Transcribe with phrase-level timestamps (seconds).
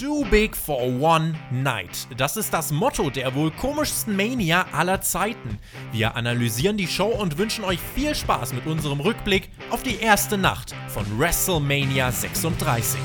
[0.00, 2.08] Too Big for One Night.
[2.16, 5.58] Das ist das Motto der wohl komischsten Mania aller Zeiten.
[5.92, 10.38] Wir analysieren die Show und wünschen euch viel Spaß mit unserem Rückblick auf die erste
[10.38, 12.98] Nacht von WrestleMania 36.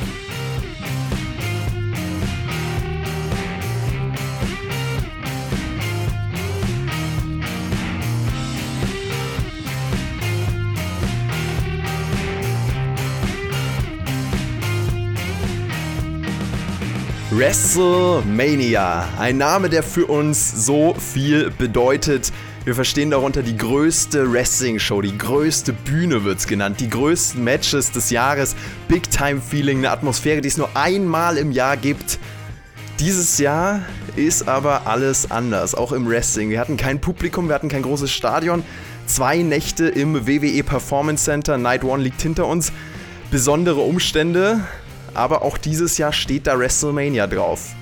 [17.37, 19.09] WrestleMania.
[19.19, 22.31] Ein Name, der für uns so viel bedeutet.
[22.63, 27.91] Wir verstehen darunter die größte Wrestling-Show, die größte Bühne wird es genannt, die größten Matches
[27.91, 28.55] des Jahres,
[28.87, 32.19] Big-Time-Feeling, eine Atmosphäre, die es nur einmal im Jahr gibt.
[33.01, 33.81] Dieses Jahr
[34.15, 36.49] ist aber alles anders, auch im Wrestling.
[36.49, 38.63] Wir hatten kein Publikum, wir hatten kein großes Stadion.
[39.07, 42.71] Zwei Nächte im WWE Performance Center, Night One liegt hinter uns.
[43.29, 44.61] Besondere Umstände,
[45.15, 47.73] aber auch dieses Jahr steht da WrestleMania drauf.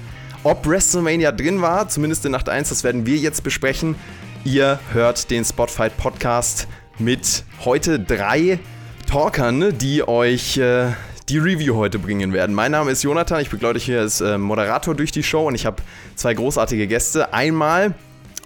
[0.43, 3.95] Ob WrestleMania drin war, zumindest in Nacht 1, das werden wir jetzt besprechen.
[4.43, 6.67] Ihr hört den Spotfight Podcast
[6.99, 8.59] mit heute drei
[9.07, 10.91] Talkern, die euch äh,
[11.29, 12.53] die Review heute bringen werden.
[12.53, 15.55] Mein Name ist Jonathan, ich begleite euch hier als äh, Moderator durch die Show und
[15.55, 15.81] ich habe
[16.15, 17.33] zwei großartige Gäste.
[17.33, 17.93] Einmal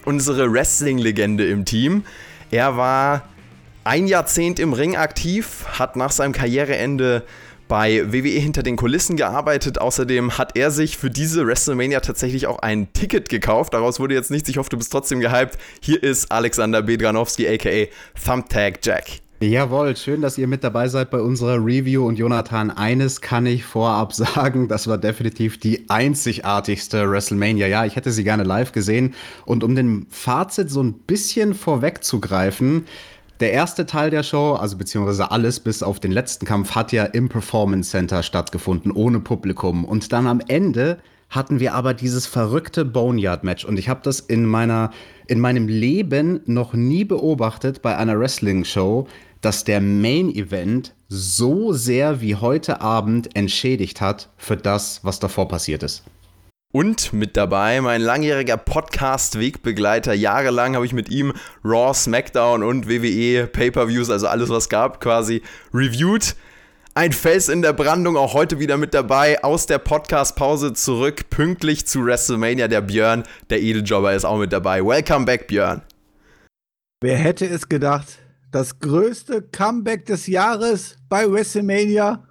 [0.06, 2.04] unsere Wrestling-Legende im Team.
[2.52, 3.24] Er war
[3.84, 7.24] ein Jahrzehnt im Ring aktiv, hat nach seinem Karriereende
[7.68, 9.80] bei WWE hinter den Kulissen gearbeitet.
[9.80, 13.74] Außerdem hat er sich für diese WrestleMania tatsächlich auch ein Ticket gekauft.
[13.74, 14.50] Daraus wurde jetzt nichts.
[14.50, 15.58] Ich hoffe, du bist trotzdem gehypt.
[15.82, 17.90] Hier ist Alexander Bedranowski, aka
[18.24, 19.22] Thumbtag Jack.
[19.40, 22.08] Jawohl, schön, dass ihr mit dabei seid bei unserer Review.
[22.08, 27.68] Und Jonathan, eines kann ich vorab sagen, das war definitiv die einzigartigste WrestleMania.
[27.68, 29.14] Ja, ich hätte sie gerne live gesehen.
[29.46, 32.88] Und um dem Fazit so ein bisschen vorwegzugreifen,
[33.40, 37.04] der erste Teil der Show, also beziehungsweise alles bis auf den letzten Kampf, hat ja
[37.04, 39.86] im Performance Center stattgefunden, ohne Publikum.
[39.86, 40.98] Und dann am Ende
[41.30, 43.66] hatten wir aber dieses verrückte Boneyard-Match.
[43.66, 44.92] Und ich habe das in, meiner,
[45.28, 49.08] in meinem Leben noch nie beobachtet bei einer Wrestling-Show,
[49.42, 55.84] dass der Main-Event so sehr wie heute Abend entschädigt hat für das, was davor passiert
[55.84, 56.04] ist.
[56.78, 60.14] Und mit dabei mein langjähriger Podcast-Wegbegleiter.
[60.14, 61.34] Jahrelang habe ich mit ihm
[61.66, 65.42] Raw, SmackDown und WWE Pay-Per-Views, also alles, was gab, quasi
[65.74, 66.36] reviewed.
[66.94, 71.88] Ein Fels in der Brandung, auch heute wieder mit dabei, aus der Podcast-Pause zurück, pünktlich
[71.88, 72.68] zu WrestleMania.
[72.68, 74.86] Der Björn, der Edeljobber, ist auch mit dabei.
[74.86, 75.82] Welcome back, Björn.
[77.02, 78.20] Wer hätte es gedacht?
[78.52, 82.24] Das größte Comeback des Jahres bei WrestleMania.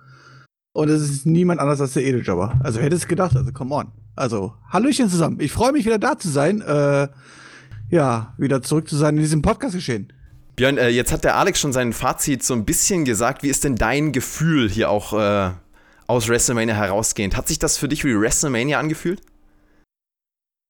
[0.73, 2.61] Und es ist niemand anders als der Edeljobber.
[2.63, 3.35] Also wer hätte es gedacht?
[3.35, 4.06] Also, come on.
[4.17, 5.39] Also, Hallöchen zusammen.
[5.41, 6.63] Ich freue mich wieder da zu sein.
[6.63, 7.09] Äh,
[7.91, 10.13] ja, wieder zurück zu sein in diesem Podcast geschehen.
[10.57, 13.43] Björn, äh, jetzt hat der Alex schon sein Fazit so ein bisschen gesagt.
[13.43, 15.51] Wie ist denn dein Gefühl hier auch äh,
[16.07, 17.37] aus WrestleMania herausgehend?
[17.37, 19.21] Hat sich das für dich wie WrestleMania angefühlt?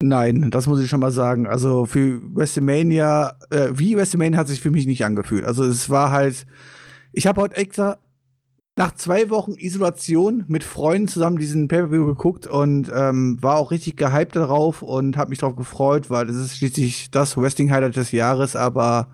[0.03, 1.47] Nein, das muss ich schon mal sagen.
[1.47, 5.45] Also für WrestleMania, äh, wie WrestleMania hat sich für mich nicht angefühlt.
[5.45, 6.47] Also es war halt,
[7.13, 7.99] ich habe heute extra
[8.77, 13.97] nach zwei Wochen Isolation mit Freunden zusammen diesen Pay-Per-View geguckt und ähm, war auch richtig
[13.97, 18.55] gehypt darauf und habe mich darauf gefreut, weil es ist schließlich das Wrestling-Highlight des Jahres,
[18.55, 19.09] aber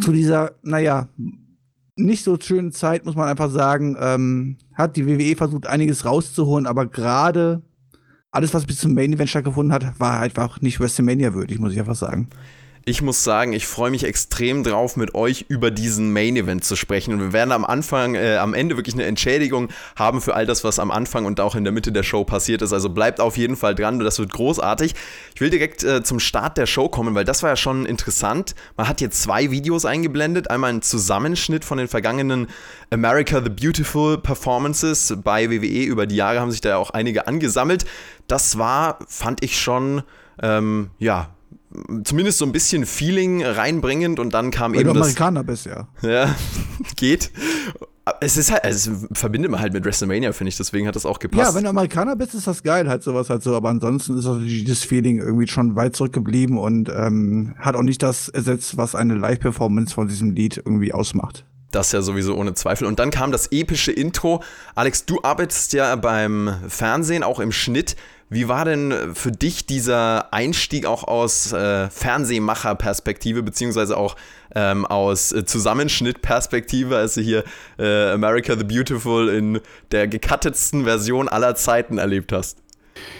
[0.00, 1.08] zu dieser, naja,
[1.96, 6.66] nicht so schönen Zeit, muss man einfach sagen, ähm, hat die WWE versucht, einiges rauszuholen,
[6.66, 7.62] aber gerade
[8.30, 11.80] alles, was bis zum Main Event stattgefunden hat, war einfach nicht WrestleMania würdig, muss ich
[11.80, 12.28] einfach sagen.
[12.84, 16.74] Ich muss sagen, ich freue mich extrem drauf, mit euch über diesen Main Event zu
[16.74, 17.14] sprechen.
[17.14, 20.64] Und wir werden am Anfang, äh, am Ende wirklich eine Entschädigung haben für all das,
[20.64, 22.72] was am Anfang und auch in der Mitte der Show passiert ist.
[22.72, 24.96] Also bleibt auf jeden Fall dran, das wird großartig.
[25.32, 28.56] Ich will direkt äh, zum Start der Show kommen, weil das war ja schon interessant.
[28.76, 30.50] Man hat hier zwei Videos eingeblendet.
[30.50, 32.48] Einmal ein Zusammenschnitt von den vergangenen
[32.90, 35.84] America the Beautiful Performances bei WWE.
[35.84, 37.84] Über die Jahre haben sich da ja auch einige angesammelt.
[38.26, 40.02] Das war, fand ich schon,
[40.42, 41.30] ähm, ja,
[42.04, 45.02] zumindest so ein bisschen Feeling reinbringend und dann kam Weil eben du das.
[45.02, 45.88] Amerikaner bist, ja.
[46.02, 46.34] Ja,
[46.96, 47.30] geht.
[48.20, 51.20] Es ist halt, es verbindet man halt mit WrestleMania, finde ich, deswegen hat das auch
[51.20, 51.50] gepasst.
[51.50, 54.68] Ja, wenn du Amerikaner bist, ist das geil, halt sowas halt so, aber ansonsten ist
[54.68, 59.14] das Feeling irgendwie schon weit zurückgeblieben und ähm, hat auch nicht das ersetzt, was eine
[59.14, 61.44] Live-Performance von diesem Lied irgendwie ausmacht.
[61.70, 62.86] Das ja sowieso ohne Zweifel.
[62.86, 64.42] Und dann kam das epische Intro.
[64.74, 67.96] Alex, du arbeitest ja beim Fernsehen, auch im Schnitt.
[68.32, 74.16] Wie war denn für dich dieser Einstieg auch aus äh, Fernsehmacher-Perspektive, beziehungsweise auch
[74.54, 77.44] ähm, aus äh, Zusammenschnitt-Perspektive, als du hier
[77.78, 82.61] äh, America the Beautiful in der gecuttetsten Version aller Zeiten erlebt hast?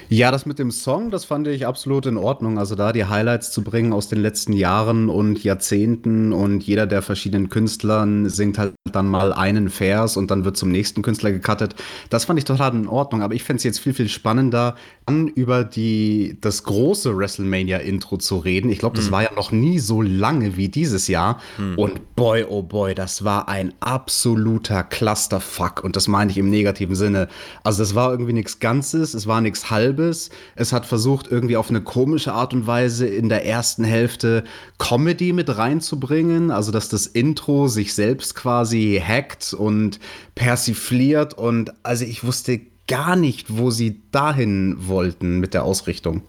[0.08, 2.58] Ja, das mit dem Song, das fand ich absolut in Ordnung.
[2.58, 7.02] Also da die Highlights zu bringen aus den letzten Jahren und Jahrzehnten und jeder der
[7.02, 11.74] verschiedenen Künstlern singt halt dann mal einen Vers und dann wird zum nächsten Künstler gecuttet.
[12.10, 13.22] Das fand ich total in Ordnung.
[13.22, 14.76] Aber ich fände es jetzt viel, viel spannender,
[15.06, 18.70] an über die, das große WrestleMania-Intro zu reden.
[18.70, 19.12] Ich glaube, das mhm.
[19.12, 21.40] war ja noch nie so lange wie dieses Jahr.
[21.58, 21.78] Mhm.
[21.78, 25.82] Und boy, oh boy, das war ein absoluter Clusterfuck.
[25.82, 27.28] Und das meine ich im negativen Sinne.
[27.64, 30.30] Also das war irgendwie nichts Ganzes, es war nichts Halbes Halbes.
[30.56, 34.44] Es hat versucht, irgendwie auf eine komische Art und Weise in der ersten Hälfte
[34.78, 36.50] Comedy mit reinzubringen.
[36.50, 40.00] Also, dass das Intro sich selbst quasi hackt und
[40.34, 41.34] persifliert.
[41.34, 46.22] Und also, ich wusste gar nicht, wo sie dahin wollten mit der Ausrichtung.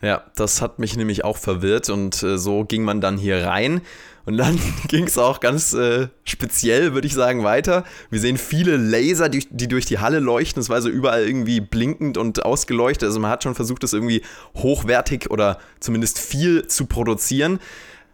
[0.00, 3.80] Ja, das hat mich nämlich auch verwirrt und äh, so ging man dann hier rein.
[4.28, 4.58] Und dann
[4.88, 7.84] ging es auch ganz äh, speziell, würde ich sagen, weiter.
[8.10, 10.60] Wir sehen viele Laser, die, die, durch die Halle leuchten.
[10.60, 13.06] Es war so überall irgendwie blinkend und ausgeleuchtet.
[13.06, 14.20] Also man hat schon versucht, das irgendwie
[14.54, 17.58] hochwertig oder zumindest viel zu produzieren.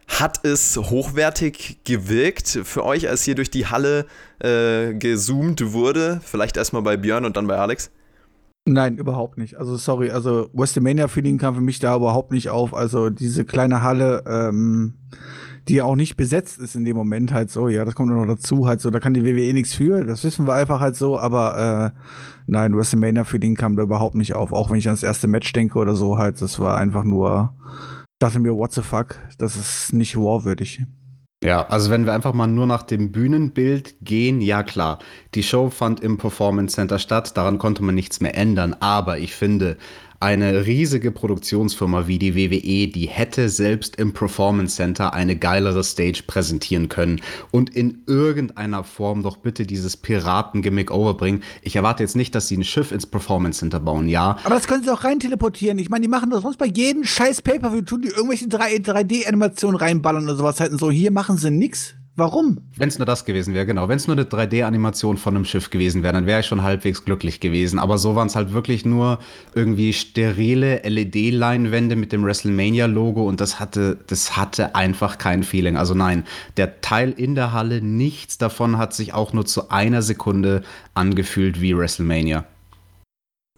[0.07, 4.05] Hat es hochwertig gewirkt für euch, als hier durch die Halle
[4.39, 6.21] äh, gezoomt wurde?
[6.23, 7.91] Vielleicht erstmal bei Björn und dann bei Alex?
[8.65, 9.57] Nein, überhaupt nicht.
[9.57, 12.73] Also sorry, also WrestleMania-Feeling kam für mich da überhaupt nicht auf.
[12.73, 14.93] Also diese kleine Halle, ähm,
[15.67, 18.67] die auch nicht besetzt ist in dem Moment halt so, ja, das kommt noch dazu
[18.67, 21.93] halt so, da kann die WWE nichts für, das wissen wir einfach halt so, aber
[21.95, 21.99] äh,
[22.47, 25.51] nein, WrestleMania für den kam da überhaupt nicht auf, auch wenn ich ans erste Match
[25.53, 27.55] denke oder so halt, das war einfach nur,
[28.19, 30.83] dachte mir, what the fuck, das ist nicht warwürdig.
[31.43, 34.99] Ja, also wenn wir einfach mal nur nach dem Bühnenbild gehen, ja klar,
[35.35, 39.35] die Show fand im Performance Center statt, daran konnte man nichts mehr ändern, aber ich
[39.35, 39.77] finde,
[40.19, 46.23] eine riesige Produktionsfirma wie die WWE, die hätte selbst im Performance Center eine geilere Stage
[46.25, 47.21] präsentieren können
[47.51, 51.43] und in irgendeiner Form doch bitte dieses Piraten-Gimmick overbringen.
[51.61, 54.37] Ich erwarte jetzt nicht, dass sie ein Schiff ins Performance Center bauen, ja.
[54.43, 55.79] Aber das können sie auch rein teleportieren.
[55.79, 60.23] Ich meine, die machen das sonst bei jedem scheiß Pay-Per-View, tun die irgendwelche 3D-Animationen reinballern
[60.23, 60.91] oder sowas halt und so.
[60.91, 61.95] Hier machen sie nix.
[62.17, 62.61] Warum?
[62.77, 63.89] Wenn es nur das gewesen wäre, genau.
[63.89, 67.03] Wenn es nur eine 3D-Animation von einem Schiff gewesen wäre, dann wäre ich schon halbwegs
[67.03, 67.77] glücklich gewesen.
[67.77, 69.19] Aber so waren es halt wirklich nur
[69.53, 75.75] irgendwie sterile LED-Leinwände mit dem WrestleMania-Logo und das hatte, das hatte einfach kein Feeling.
[75.75, 76.23] Also nein,
[76.55, 80.63] der Teil in der Halle, nichts davon hat sich auch nur zu einer Sekunde
[80.93, 82.45] angefühlt wie WrestleMania.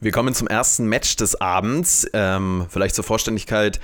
[0.01, 2.07] Wir kommen zum ersten Match des Abends.
[2.13, 3.79] Ähm, vielleicht zur Vollständigkeit.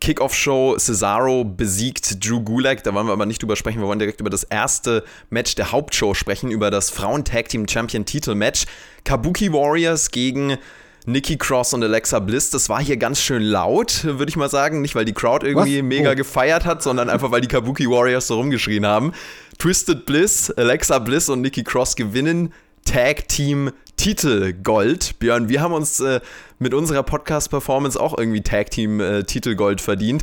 [0.00, 2.84] Kickoff-Show, Cesaro besiegt Drew Gulak.
[2.84, 3.80] Da wollen wir aber nicht drüber sprechen.
[3.80, 8.66] Wir wollen direkt über das erste Match der Hauptshow sprechen, über das Frauen-Tag-Team-Champion-Titel-Match.
[9.04, 10.58] Kabuki Warriors gegen
[11.06, 12.50] Nikki Cross und Alexa Bliss.
[12.50, 14.80] Das war hier ganz schön laut, würde ich mal sagen.
[14.80, 15.84] Nicht, weil die Crowd irgendwie Was?
[15.84, 16.14] mega oh.
[16.14, 19.12] gefeiert hat, sondern einfach, weil die Kabuki Warriors so rumgeschrien haben.
[19.58, 22.52] Twisted Bliss, Alexa Bliss und Nikki Cross gewinnen
[22.84, 25.18] Tag Team Titel Gold.
[25.18, 26.20] Björn, wir haben uns äh,
[26.58, 30.22] mit unserer Podcast-Performance auch irgendwie Tag Team äh, Titel Gold verdient.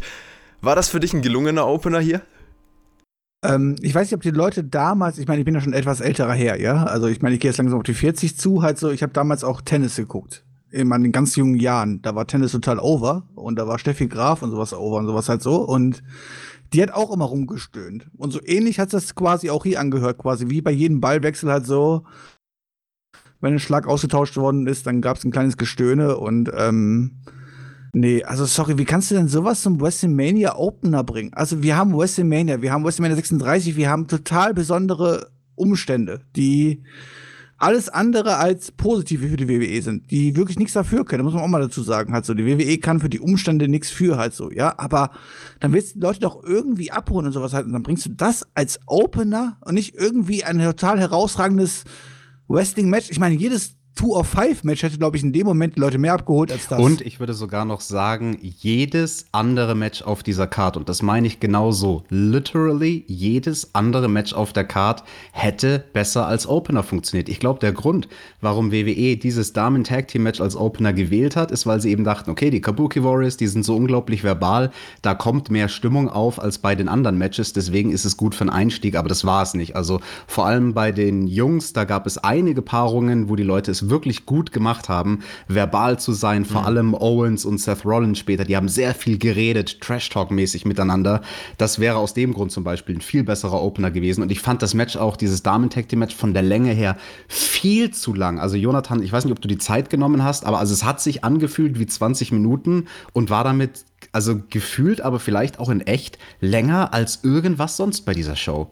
[0.61, 2.21] War das für dich ein gelungener Opener hier?
[3.43, 5.99] Ähm, ich weiß nicht, ob die Leute damals, ich meine, ich bin ja schon etwas
[5.99, 6.85] älterer her, ja.
[6.85, 9.13] Also ich meine, ich gehe jetzt langsam auf die 40 zu, halt so, ich habe
[9.13, 10.45] damals auch Tennis geguckt.
[10.71, 12.01] In meinen ganz jungen Jahren.
[12.01, 15.29] Da war Tennis total over und da war Steffi Graf und sowas over und sowas
[15.29, 15.57] halt so.
[15.57, 16.01] Und
[16.73, 18.07] die hat auch immer rumgestöhnt.
[18.17, 21.67] Und so ähnlich hat das quasi auch hier angehört, quasi wie bei jedem Ballwechsel halt
[21.67, 22.03] so
[23.44, 27.18] wenn ein Schlag ausgetauscht worden ist, dann gab es ein kleines Gestöhne und ähm,
[27.92, 31.34] nee, also sorry, wie kannst du denn sowas zum WrestleMania Opener bringen?
[31.34, 36.84] Also wir haben WrestleMania, wir haben WrestleMania 36, wir haben total besondere Umstände, die
[37.57, 41.44] alles andere als positiv für die WWE sind, die wirklich nichts dafür können, muss man
[41.44, 42.33] auch mal dazu sagen, halt so.
[42.33, 44.73] Die WWE kann für die Umstände nichts für, halt so, ja.
[44.78, 45.12] Aber
[45.59, 48.09] dann willst du die Leute doch irgendwie abholen und sowas halt, und dann bringst du
[48.09, 51.83] das als Opener und nicht irgendwie ein total herausragendes
[52.47, 55.80] Wrestling-Match, ich meine, jedes Two of Five Match hätte, glaube ich, in dem Moment die
[55.80, 56.80] Leute mehr abgeholt als das.
[56.80, 61.28] Und ich würde sogar noch sagen, jedes andere Match auf dieser Card, und das meine
[61.28, 67.30] ich genauso, literally jedes andere Match auf der Card hätte besser als Opener funktioniert.
[67.30, 68.07] Ich glaube, der Grund,
[68.42, 72.04] warum WWE dieses Damen Tag Team Match als Opener gewählt hat, ist, weil sie eben
[72.04, 74.71] dachten, okay, die Kabuki Warriors, die sind so unglaublich verbal,
[75.04, 78.42] da kommt mehr Stimmung auf als bei den anderen Matches, deswegen ist es gut für
[78.42, 79.76] einen Einstieg, aber das war es nicht.
[79.76, 83.82] Also vor allem bei den Jungs, da gab es einige Paarungen, wo die Leute es
[83.90, 86.68] wirklich gut gemacht haben, verbal zu sein, vor mhm.
[86.68, 91.21] allem Owens und Seth Rollins später, die haben sehr viel geredet, Trash-Talk-mäßig miteinander.
[91.57, 94.21] Das wäre aus dem Grund zum Beispiel ein viel besserer Opener gewesen.
[94.21, 96.97] Und ich fand das Match auch, dieses Damen-Tag-Team-Match von der Länge her
[97.28, 98.40] viel zu lang.
[98.40, 101.02] Also Jonathan, ich weiß nicht, ob du die Zeit genommen hast, aber also es hat
[101.02, 106.18] sich angefühlt wie 20 Minuten und war damit also gefühlt, aber vielleicht auch in echt
[106.40, 108.71] länger als irgendwas sonst bei dieser Show.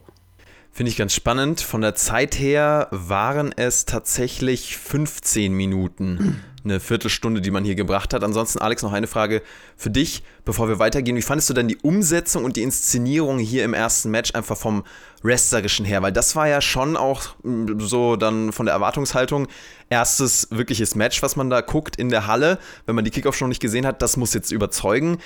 [0.74, 1.60] Finde ich ganz spannend.
[1.60, 6.42] Von der Zeit her waren es tatsächlich 15 Minuten.
[6.64, 8.24] Eine Viertelstunde, die man hier gebracht hat.
[8.24, 9.42] Ansonsten, Alex, noch eine Frage
[9.76, 11.18] für dich, bevor wir weitergehen.
[11.18, 14.84] Wie fandest du denn die Umsetzung und die Inszenierung hier im ersten Match einfach vom
[15.24, 16.04] Wrestlerischen her?
[16.04, 19.48] Weil das war ja schon auch mm, so dann von der Erwartungshaltung
[19.90, 22.60] erstes wirkliches Match, was man da guckt in der Halle.
[22.86, 25.18] Wenn man die Kickoff schon nicht gesehen hat, das muss jetzt überzeugen.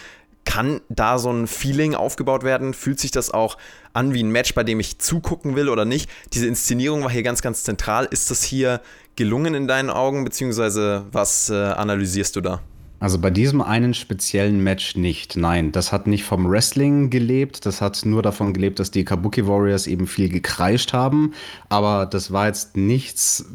[0.45, 2.73] Kann da so ein Feeling aufgebaut werden?
[2.73, 3.57] Fühlt sich das auch
[3.93, 6.09] an wie ein Match, bei dem ich zugucken will oder nicht?
[6.33, 8.05] Diese Inszenierung war hier ganz, ganz zentral.
[8.05, 8.81] Ist das hier
[9.15, 12.61] gelungen in deinen Augen, beziehungsweise was äh, analysierst du da?
[12.99, 15.35] Also bei diesem einen speziellen Match nicht.
[15.35, 17.65] Nein, das hat nicht vom Wrestling gelebt.
[17.65, 21.33] Das hat nur davon gelebt, dass die Kabuki Warriors eben viel gekreischt haben.
[21.67, 23.45] Aber das war jetzt nichts,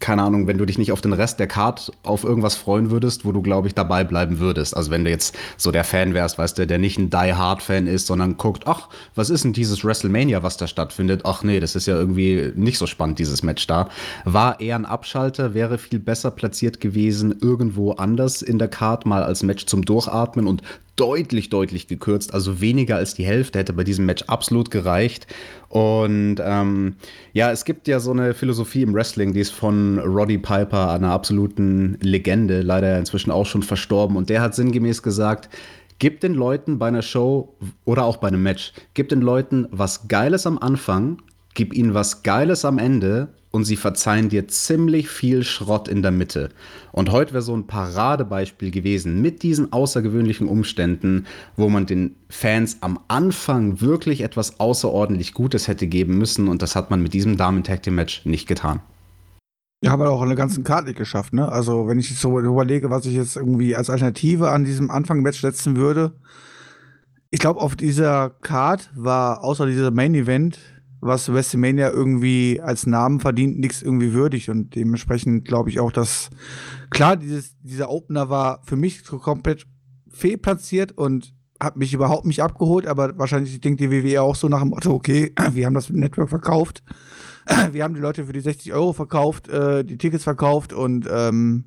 [0.00, 3.24] keine Ahnung, wenn du dich nicht auf den Rest der Card auf irgendwas freuen würdest,
[3.24, 4.76] wo du, glaube ich, dabei bleiben würdest.
[4.76, 7.62] Also wenn du jetzt so der Fan wärst, weißt du, der nicht ein Die Hard
[7.62, 11.22] Fan ist, sondern guckt, ach, was ist denn dieses WrestleMania, was da stattfindet?
[11.24, 13.88] Ach nee, das ist ja irgendwie nicht so spannend, dieses Match da.
[14.24, 19.04] War eher ein Abschalter, wäre viel besser platziert gewesen, irgendwo anders in der Card Card
[19.04, 20.62] mal als Match zum Durchatmen und
[20.96, 22.32] deutlich, deutlich gekürzt.
[22.32, 25.26] Also weniger als die Hälfte hätte bei diesem Match absolut gereicht.
[25.68, 26.96] Und ähm,
[27.34, 31.10] ja, es gibt ja so eine Philosophie im Wrestling, die ist von Roddy Piper, einer
[31.10, 34.16] absoluten Legende, leider inzwischen auch schon verstorben.
[34.16, 35.50] Und der hat sinngemäß gesagt,
[36.00, 40.06] Gib den Leuten bei einer Show oder auch bei einem Match, gib den Leuten was
[40.06, 41.18] Geiles am Anfang,
[41.54, 46.10] gib ihnen was Geiles am Ende und sie verzeihen dir ziemlich viel Schrott in der
[46.10, 46.50] Mitte.
[46.92, 51.26] Und heute wäre so ein Paradebeispiel gewesen mit diesen außergewöhnlichen Umständen,
[51.56, 56.76] wo man den Fans am Anfang wirklich etwas außerordentlich Gutes hätte geben müssen und das
[56.76, 58.80] hat man mit diesem Damen-Tag-Team-Match nicht getan.
[59.82, 61.50] Ja, haben wir auch eine ganzen Karte nicht geschafft, ne?
[61.50, 65.40] Also, wenn ich jetzt so überlege, was ich jetzt irgendwie als Alternative an diesem Anfang-Match
[65.40, 66.14] setzen würde,
[67.30, 70.58] ich glaube, auf dieser Card war außer dieser Main-Event
[71.00, 74.50] was WrestleMania irgendwie als Namen verdient, nichts irgendwie würdig.
[74.50, 76.30] Und dementsprechend glaube ich auch, dass
[76.90, 79.66] klar, dieses, dieser Opener war für mich komplett
[80.10, 84.60] fehlplatziert und hat mich überhaupt nicht abgeholt, aber wahrscheinlich denkt die WWE auch so nach
[84.60, 86.82] dem Motto, okay, wir haben das Network verkauft,
[87.72, 91.64] wir haben die Leute für die 60 Euro verkauft, äh, die Tickets verkauft und ähm,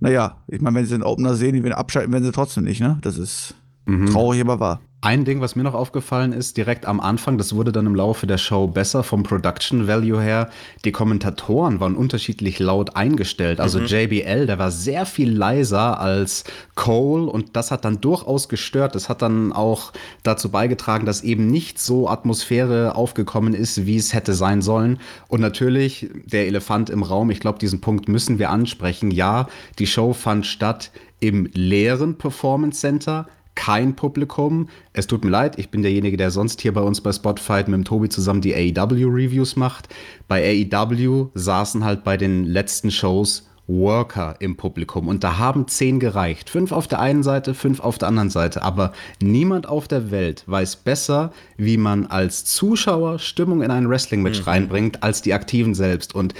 [0.00, 2.80] naja, ich meine, wenn sie den Opener sehen, die werden abschalten, werden sie trotzdem nicht,
[2.80, 2.98] ne?
[3.00, 3.54] Das ist
[3.86, 4.06] mhm.
[4.06, 4.80] traurig, aber wahr.
[5.04, 8.26] Ein Ding, was mir noch aufgefallen ist, direkt am Anfang, das wurde dann im Laufe
[8.26, 10.48] der Show besser vom Production Value her.
[10.86, 13.60] Die Kommentatoren waren unterschiedlich laut eingestellt.
[13.60, 13.84] Also mhm.
[13.84, 16.44] JBL, der war sehr viel leiser als
[16.74, 18.94] Cole und das hat dann durchaus gestört.
[18.94, 19.92] Das hat dann auch
[20.22, 24.98] dazu beigetragen, dass eben nicht so Atmosphäre aufgekommen ist, wie es hätte sein sollen.
[25.28, 27.28] Und natürlich der Elefant im Raum.
[27.28, 29.10] Ich glaube, diesen Punkt müssen wir ansprechen.
[29.10, 34.68] Ja, die Show fand statt im leeren Performance Center kein Publikum.
[34.92, 37.68] Es tut mir leid, ich bin derjenige, der sonst hier bei uns bei Spotify mit
[37.68, 39.88] dem Tobi zusammen die AEW-Reviews macht.
[40.28, 40.42] Bei
[40.72, 46.50] AEW saßen halt bei den letzten Shows Worker im Publikum und da haben zehn gereicht.
[46.50, 48.62] Fünf auf der einen Seite, fünf auf der anderen Seite.
[48.62, 48.92] Aber
[49.22, 54.44] niemand auf der Welt weiß besser, wie man als Zuschauer Stimmung in ein Wrestling-Match mhm.
[54.44, 56.14] reinbringt, als die Aktiven selbst.
[56.14, 56.34] Und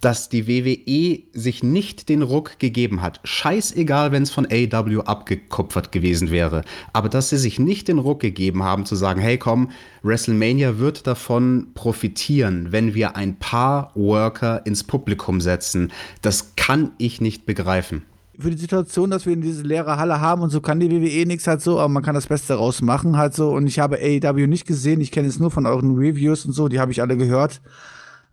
[0.00, 3.20] dass die WWE sich nicht den Ruck gegeben hat.
[3.24, 6.62] Scheißegal, wenn es von AW abgekupfert gewesen wäre.
[6.92, 9.70] Aber dass sie sich nicht den Ruck gegeben haben, zu sagen, hey komm,
[10.02, 15.92] WrestleMania wird davon profitieren, wenn wir ein paar Worker ins Publikum setzen.
[16.22, 18.02] Das kann ich nicht begreifen
[18.38, 21.26] für die Situation, dass wir in diese leere Halle haben und so kann die WWE
[21.26, 23.50] nichts halt so, aber man kann das Beste rausmachen halt so.
[23.50, 26.68] Und ich habe AEW nicht gesehen, ich kenne es nur von euren Reviews und so,
[26.68, 27.60] die habe ich alle gehört.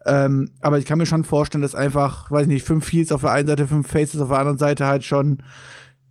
[0.06, 3.22] Ähm, aber ich kann mir schon vorstellen, dass einfach, weiß ich nicht, fünf Heels auf
[3.22, 5.40] der einen Seite, fünf Faces auf der anderen Seite halt schon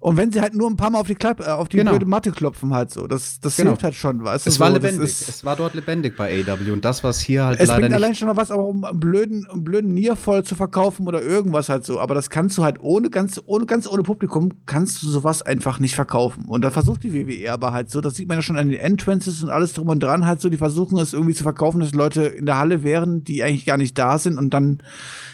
[0.04, 1.92] und wenn sie halt nur ein paar Mal auf die, Klapp, äh, auf die genau.
[1.92, 3.70] blöde Matte klopfen halt so, das, das genau.
[3.70, 4.50] hilft halt schon, weißt du?
[4.50, 7.58] Es war so, lebendig, es war dort lebendig bei AW und das, was hier halt
[7.58, 10.56] es leider bringt allein schon mal was, aber um einen blöden, einen blöden Niervoll zu
[10.56, 14.02] verkaufen oder irgendwas halt so, aber das kannst du halt ohne ganz, ohne ganz ohne
[14.02, 18.02] Publikum, kannst du sowas einfach nicht verkaufen und da versucht die WWE aber halt so,
[18.02, 20.50] das sieht man ja schon an den Entrances und alles drum und dran halt so,
[20.50, 23.78] die versuchen es irgendwie zu verkaufen, dass Leute in der Halle wären, die eigentlich gar
[23.78, 24.82] nicht da sind und dann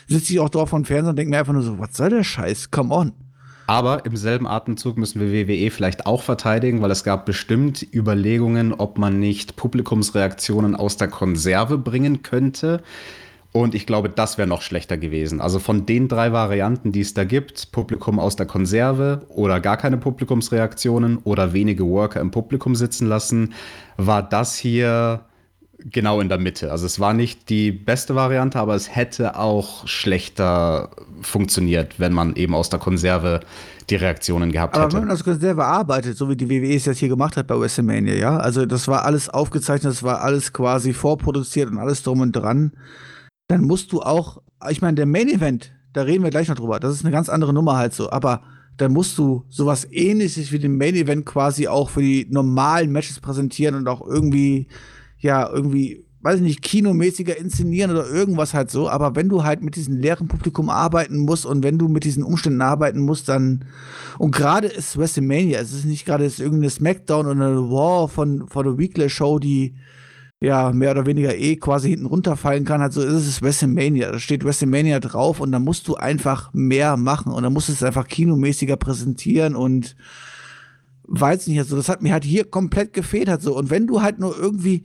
[0.07, 2.23] sitze ich auch drauf von Fernsehen und denke mir einfach nur so, was soll der
[2.23, 3.13] Scheiß, come on.
[3.71, 8.75] Aber im selben Atemzug müssen wir WWE vielleicht auch verteidigen, weil es gab bestimmt Überlegungen,
[8.75, 12.83] ob man nicht Publikumsreaktionen aus der Konserve bringen könnte.
[13.53, 15.41] Und ich glaube, das wäre noch schlechter gewesen.
[15.41, 19.77] Also von den drei Varianten, die es da gibt, Publikum aus der Konserve oder gar
[19.77, 23.55] keine Publikumsreaktionen oder wenige Worker im Publikum sitzen lassen,
[23.97, 25.21] war das hier
[25.85, 26.71] genau in der Mitte.
[26.71, 30.91] Also es war nicht die beste Variante, aber es hätte auch schlechter
[31.23, 33.41] funktioniert, wenn man eben aus der Konserve
[33.89, 34.95] die Reaktionen gehabt aber hätte.
[34.95, 37.59] wenn man das Konserve arbeitet, so wie die WWE es jetzt hier gemacht hat bei
[37.59, 42.21] WrestleMania, ja, also das war alles aufgezeichnet, das war alles quasi vorproduziert und alles drum
[42.21, 42.73] und dran,
[43.49, 46.79] dann musst du auch, ich meine, der Main Event, da reden wir gleich noch drüber,
[46.79, 48.43] das ist eine ganz andere Nummer halt so, aber
[48.77, 53.21] dann musst du sowas ähnliches wie den Main Event quasi auch für die normalen Matches
[53.21, 54.69] präsentieren und auch irgendwie,
[55.21, 58.89] ja, irgendwie, weiß ich nicht, kinomäßiger inszenieren oder irgendwas halt so.
[58.89, 62.23] Aber wenn du halt mit diesem leeren Publikum arbeiten musst und wenn du mit diesen
[62.23, 63.65] Umständen arbeiten musst, dann,
[64.19, 68.65] und gerade ist WrestleMania, es ist nicht gerade irgendeine Smackdown oder eine War von, von
[68.65, 69.77] der Weekly Show, die,
[70.41, 74.11] ja, mehr oder weniger eh quasi hinten runterfallen kann, halt so ist es WrestleMania.
[74.11, 77.73] Da steht WrestleMania drauf und dann musst du einfach mehr machen und dann musst du
[77.73, 79.97] es einfach kinomäßiger präsentieren und
[81.11, 83.57] weiß nicht, also das hat mir halt hier komplett gefehlt halt so.
[83.57, 84.85] Und wenn du halt nur irgendwie,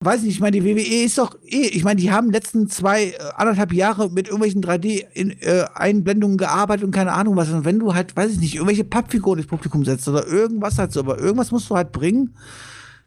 [0.00, 3.06] weiß nicht, ich meine, die WWE ist doch eh, ich meine, die haben letzten zwei,
[3.06, 7.50] äh, anderthalb Jahre mit irgendwelchen 3D-Einblendungen äh, gearbeitet und keine Ahnung was.
[7.50, 10.92] Und wenn du halt, weiß ich nicht, irgendwelche Pappfiguren ins Publikum setzt oder irgendwas halt
[10.92, 12.34] so, aber irgendwas musst du halt bringen,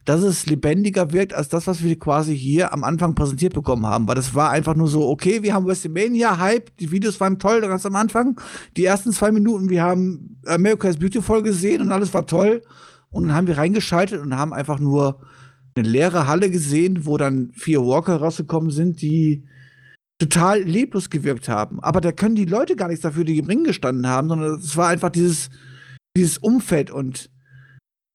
[0.06, 4.08] dass es lebendiger wirkt als das, was wir quasi hier am Anfang präsentiert bekommen haben.
[4.08, 7.60] Weil das war einfach nur so, okay, wir haben WrestleMania, Hype, die Videos waren toll
[7.60, 8.40] ganz am Anfang.
[8.78, 12.62] Die ersten zwei Minuten, wir haben America's Beautiful gesehen und alles war toll.
[13.10, 15.20] Und dann haben wir reingeschaltet und haben einfach nur
[15.78, 19.44] eine leere Halle gesehen, wo dann vier Walker rausgekommen sind, die
[20.20, 21.80] total leblos gewirkt haben.
[21.82, 24.76] Aber da können die Leute gar nichts dafür, die im Ring gestanden haben, sondern es
[24.76, 25.50] war einfach dieses,
[26.16, 27.30] dieses Umfeld und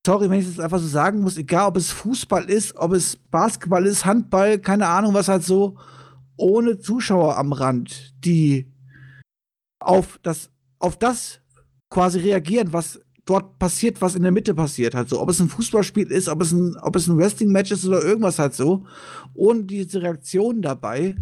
[0.04, 3.16] sorry, wenn ich das einfach so sagen muss, egal ob es Fußball ist, ob es
[3.16, 5.78] Basketball ist, Handball, keine Ahnung, was halt so,
[6.37, 8.73] ohne Zuschauer am Rand, die
[9.78, 10.50] auf das,
[10.81, 11.40] auf das
[11.88, 15.21] quasi reagieren, was dort passiert, was in der Mitte passiert, halt so.
[15.21, 18.38] Ob es ein Fußballspiel ist, ob es ein, ob es ein Wrestling-Match ist oder irgendwas
[18.38, 18.85] halt so.
[19.35, 21.14] Ohne diese Reaktion dabei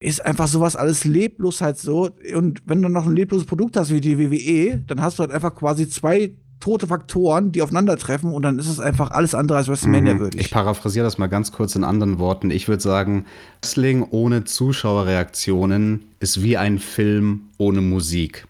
[0.00, 2.10] ist einfach sowas alles leblos halt so.
[2.34, 5.32] Und wenn du noch ein lebloses Produkt hast wie die WWE, dann hast du halt
[5.32, 9.68] einfach quasi zwei tote Faktoren, die aufeinandertreffen und dann ist es einfach alles andere als
[9.68, 10.18] WrestleMania Mhm.
[10.18, 10.40] würdig.
[10.40, 12.50] Ich paraphrasiere das mal ganz kurz in anderen Worten.
[12.50, 13.26] Ich würde sagen,
[13.62, 18.47] Wrestling ohne Zuschauerreaktionen ist wie ein Film ohne Musik.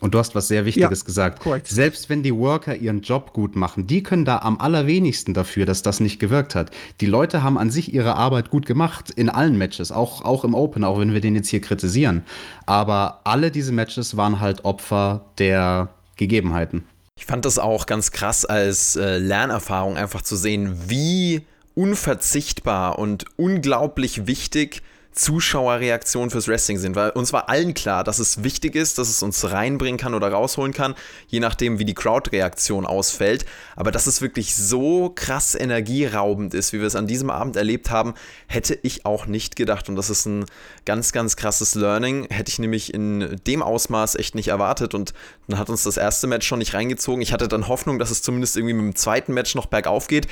[0.00, 1.40] Und du hast was sehr Wichtiges Ja, gesagt.
[1.40, 1.66] korrekt.
[1.68, 5.82] Selbst wenn die Worker ihren Job gut machen, die können da am allerwenigsten dafür, dass
[5.82, 6.70] das nicht gewirkt hat.
[7.00, 10.54] Die Leute haben an sich ihre Arbeit gut gemacht, in allen Matches, auch, auch im
[10.54, 12.24] Open, auch wenn wir den jetzt hier kritisieren.
[12.66, 16.84] Aber alle diese Matches waren halt Opfer der Gegebenheiten.
[17.18, 21.42] Ich fand das auch ganz krass als äh, Lernerfahrung einfach zu sehen, wie
[21.74, 28.44] unverzichtbar und unglaublich wichtig Zuschauerreaktionen fürs Wrestling sind, weil uns war allen klar, dass es
[28.44, 30.94] wichtig ist, dass es uns reinbringen kann oder rausholen kann,
[31.26, 33.44] je nachdem, wie die Crowd-Reaktion ausfällt.
[33.74, 37.90] Aber dass es wirklich so krass energieraubend ist, wie wir es an diesem Abend erlebt
[37.90, 38.14] haben,
[38.46, 39.88] hätte ich auch nicht gedacht.
[39.88, 40.44] Und das ist ein
[40.84, 42.28] ganz, ganz krasses Learning.
[42.30, 44.94] Hätte ich nämlich in dem Ausmaß echt nicht erwartet.
[44.94, 45.12] Und
[45.48, 47.20] dann hat uns das erste Match schon nicht reingezogen.
[47.20, 50.28] Ich hatte dann Hoffnung, dass es zumindest irgendwie mit dem zweiten Match noch bergauf geht.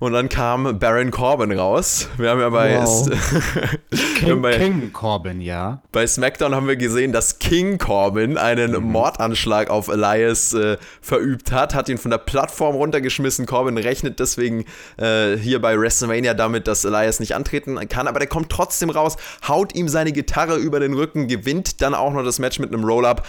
[0.00, 2.08] Und dann kam Baron Corbin raus.
[2.16, 3.10] Wir haben ja bei, Wow.
[4.22, 5.80] haben bei, King Corbin, ja.
[5.92, 11.74] bei SmackDown haben wir gesehen, dass King Corbin einen Mordanschlag auf Elias äh, verübt hat,
[11.74, 13.46] hat ihn von der Plattform runtergeschmissen.
[13.46, 14.64] Corbin rechnet deswegen
[14.96, 19.16] äh, hier bei WrestleMania damit, dass Elias nicht antreten kann, aber der kommt trotzdem raus,
[19.46, 22.84] haut ihm seine Gitarre über den Rücken, gewinnt dann auch noch das Match mit einem
[22.84, 23.26] Roll-Up.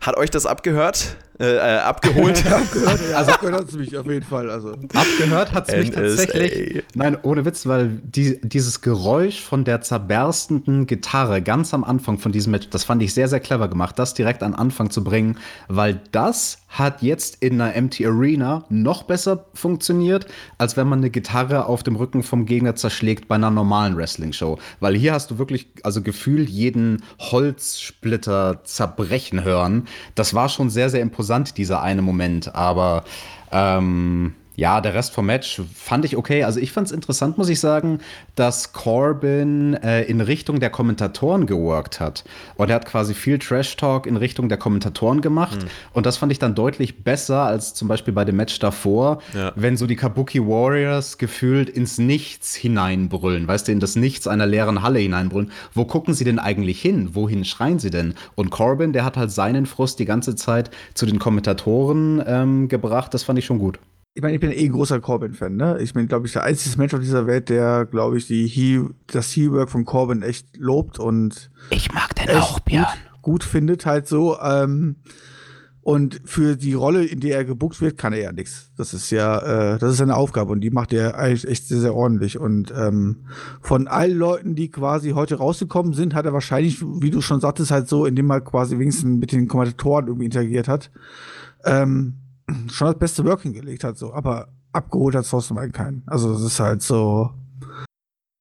[0.00, 1.16] Hat euch das abgehört?
[1.38, 2.46] Äh, äh, abgeholt?
[2.50, 4.48] Abgehört, ja, abgehört hat's mich auf jeden Fall.
[4.48, 4.72] Also.
[4.94, 6.82] Abgehört hat es mich tatsächlich.
[6.94, 12.32] Nein, ohne Witz, weil die, dieses Geräusch von der zerberstenden Gitarre ganz am Anfang von
[12.32, 15.38] diesem Match, das fand ich sehr, sehr clever gemacht, das direkt an Anfang zu bringen,
[15.68, 20.26] weil das hat jetzt in einer Empty Arena noch besser funktioniert,
[20.58, 24.58] als wenn man eine Gitarre auf dem Rücken vom Gegner zerschlägt bei einer normalen Wrestling-Show.
[24.80, 29.86] Weil hier hast du wirklich, also gefühlt jeden Holzsplitter zerbrechen hören.
[30.14, 32.54] Das war schon sehr, sehr imposant, dieser eine Moment.
[32.54, 33.04] Aber
[33.52, 36.42] ähm, ja, der Rest vom Match fand ich okay.
[36.44, 37.98] Also ich fand es interessant, muss ich sagen,
[38.34, 42.24] dass Corbin äh, in Richtung der Kommentatoren geworkt hat.
[42.56, 45.58] Und er hat quasi viel Trash-Talk in Richtung der Kommentatoren gemacht.
[45.92, 49.52] Und das fand ich dann deutlich besser als zum Beispiel bei dem Match davor, Ja.
[49.56, 54.46] wenn so die Kabuki Warriors gefühlt ins Nichts hineinbrüllen, weißt du, in das Nichts einer
[54.46, 55.52] leeren Halle hineinbrüllen.
[55.74, 57.10] Wo gucken sie denn eigentlich hin?
[57.14, 58.14] Wohin schreien sie denn?
[58.34, 63.12] Und Corbin, der hat halt seinen Frust die ganze Zeit zu den Kommentatoren ähm, gebracht.
[63.12, 63.78] Das fand ich schon gut.
[64.16, 65.78] Ich meine, ich bin eh ein großer Corbin-Fan, ne?
[65.82, 68.80] Ich bin, glaube ich, der einzige Mensch auf dieser Welt, der, glaube ich, die He
[69.08, 72.64] das Heel-Work von Corbin echt lobt und Ich mag den echt gut,
[73.20, 74.38] gut findet, halt so.
[74.40, 74.96] Ähm,
[75.82, 78.72] Und für die Rolle, in der er gebucht wird, kann er ja nichts.
[78.78, 81.80] Das ist ja, äh, das ist seine Aufgabe und die macht er eigentlich echt sehr,
[81.80, 82.38] sehr ordentlich.
[82.40, 83.26] Und ähm,
[83.60, 87.70] von allen Leuten, die quasi heute rausgekommen sind, hat er wahrscheinlich, wie du schon sagtest,
[87.70, 90.90] halt so, indem er quasi wenigstens mit den Kommentatoren irgendwie interagiert hat,
[91.66, 92.14] ähm,
[92.68, 94.12] schon das beste Working gelegt hat, so.
[94.12, 96.02] Aber abgeholt hat Thorsten keinen.
[96.06, 97.32] Also, das ist halt so,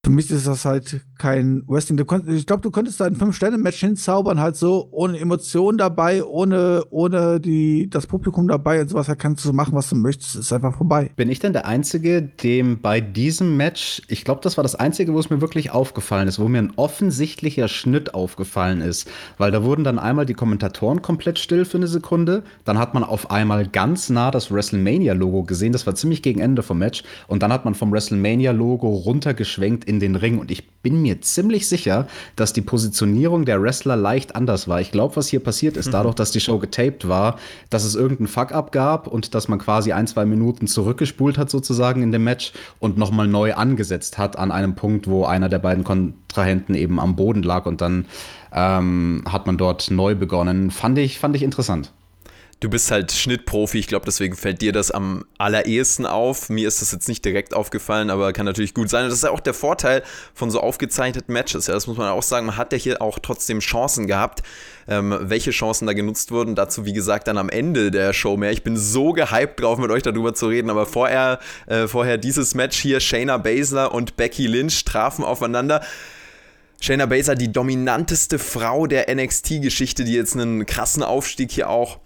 [0.05, 1.99] für mich ist das halt kein Wrestling.
[2.27, 7.39] ich glaube, du könntest da ein Fünf-Sterne-Match hinzaubern, halt so, ohne Emotionen dabei, ohne, ohne
[7.39, 9.07] die, das Publikum dabei und sowas.
[9.07, 10.35] Da kannst du machen, was du möchtest.
[10.35, 11.11] ist einfach vorbei.
[11.15, 15.13] Bin ich denn der Einzige, dem bei diesem Match, ich glaube, das war das Einzige,
[15.13, 19.09] wo es mir wirklich aufgefallen ist, wo mir ein offensichtlicher Schnitt aufgefallen ist.
[19.37, 22.43] Weil da wurden dann einmal die Kommentatoren komplett still für eine Sekunde.
[22.65, 25.71] Dann hat man auf einmal ganz nah das WrestleMania-Logo gesehen.
[25.71, 27.03] Das war ziemlich gegen Ende vom Match.
[27.27, 31.67] Und dann hat man vom WrestleMania-Logo runtergeschwenkt in den Ring und ich bin mir ziemlich
[31.67, 34.81] sicher, dass die Positionierung der Wrestler leicht anders war.
[34.81, 35.91] Ich glaube, was hier passiert ist, mhm.
[35.91, 37.37] dadurch, dass die Show getaped war,
[37.69, 42.01] dass es irgendeinen Fuck-up gab und dass man quasi ein, zwei Minuten zurückgespult hat sozusagen
[42.01, 45.83] in dem Match und nochmal neu angesetzt hat an einem Punkt, wo einer der beiden
[45.83, 48.05] Kontrahenten eben am Boden lag und dann
[48.51, 50.71] ähm, hat man dort neu begonnen.
[50.71, 51.91] Fand ich, fand ich interessant
[52.65, 56.49] du bist halt Schnittprofi, ich glaube, deswegen fällt dir das am allerersten auf.
[56.49, 59.03] Mir ist das jetzt nicht direkt aufgefallen, aber kann natürlich gut sein.
[59.03, 60.01] Und das ist ja auch der Vorteil
[60.33, 61.67] von so aufgezeichneten Matches.
[61.67, 62.47] Ja, das muss man auch sagen.
[62.47, 64.41] Man hat ja hier auch trotzdem Chancen gehabt.
[64.87, 68.51] Ähm, welche Chancen da genutzt wurden, dazu wie gesagt dann am Ende der Show mehr.
[68.51, 72.55] Ich bin so gehypt drauf, mit euch darüber zu reden, aber vorher, äh, vorher dieses
[72.55, 75.81] Match hier, Shayna Baszler und Becky Lynch trafen aufeinander.
[76.81, 81.99] Shayna Baszler, die dominanteste Frau der NXT-Geschichte, die jetzt einen krassen Aufstieg hier auch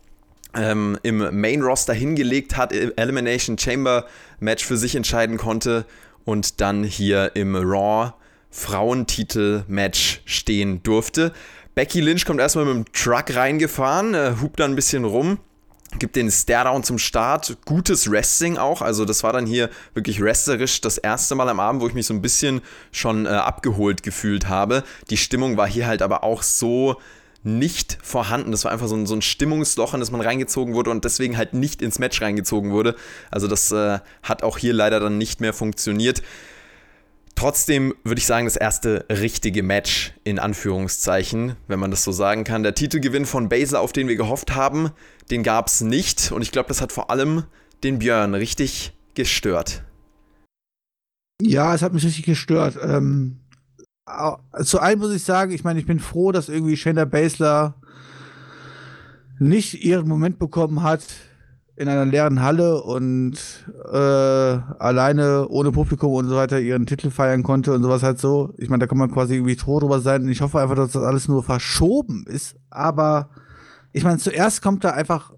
[0.56, 4.06] ähm, im Main Roster hingelegt hat, Elimination Chamber
[4.40, 5.86] Match für sich entscheiden konnte
[6.26, 8.14] und dann hier im Raw
[8.50, 11.34] Frauentitel Match stehen durfte.
[11.76, 15.38] Becky Lynch kommt erstmal mit dem Truck reingefahren, äh, hupt dann ein bisschen rum,
[15.98, 17.58] gibt den Stairdown zum Start.
[17.66, 18.82] Gutes Wrestling auch.
[18.82, 22.06] Also, das war dann hier wirklich wrestlerisch das erste Mal am Abend, wo ich mich
[22.06, 24.84] so ein bisschen schon äh, abgeholt gefühlt habe.
[25.10, 26.98] Die Stimmung war hier halt aber auch so
[27.44, 28.52] nicht vorhanden.
[28.52, 31.38] Das war einfach so ein, so ein Stimmungsloch, in das man reingezogen wurde und deswegen
[31.38, 32.96] halt nicht ins Match reingezogen wurde.
[33.32, 36.22] Also das äh, hat auch hier leider dann nicht mehr funktioniert.
[37.36, 42.44] Trotzdem würde ich sagen, das erste richtige Match in Anführungszeichen, wenn man das so sagen
[42.44, 42.64] kann.
[42.64, 44.92] Der Titelgewinn von Baszler, auf den wir gehofft haben,
[45.32, 46.34] den gab es nicht.
[46.34, 47.44] Und ich glaube, das hat vor allem
[47.82, 49.84] den Björn richtig gestört.
[51.42, 52.78] Ja, es hat mich richtig gestört.
[52.84, 53.38] Ähm,
[54.64, 57.76] zu einem muss ich sagen, ich meine, ich bin froh, dass irgendwie Shayna Baszler
[59.40, 61.04] nicht ihren Moment bekommen hat
[61.80, 63.36] in einer leeren Halle und
[63.90, 68.54] äh, alleine ohne Publikum und so weiter ihren Titel feiern konnte und sowas halt so.
[68.58, 70.24] Ich meine, da kann man quasi irgendwie froh drüber sein.
[70.24, 72.58] Und ich hoffe einfach, dass das alles nur verschoben ist.
[72.70, 73.30] Aber
[73.94, 75.32] ich meine, zuerst kommt da einfach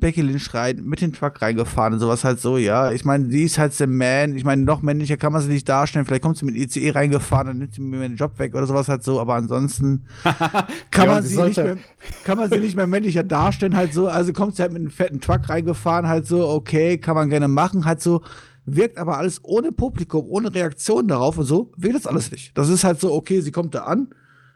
[0.00, 2.92] Becky Lynch rein, mit dem Truck reingefahren und sowas halt so, ja.
[2.92, 4.34] Ich meine, die ist halt der Man.
[4.36, 6.06] Ich meine, noch männlicher kann man sie nicht darstellen.
[6.06, 8.88] Vielleicht kommt sie mit ICE reingefahren und nimmt sie mir den Job weg oder sowas
[8.88, 9.20] halt so.
[9.20, 10.06] Aber ansonsten
[10.90, 11.76] kann, ja, man sie nicht mehr,
[12.24, 14.08] kann man sie nicht mehr männlicher darstellen halt so.
[14.08, 16.48] Also kommt sie halt mit einem fetten Truck reingefahren halt so.
[16.48, 18.22] Okay, kann man gerne machen halt so.
[18.64, 21.72] Wirkt aber alles ohne Publikum, ohne Reaktion darauf und so.
[21.76, 22.56] Wirkt das alles nicht.
[22.56, 24.08] Das ist halt so, okay, sie kommt da an.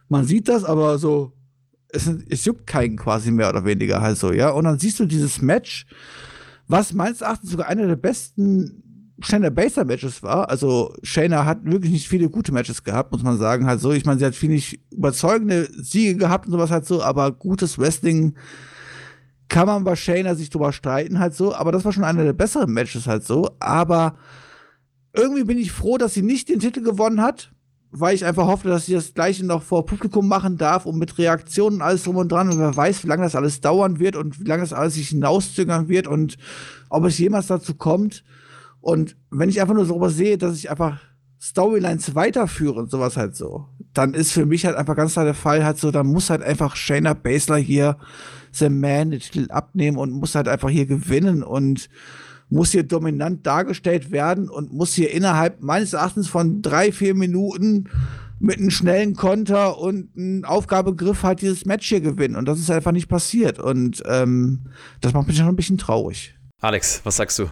[0.09, 1.33] Man sieht das, aber so,
[1.96, 4.50] es, es juckt keinen quasi mehr oder weniger halt so, ja.
[4.50, 5.87] Und dann siehst du dieses Match,
[6.68, 8.82] was meines Erachtens sogar einer der besten
[9.20, 10.50] Shayna Baser Matches war.
[10.50, 13.92] Also Shayna hat wirklich nicht viele gute Matches gehabt, muss man sagen, halt so.
[13.92, 17.78] Ich meine, sie hat viel nicht überzeugende Siege gehabt und sowas halt so, aber gutes
[17.78, 18.37] Wrestling
[19.48, 21.54] kann man bei Shayna sich drüber streiten halt so.
[21.54, 23.56] Aber das war schon einer der besseren Matches halt so.
[23.59, 24.18] Aber
[25.14, 27.52] irgendwie bin ich froh, dass sie nicht den Titel gewonnen hat
[27.90, 31.18] weil ich einfach hoffe, dass sie das gleiche noch vor Publikum machen darf und mit
[31.18, 32.51] Reaktionen alles drum und dran.
[32.51, 35.09] Und wer weiß, wie lange das alles dauern wird und wie lange das alles sich
[35.09, 36.37] hinauszögern wird und
[36.90, 38.25] ob es jemals dazu kommt.
[38.81, 41.01] Und wenn ich einfach nur so sehe, dass ich einfach
[41.40, 45.35] Storylines weiterführe und sowas halt so, dann ist für mich halt einfach ganz klar der
[45.35, 47.96] Fall halt so, dann muss halt einfach Shayna Baszler hier
[48.53, 51.88] The Man den Titel abnehmen und muss halt einfach hier gewinnen und
[52.48, 57.88] muss hier dominant dargestellt werden und muss hier innerhalb meines Erachtens von drei, vier Minuten
[58.38, 62.37] mit einem schnellen Konter und einem Aufgabegriff halt dieses Match hier gewinnen.
[62.37, 63.59] Und das ist einfach nicht passiert.
[63.59, 64.66] Und ähm,
[65.00, 66.35] das macht mich schon ein bisschen traurig.
[66.61, 67.46] Alex, was sagst du?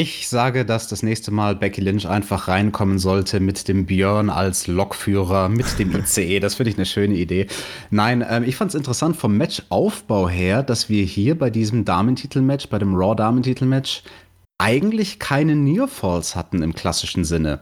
[0.00, 4.68] Ich sage, dass das nächste Mal Becky Lynch einfach reinkommen sollte mit dem Björn als
[4.68, 6.38] Lokführer, mit dem ICE.
[6.48, 7.48] Das finde ich eine schöne Idee.
[7.90, 12.68] Nein, ähm, ich fand es interessant vom Matchaufbau her, dass wir hier bei diesem Damentitelmatch,
[12.68, 14.04] bei dem Raw Damentitelmatch,
[14.58, 17.58] eigentlich keine Nearfalls hatten im klassischen Sinne.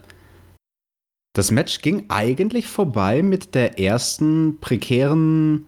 [1.33, 5.65] Das Match ging eigentlich vorbei mit der ersten prekären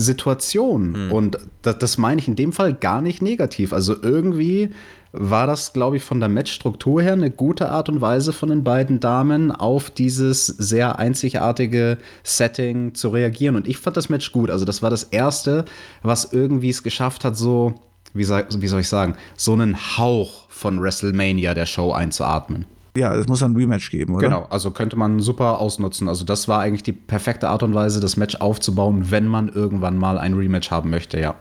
[0.00, 1.10] Situation.
[1.10, 3.74] Und das, das meine ich in dem Fall gar nicht negativ.
[3.74, 4.70] Also irgendwie
[5.16, 8.64] war das, glaube ich, von der Matchstruktur her eine gute Art und Weise von den
[8.64, 13.54] beiden Damen auf dieses sehr einzigartige Setting zu reagieren.
[13.54, 14.50] Und ich fand das Match gut.
[14.50, 15.64] Also das war das erste,
[16.02, 17.74] was irgendwie es geschafft hat, so,
[18.12, 22.66] wie, wie soll ich sagen, so einen Hauch von WrestleMania der Show einzuatmen.
[22.96, 24.28] Ja, es muss ein Rematch geben, oder?
[24.28, 26.08] Genau, also könnte man super ausnutzen.
[26.08, 29.96] Also das war eigentlich die perfekte Art und Weise, das Match aufzubauen, wenn man irgendwann
[29.96, 31.34] mal ein Rematch haben möchte, ja.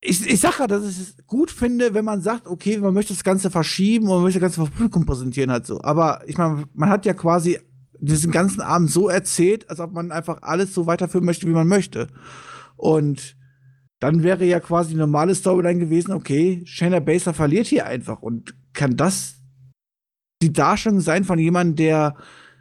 [0.00, 3.12] Ich, ich sage ja, dass ich es gut finde, wenn man sagt, okay, man möchte
[3.12, 5.80] das Ganze verschieben und man möchte das Ganze vor Publikum präsentieren halt so.
[5.82, 7.58] Aber ich meine, man hat ja quasi
[8.00, 11.66] diesen ganzen Abend so erzählt, als ob man einfach alles so weiterführen möchte, wie man
[11.66, 12.08] möchte.
[12.76, 13.36] Und
[13.98, 18.22] dann wäre ja quasi die normale Storyline gewesen, okay, Shayna Baszler verliert hier einfach.
[18.22, 19.34] Und kann das
[20.40, 22.16] die Darstellung sein von jemandem, der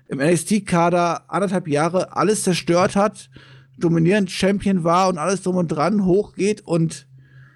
[0.08, 3.30] im NXT-Kader anderthalb Jahre alles zerstört hat,
[3.78, 7.07] dominierend Champion war und alles drum und dran hochgeht und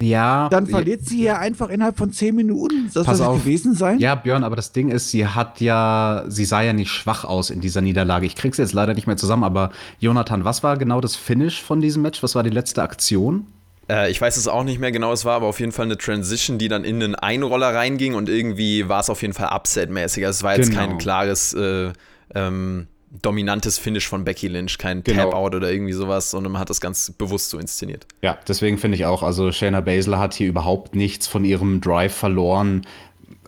[0.02, 0.48] Ja.
[0.50, 2.90] dann verliert sie ja einfach innerhalb von zehn Minuten.
[2.92, 3.38] Das Pass soll auf.
[3.44, 3.98] gewesen sein?
[3.98, 7.50] Ja, Björn, aber das Ding ist, sie hat ja, sie sah ja nicht schwach aus
[7.50, 8.26] in dieser Niederlage.
[8.26, 11.80] Ich krieg's jetzt leider nicht mehr zusammen, aber Jonathan, was war genau das Finish von
[11.80, 12.22] diesem Match?
[12.22, 13.46] Was war die letzte Aktion?
[13.88, 15.98] Äh, ich weiß es auch nicht mehr genau, es war aber auf jeden Fall eine
[15.98, 20.24] Transition, die dann in einen Einroller reinging und irgendwie war es auf jeden Fall Upset-mäßig.
[20.26, 20.80] Also es war jetzt Genau.
[20.86, 21.92] kein klares, äh,
[22.34, 22.86] ähm,
[23.20, 25.24] dominantes Finish von Becky Lynch, kein Genau.
[25.24, 28.06] Tap-Out oder irgendwie sowas, sondern man hat das ganz bewusst so inszeniert.
[28.22, 32.14] Ja, deswegen finde ich auch, also Shayna Baszler hat hier überhaupt nichts von ihrem Drive
[32.14, 32.86] verloren.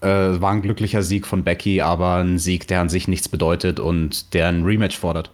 [0.03, 3.81] Äh, war ein glücklicher Sieg von Becky, aber ein Sieg, der an sich nichts bedeutet
[3.81, 5.31] und der ein Rematch fordert.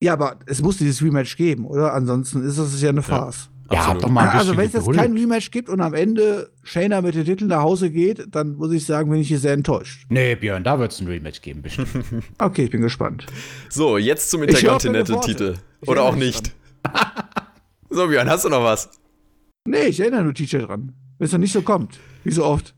[0.00, 1.92] Ja, aber es muss dieses Rematch geben, oder?
[1.92, 3.48] Ansonsten ist das ja eine Farce.
[3.50, 4.02] Ja, Absolut.
[4.02, 7.00] doch mal ein Also, bisschen wenn es jetzt kein Rematch gibt und am Ende Shayna
[7.02, 10.06] mit dem Titel nach Hause geht, dann muss ich sagen, bin ich hier sehr enttäuscht.
[10.08, 11.88] Nee, Björn, da wird es ein Rematch geben, bestimmt.
[12.38, 13.26] Okay, ich bin gespannt.
[13.68, 15.56] So, jetzt zum Intercontinental-Titel.
[15.86, 16.52] Oder auch nicht.
[17.90, 18.90] so, Björn, hast du noch was?
[19.66, 20.94] Nee, ich erinnere nur TJ dran.
[21.18, 21.98] Wenn es noch nicht so kommt.
[22.24, 22.74] Wie so oft.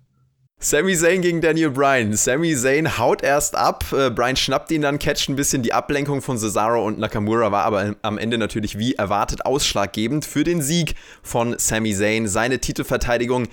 [0.63, 2.13] Sami Zayn gegen Daniel Bryan.
[2.13, 5.63] Sami Zayn haut erst ab, äh, Bryan schnappt ihn dann, catcht ein bisschen.
[5.63, 10.45] Die Ablenkung von Cesaro und Nakamura war aber am Ende natürlich wie erwartet ausschlaggebend für
[10.45, 13.49] den Sieg von Sami Zayn, seine Titelverteidigung.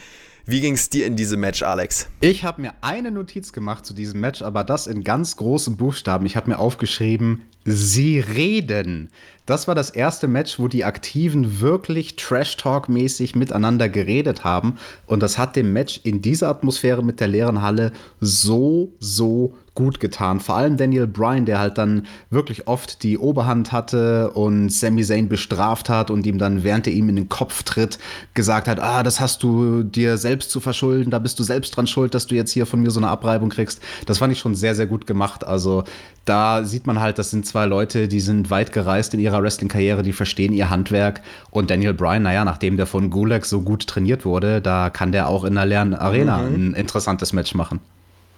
[0.46, 2.10] Wie ging's dir in diesem Match, Alex?
[2.20, 6.26] Ich habe mir eine Notiz gemacht zu diesem Match, aber das in ganz großen Buchstaben.
[6.26, 9.10] Ich habe mir aufgeschrieben, sie reden.
[9.46, 14.78] Das war das erste Match, wo die Aktiven wirklich Trash-Talk-mäßig miteinander geredet haben.
[15.06, 20.00] Und das hat dem Match in dieser Atmosphäre mit der leeren Halle so, so gut
[20.00, 20.40] getan.
[20.40, 25.30] Vor allem Daniel Bryan, der halt dann wirklich oft die Oberhand hatte und Sami Zayn
[25.30, 28.00] bestraft hat und ihm dann, während er ihm in den Kopf tritt,
[28.34, 31.86] gesagt hat, ah, das hast du dir selbst zu verschulden, da bist du selbst dran
[31.86, 33.80] schuld, dass du jetzt hier von mir so eine Abreibung kriegst.
[34.08, 35.46] Das fand ich schon sehr, sehr gut gemacht.
[35.46, 35.84] Also
[36.26, 40.04] da sieht man halt, das sind zwei Leute, die sind weit gereist in ihrer Wrestling-Karriere,
[40.04, 41.22] die verstehen ihr Handwerk.
[41.50, 45.28] Und Daniel Bryan, naja, nachdem der von Gulag so gut trainiert wurde, da kann der
[45.28, 47.80] auch in einer leeren Arena ein interessantes Match machen.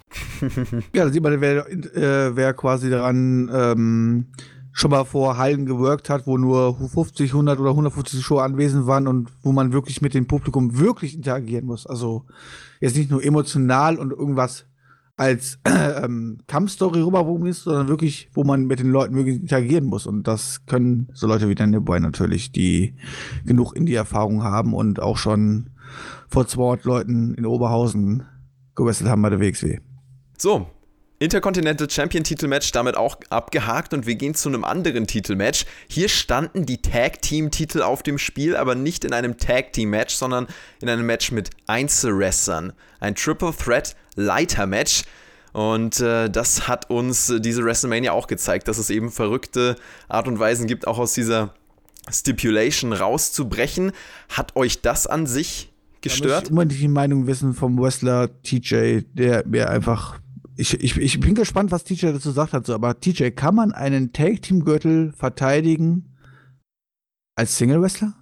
[0.95, 4.25] Ja, da sieht man, wer, äh, wer quasi daran ähm,
[4.71, 9.07] schon mal vor Hallen gewirkt hat, wo nur 50, 100 oder 150 Show anwesend waren
[9.07, 11.85] und wo man wirklich mit dem Publikum wirklich interagieren muss.
[11.85, 12.25] Also
[12.79, 14.65] jetzt nicht nur emotional und irgendwas
[15.19, 20.07] als ähm, Kampfstory rüberwogen ist, sondern wirklich, wo man mit den Leuten wirklich interagieren muss.
[20.07, 22.95] Und das können so Leute wie Daniel Boy natürlich, die
[23.45, 25.71] genug Indie-Erfahrung haben und auch schon
[26.29, 28.23] vor 200 Leuten in Oberhausen
[28.75, 29.79] gewrestelt haben bei der WXW.
[30.37, 30.67] So,
[31.21, 35.65] Intercontinental Champion Titelmatch damit auch abgehakt und wir gehen zu einem anderen Titelmatch.
[35.89, 39.89] Hier standen die Tag Team Titel auf dem Spiel, aber nicht in einem Tag Team
[39.89, 40.47] Match, sondern
[40.81, 42.71] in einem Match mit Einzelwrestlern.
[42.99, 45.03] Ein Triple Threat Leiter Match.
[45.51, 49.75] Und äh, das hat uns diese WrestleMania auch gezeigt, dass es eben verrückte
[50.07, 51.53] Art und Weisen gibt, auch aus dieser
[52.09, 53.91] Stipulation rauszubrechen.
[54.29, 55.69] Hat euch das an sich
[56.01, 56.43] Da muss gestört?
[56.45, 60.19] ich unbedingt die Meinung wissen vom Wrestler TJ, der mir einfach.
[60.55, 62.65] Ich, ich, ich bin gespannt, was TJ dazu gesagt hat.
[62.65, 66.15] So, aber TJ, kann man einen Tag-Team-Gürtel verteidigen
[67.35, 68.13] als Single-Wrestler?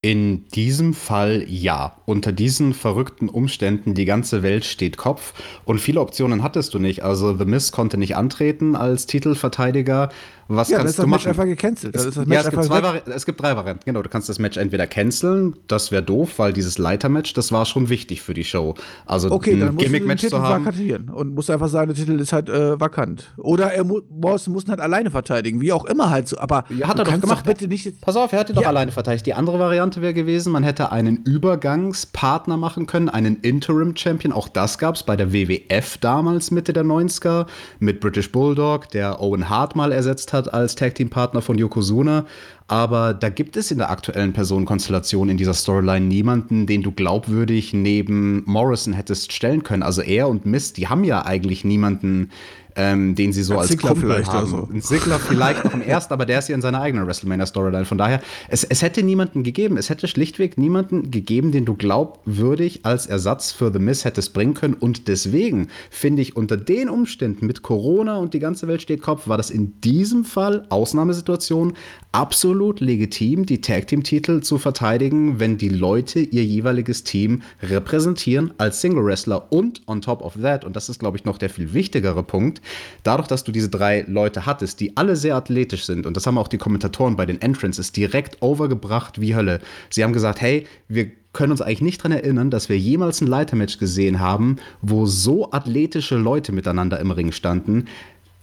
[0.00, 1.96] In diesem Fall ja.
[2.06, 5.34] Unter diesen verrückten Umständen, die ganze Welt steht Kopf
[5.64, 7.02] und viele Optionen hattest du nicht.
[7.02, 10.10] Also The Miz konnte nicht antreten als Titelverteidiger.
[10.50, 11.28] Was Ja, kannst du Match machen?
[11.28, 11.94] einfach gecancelt.
[11.94, 12.82] Es, ja, Match es gibt, zwei.
[12.82, 13.82] Vari es gibt drei Varianten.
[13.84, 17.66] Genau, du kannst das Match entweder canceln, das wäre doof, weil dieses Leitermatch, das war
[17.66, 18.74] schon wichtig für die Show.
[19.04, 20.64] Also Okay, dann ein Gimmick-Match Titel zu haben.
[20.64, 23.30] vakantieren und musst einfach sagen, der Titel ist halt äh, vakant.
[23.36, 26.38] Oder er mu muss, muss ihn halt alleine verteidigen, wie auch immer halt so.
[26.38, 27.44] Aber Ja, hat er doch gemacht.
[27.44, 28.00] bitte nicht.
[28.00, 28.68] Pass auf, er hat ihn doch Ja.
[28.68, 29.26] alleine verteidigt.
[29.26, 34.32] Die andere Variante wäre gewesen, man hätte einen Übergangspartner machen können, einen Interim-Champion.
[34.32, 37.46] Auch das gab es bei der WWF damals, Mitte der 90er,
[37.80, 42.26] mit British Bulldog, der Owen Hart mal ersetzt hat als Tag-Team-Partner von Yokozuna.
[42.68, 47.72] Aber da gibt es in der aktuellen Personenkonstellation in dieser Storyline niemanden, den du glaubwürdig
[47.72, 49.82] neben Morrison hättest stellen können.
[49.82, 52.30] Also er und Mist, die haben ja eigentlich niemanden,
[52.76, 54.52] ähm, den sie so Ein als Ziggler Kumpel vielleicht haben.
[54.52, 54.68] oder so.
[54.72, 57.86] Ein Ziggler vielleicht noch im ersten, aber der ist ja in seiner eigenen WrestleMania-Storyline.
[57.86, 59.78] Von daher, es, es hätte niemanden gegeben.
[59.78, 64.52] Es hätte schlichtweg niemanden gegeben, den du glaubwürdig als Ersatz für The Miz hättest bringen
[64.52, 64.74] können.
[64.74, 69.26] Und deswegen finde ich unter den Umständen mit Corona und die ganze Welt steht Kopf,
[69.26, 71.72] war das in diesem Fall Ausnahmesituation
[72.12, 79.52] absolut legitim, die Tag-Team-Titel zu verteidigen, wenn die Leute ihr jeweiliges Team repräsentieren als Single-Wrestler.
[79.52, 82.60] Und on top of that, und das ist, glaube ich, noch der viel wichtigere Punkt,
[83.02, 86.38] dadurch, dass du diese drei Leute hattest, die alle sehr athletisch sind, und das haben
[86.38, 89.60] auch die Kommentatoren bei den Entrances direkt overgebracht wie Hölle.
[89.90, 93.26] Sie haben gesagt, hey, wir können uns eigentlich nicht daran erinnern, dass wir jemals ein
[93.26, 97.84] Leitermatch gesehen haben, wo so athletische Leute miteinander im Ring standen.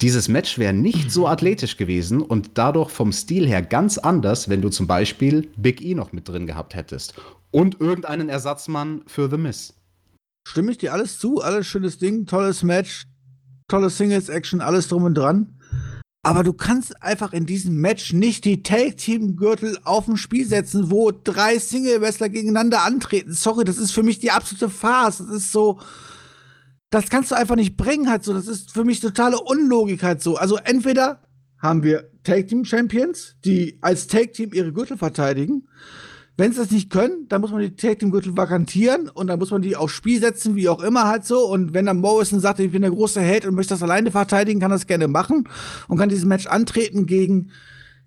[0.01, 4.61] Dieses Match wäre nicht so athletisch gewesen und dadurch vom Stil her ganz anders, wenn
[4.61, 7.13] du zum Beispiel Big E noch mit drin gehabt hättest.
[7.51, 9.73] Und irgendeinen Ersatzmann für The Miz.
[10.45, 13.07] Stimme ich dir alles zu, alles schönes Ding, tolles Match,
[13.69, 15.57] tolle Singles-Action, alles drum und dran.
[16.23, 21.11] Aber du kannst einfach in diesem Match nicht die Tag-Team-Gürtel auf dem Spiel setzen, wo
[21.11, 23.31] drei Single-Wrestler gegeneinander antreten.
[23.31, 25.19] Sorry, das ist für mich die absolute Farce.
[25.19, 25.79] Das ist so,
[26.95, 28.33] das kannst du einfach nicht bringen halt so.
[28.33, 30.37] Das ist für mich totale Unlogik halt so.
[30.37, 31.21] Also entweder
[31.59, 35.67] haben wir Tag-Team-Champions, die als Tag-Team ihre Gürtel verteidigen.
[36.37, 39.39] Wenn sie das nicht können, dann muss man die Tag Team Gürtel vakantieren und dann
[39.39, 41.47] muss man die aufs Spiel setzen, wie auch immer halt so.
[41.49, 44.59] Und wenn dann Morrison sagt, ich bin der große Held und möchte das alleine verteidigen,
[44.59, 45.47] kann das gerne machen
[45.87, 47.51] und kann dieses Match antreten gegen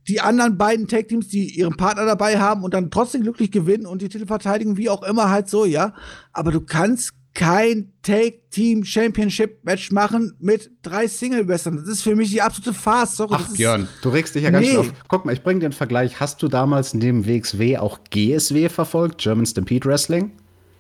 [0.09, 3.87] die anderen beiden Tag Teams, die ihren Partner dabei haben und dann trotzdem glücklich gewinnen
[3.87, 5.95] und die Titel verteidigen, wie auch immer halt so, ja.
[6.33, 11.77] Aber du kannst kein Tag Team Championship Match machen mit drei Single Wrestlern.
[11.77, 13.17] Das ist für mich die absolute Farce.
[13.17, 14.73] Sorry, Ach, Björn, du regst dich ja ganz Nee.
[14.73, 14.93] schön auf.
[15.07, 16.19] Guck mal, ich bringe dir einen Vergleich.
[16.19, 20.33] Hast du damals neben WXW auch GSW verfolgt, German Stampede Wrestling?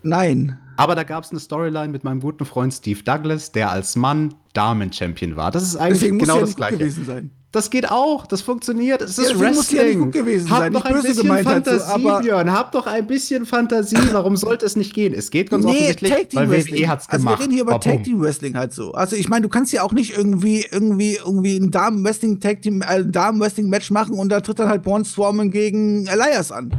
[0.03, 0.59] Nein.
[0.77, 4.35] Aber da gab es eine Storyline mit meinem guten Freund Steve Douglas, der als Mann
[4.55, 5.53] Damen-Champion war.
[5.53, 7.31] Das ist eigentlich Deswegen genau das nicht gut Gleiche.
[7.51, 9.01] Das geht auch, das funktioniert.
[9.01, 10.05] Es Ja, ist deswegen muss die ja nicht Wrestling.
[10.05, 12.53] gut gewesen Hab sein, doch ein bisschen so, Fantasie, aber- Björn.
[12.53, 13.97] Hab doch ein bisschen Fantasie.
[14.13, 15.15] Warum sollte es nicht gehen?
[15.15, 16.83] Es geht ganz Nee, offensichtlich, Tag Team weil Wrestling.
[16.83, 17.39] WWE hat's also gemacht.
[17.39, 17.81] wir reden hier über Warum?
[17.83, 18.93] Tag Team Wrestling halt so.
[18.93, 22.61] Also ich meine, du kannst ja auch nicht irgendwie irgendwie irgendwie ein Damen Wrestling Tag
[22.61, 26.53] Team äh, Damen Wrestling Match machen und da tritt dann halt Braun Strowman gegen Elias
[26.53, 26.71] an.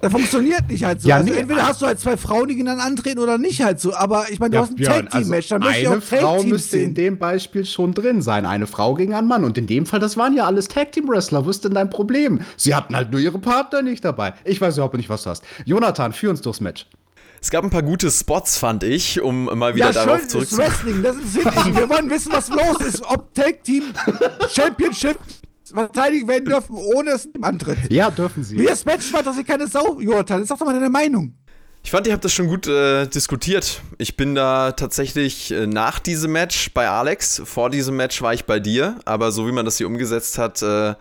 [0.00, 1.08] das funktioniert nicht halt so.
[1.08, 1.38] Ja, also nee.
[1.38, 3.94] entweder hast du halt zwei Frauen, die gegeneinander antreten oder nicht halt so.
[3.94, 6.00] Aber ich meine, du Ja, hast ein Björn, Tag Team Match, dann möchte ich eine
[6.00, 6.94] Frau müsste in sehen.
[6.94, 8.46] dem Beispiel schon drin sein.
[8.46, 9.44] Eine Frau gegen einen Mann.
[9.44, 11.44] Und in dem Fall, das waren ja alles Tag Team Wrestler.
[11.44, 12.40] Wo ist denn dein Problem?
[12.56, 14.34] Sie hatten halt nur ihre Partner nicht dabei.
[14.44, 15.44] Ich weiß überhaupt nicht, was du hast.
[15.64, 16.86] Jonathan, führ uns durchs Match.
[17.38, 20.30] Es gab ein paar gute Spots, fand ich, um mal wieder Ja, darauf schön, ist
[20.30, 20.68] zurückzukommen.
[20.68, 21.76] Wrestling, das interessiert mich.
[21.76, 23.84] Wir wollen wissen, was los ist, ob Tag Team
[24.52, 25.18] Championship
[25.72, 27.78] verteidigt werden dürfen, ohne es im Antritt.
[27.90, 28.58] Ja, dürfen Sie.
[28.58, 30.44] Wie das Match war, dass ich keine Sau, Jonathan.
[30.44, 31.34] Sag doch mal deine Meinung.
[31.82, 33.80] Ich fand, ihr habt das schon gut äh, diskutiert.
[33.98, 37.42] Ich bin da tatsächlich äh, nach diesem Match bei Alex.
[37.44, 38.98] Vor diesem Match war ich bei dir.
[39.04, 40.94] Aber so wie man das hier umgesetzt hat, äh,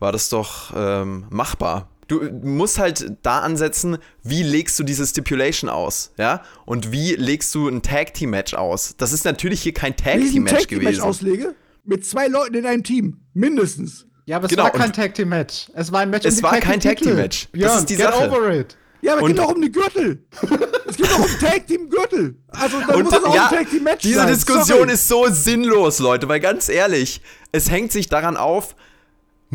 [0.00, 1.88] war das doch ähm, machbar.
[2.08, 6.42] Du äh, musst halt da ansetzen, wie legst du diese Stipulation aus, ja?
[6.66, 8.94] Und wie legst du ein Tag-Team-Match aus?
[8.98, 11.00] Das ist natürlich hier kein Wie ich ein Tag-Team-Match Tag Team Match gewesen.
[11.02, 13.20] auslege, mit zwei Leuten in einem Team.
[13.32, 14.06] Mindestens.
[14.26, 15.66] Ja, aber es Genau, war kein Tag Team Match.
[15.74, 17.16] Es war ein Match Es um die war kein Tag Team.
[17.16, 17.42] Match.
[17.44, 18.30] Das Björn, ist die get Sache.
[18.30, 18.76] over it.
[19.02, 20.24] Ja, aber es geht doch um die Gürtel.
[20.88, 22.36] es geht doch um Tag Team Gürtel.
[22.48, 24.28] Also dann Und muss es auch ja, ein Tag Team Match diese sein.
[24.28, 24.92] Diskussion Sorry.
[24.92, 27.20] ist so sinnlos, Leute, weil ganz ehrlich,
[27.52, 28.74] es hängt sich daran auf,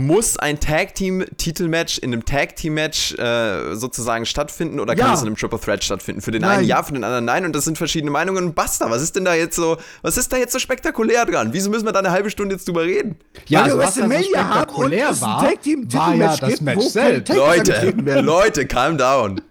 [0.05, 5.13] muss ein Tag-Team-Titelmatch in einem Tag-Team-Match äh, sozusagen stattfinden oder kann Ja.
[5.13, 6.21] es in einem Triple Threat stattfinden?
[6.21, 6.59] Für den Nein.
[6.59, 8.89] einen ja, für den anderen nein und das sind verschiedene Meinungen und basta.
[8.89, 11.49] Was ist denn da jetzt so, was ist da jetzt so spektakulär dran?
[11.53, 13.17] Wieso müssen wir da eine halbe Stunde jetzt drüber reden?
[13.47, 16.49] Ja, Weil also was so WrestleMania und spektakulär war, Tag Team war ja Titelmatch das
[16.49, 17.27] gibt, Match selbst.
[17.27, 17.93] Tag Leute.
[18.21, 19.41] Leute, calm down.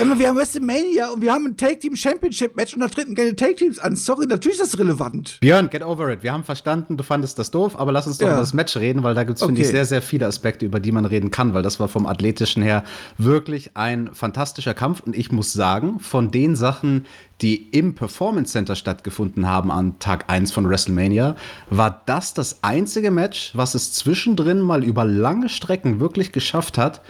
[0.00, 3.14] Ähm, wir haben WrestleMania und wir haben ein Tag Team Championship Match und da treten
[3.14, 3.94] keine Tag Teams an.
[3.96, 5.38] Sorry, natürlich ist das relevant.
[5.40, 6.22] Björn, get over it.
[6.22, 8.32] Wir haben verstanden, du fandest das doof, aber lass uns doch Ja.
[8.32, 9.76] über das Match reden, weil da gibt es, finde ich, Okay.
[9.76, 12.84] sehr, sehr viele Aspekte, über die man reden kann, weil das war vom Athletischen her
[13.18, 15.00] wirklich ein fantastischer Kampf.
[15.00, 17.06] Und ich muss sagen, von den Sachen,
[17.40, 21.36] die im Performance Center stattgefunden haben an Tag 1 von WrestleMania,
[21.70, 27.00] war das das einzige Match, was es zwischendrin mal über lange Strecken wirklich geschafft hat,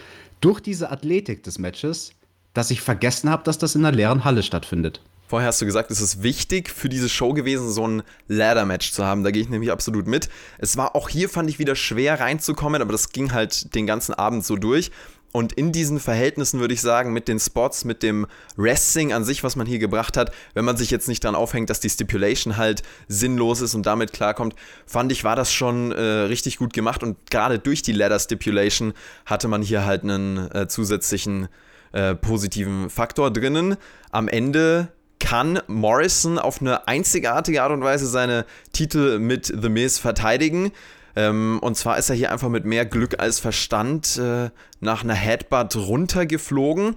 [0.41, 2.11] durch diese Athletik des Matches,
[2.59, 4.99] dass ich vergessen habe, dass das in einer leeren Halle stattfindet.
[5.29, 9.05] Vorher hast du gesagt, es ist wichtig für diese Show gewesen, so ein Ladder-Match zu
[9.05, 9.23] haben.
[9.23, 10.27] Da gehe ich nämlich absolut mit.
[10.57, 14.13] Es war auch hier, fand ich, wieder schwer reinzukommen, aber das ging halt den ganzen
[14.13, 14.91] Abend so durch.
[15.31, 19.41] Und in diesen Verhältnissen würde ich sagen, mit den Spots, mit dem Wrestling an sich,
[19.41, 22.57] was man hier gebracht hat, wenn man sich jetzt nicht dran aufhängt, dass die Stipulation
[22.57, 24.53] halt sinnlos ist und damit klarkommt,
[24.85, 27.03] fand ich, war das schon äh, richtig gut gemacht.
[27.03, 28.93] Und gerade durch die Ladder Stipulation
[29.25, 31.47] hatte man hier halt einen äh, zusätzlichen
[31.91, 33.77] äh, positiven Faktor drinnen.
[34.11, 39.99] Am Ende kann Morrison auf eine einzigartige Art und Weise seine Titel mit The Miz
[39.99, 40.71] verteidigen.
[41.15, 45.13] Ähm, und zwar ist er hier einfach mit mehr Glück als Verstand äh, nach einer
[45.13, 46.95] Headbutt runtergeflogen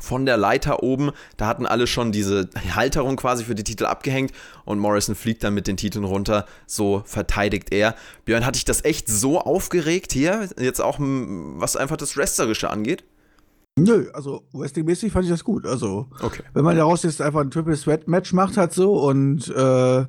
[0.00, 1.12] von der Leiter oben.
[1.36, 4.32] Da hatten alle schon diese Halterung quasi für die Titel abgehängt
[4.64, 6.46] und Morrison fliegt dann mit den Titeln runter.
[6.66, 7.94] So verteidigt er.
[8.24, 10.48] Björn, hatte ich das echt so aufgeregt hier?
[10.58, 13.04] Jetzt auch, was einfach das Wrestlerische angeht?
[13.78, 15.66] Nö, also Wrestling-mäßig fand ich das gut.
[15.66, 16.42] Also, okay.
[16.52, 20.04] wenn man daraus jetzt einfach ein Triple Threat Match macht, halt so und äh,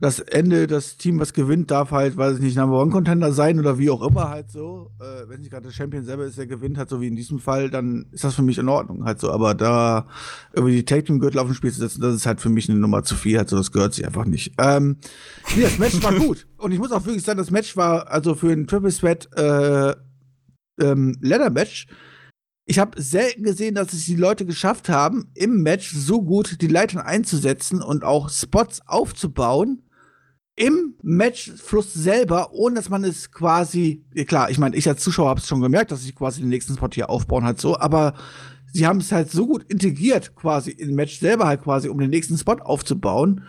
[0.00, 3.58] das Ende, das Team, was gewinnt, darf halt, weiß ich nicht, Number One Contender sein
[3.58, 4.92] oder wie auch immer halt so.
[4.98, 7.40] Äh, wenn sich gerade der Champion selber ist, der gewinnt, halt so wie in diesem
[7.40, 9.30] Fall, dann ist das für mich in Ordnung halt so.
[9.30, 10.06] Aber da
[10.54, 12.70] irgendwie die Take Team Gürtel auf dem Spiel zu setzen, das ist halt für mich
[12.70, 14.54] eine Nummer zu viel, halt so, das gehört sich einfach nicht.
[14.56, 14.96] Ähm,
[15.54, 16.46] nee, das Match war gut.
[16.56, 19.94] Und ich muss auch wirklich sagen, das Match war also für ein Triple Threat äh,
[20.80, 21.88] ähm, Leather Match
[22.70, 26.68] ich habe selten gesehen, dass es die Leute geschafft haben, im Match so gut die
[26.68, 29.82] Leitern einzusetzen und auch Spots aufzubauen,
[30.54, 35.40] im Matchfluss selber, ohne dass man es quasi, klar, ich meine, ich als Zuschauer habe
[35.40, 38.14] es schon gemerkt, dass ich quasi den nächsten Spot hier aufbauen hat, so, aber
[38.72, 42.10] sie haben es halt so gut integriert, quasi im Match selber halt quasi, um den
[42.10, 43.44] nächsten Spot aufzubauen,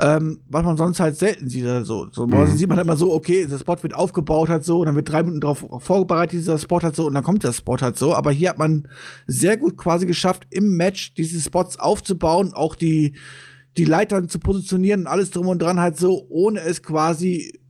[0.00, 1.66] ähm, was man sonst halt selten sieht.
[1.66, 2.46] Also, so mhm.
[2.48, 5.10] sieht man halt immer so, okay, der Spot wird aufgebaut halt so, und dann wird
[5.10, 8.14] drei Minuten darauf vorbereitet, dieser Spot halt so, und dann kommt der Spot halt so.
[8.14, 8.88] Aber hier hat man
[9.26, 13.16] sehr gut quasi geschafft, im Match diese Spots aufzubauen, auch die,
[13.76, 17.60] die Leitern zu positionieren und alles drum und dran halt so, ohne es quasi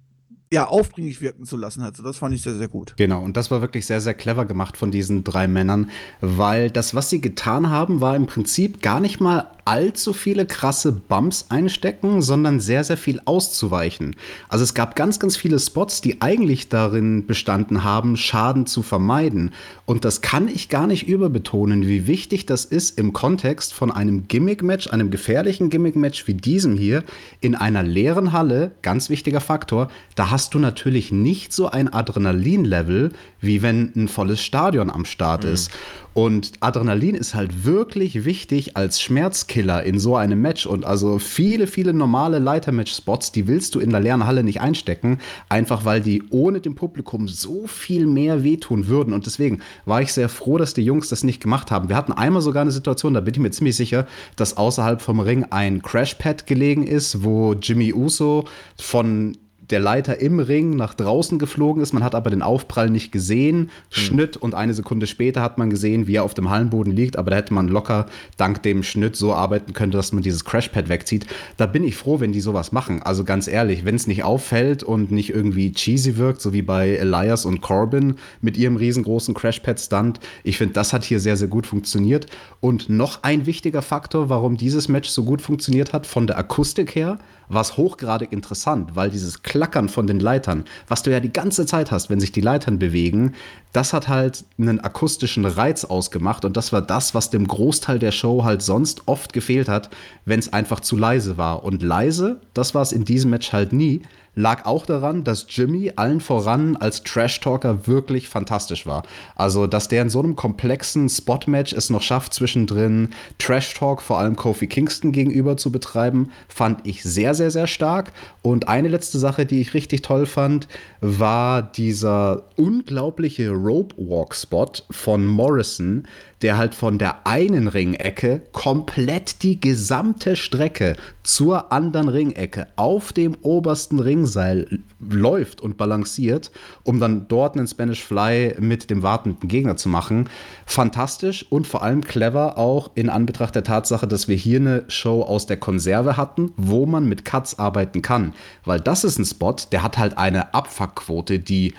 [0.52, 1.82] ja, aufdringlich wirken zu lassen.
[1.82, 2.94] Also das fand ich sehr, sehr gut.
[2.96, 5.90] Genau, und das war wirklich sehr, sehr clever gemacht von diesen drei Männern,
[6.20, 10.92] weil das, was sie getan haben, war im Prinzip gar nicht mal allzu viele krasse
[10.92, 14.14] Bumps einstecken, sondern sehr, sehr viel auszuweichen.
[14.48, 19.50] Also es gab ganz, ganz viele Spots, die eigentlich darin bestanden haben, Schaden zu vermeiden.
[19.84, 24.28] Und das kann ich gar nicht überbetonen, wie wichtig das ist im Kontext von einem
[24.28, 27.02] Gimmick-Match, einem gefährlichen Gimmick-Match wie diesem hier,
[27.40, 33.12] in einer leeren Halle, ganz wichtiger Faktor, da hast du natürlich nicht so ein Adrenalin-Level,
[33.40, 35.52] wie wenn ein volles Stadion am Start mhm.
[35.54, 35.70] ist.
[36.12, 40.66] Und Adrenalin ist halt wirklich wichtig als Schmerzkiller in so einem Match.
[40.66, 45.20] Und also viele, viele normale Leitermatch-Spots, die willst du in der leeren Halle nicht einstecken,
[45.48, 49.14] einfach weil die ohne dem Publikum so viel mehr wehtun würden.
[49.14, 51.88] Und deswegen war ich sehr froh, dass die Jungs das nicht gemacht haben.
[51.88, 54.06] Wir hatten einmal sogar eine Situation, da bin ich mir ziemlich sicher,
[54.36, 58.44] dass außerhalb vom Ring ein Crashpad gelegen ist, wo Jimmy Uso
[58.78, 59.38] von
[59.70, 61.92] der Leiter im Ring nach draußen geflogen ist.
[61.92, 63.58] Man hat aber den Aufprall nicht gesehen.
[63.58, 63.70] Mhm.
[63.90, 67.16] Schnitt und eine Sekunde später hat man gesehen, wie er auf dem Hallenboden liegt.
[67.16, 68.06] Aber da hätte man locker
[68.36, 71.26] dank dem Schnitt so arbeiten können, dass man dieses Crashpad wegzieht.
[71.56, 73.02] Da bin ich froh, wenn die sowas machen.
[73.02, 76.90] Also ganz ehrlich, wenn es nicht auffällt und nicht irgendwie cheesy wirkt, so wie bei
[76.90, 80.20] Elias und Corbin mit ihrem riesengroßen Crashpad-Stunt.
[80.44, 82.26] Ich finde, das hat hier sehr, sehr gut funktioniert.
[82.60, 86.94] Und noch ein wichtiger Faktor, warum dieses Match so gut funktioniert hat, von der Akustik
[86.94, 87.18] her,
[87.48, 91.66] war es hochgradig interessant, weil dieses Klackern von den Leitern, was du ja die ganze
[91.66, 93.34] Zeit hast, wenn sich die Leitern bewegen,
[93.76, 98.10] das hat halt einen akustischen Reiz ausgemacht und das war das, was dem Großteil der
[98.10, 99.90] Show halt sonst oft gefehlt hat,
[100.24, 101.62] wenn es einfach zu leise war.
[101.62, 104.00] Und leise, das war es in diesem Match halt nie
[104.36, 109.02] lag auch daran, dass Jimmy allen voran als Trash-Talker wirklich fantastisch war.
[109.34, 113.08] Also, dass der in so einem komplexen Spot-Match es noch schafft, zwischendrin
[113.38, 118.12] Trash-Talk vor allem Kofi Kingston gegenüber zu betreiben, fand ich sehr, sehr, sehr stark.
[118.46, 120.68] Und eine letzte Sache, die ich richtig toll fand,
[121.00, 126.06] war dieser unglaubliche Rope-Walk-Spot von Morrison,
[126.42, 133.36] der halt von der einen Ringecke komplett die gesamte Strecke zur anderen Ringecke auf dem
[133.42, 136.50] obersten Ringseil läuft und balanciert,
[136.82, 140.28] um dann dort einen Spanish Fly mit dem wartenden Gegner zu machen.
[140.66, 145.22] Fantastisch und vor allem clever auch in Anbetracht der Tatsache, dass wir hier eine Show
[145.22, 148.34] aus der Konserve hatten, wo man mit Cuts arbeiten kann.
[148.64, 151.74] Weil das ist ein Spot, der hat halt eine Abfuckquote, die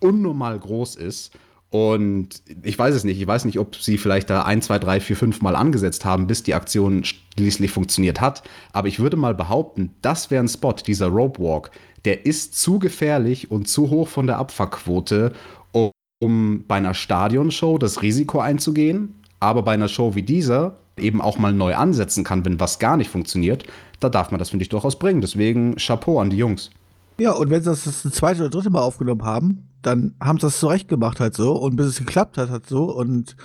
[0.00, 1.32] unnormal groß ist
[1.74, 2.28] und
[2.62, 3.20] ich weiß es nicht.
[3.20, 6.28] Ich weiß nicht, ob sie vielleicht da ein, zwei, drei, vier, fünf Mal angesetzt haben,
[6.28, 8.44] bis die Aktion schließlich funktioniert hat.
[8.72, 11.72] Aber ich würde mal behaupten, das wäre ein Spot, dieser Rope Walk,
[12.04, 15.32] der ist zu gefährlich und zu hoch von der Abfuckquote,
[15.72, 15.90] um,
[16.22, 19.16] um bei einer Stadionshow das Risiko einzugehen.
[19.40, 22.96] Aber bei einer Show wie dieser eben auch mal neu ansetzen kann, wenn was gar
[22.96, 23.64] nicht funktioniert,
[23.98, 25.20] da darf man das, finde ich, durchaus bringen.
[25.20, 26.70] Deswegen Chapeau an die Jungs.
[27.18, 30.46] Ja, und wenn sie das das zweite oder dritte Mal aufgenommen haben, dann haben sie
[30.46, 33.36] das zurecht gemacht halt so und bis es geklappt hat halt so und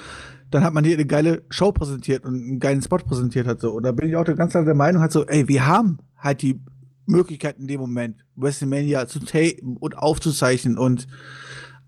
[0.51, 3.71] dann hat man hier eine geile Show präsentiert und einen geilen Spot präsentiert hat so
[3.71, 6.41] und da bin ich auch ganz klar der Meinung halt so, ey, wir haben halt
[6.41, 6.59] die
[7.05, 11.07] Möglichkeit in dem Moment WrestleMania zu tapen und aufzuzeichnen und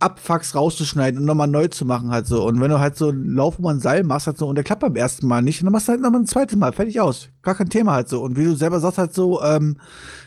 [0.01, 2.43] Abfucks rauszuschneiden und nochmal neu zu machen halt so.
[2.43, 4.63] Und wenn du halt so einen Lauf um ein Seil machst halt so und der
[4.63, 7.29] klappt beim ersten Mal nicht, dann machst du halt nochmal ein zweites Mal, fertig aus.
[7.43, 8.21] Gar kein Thema halt so.
[8.21, 9.77] Und wie du selber sagst halt so, ähm,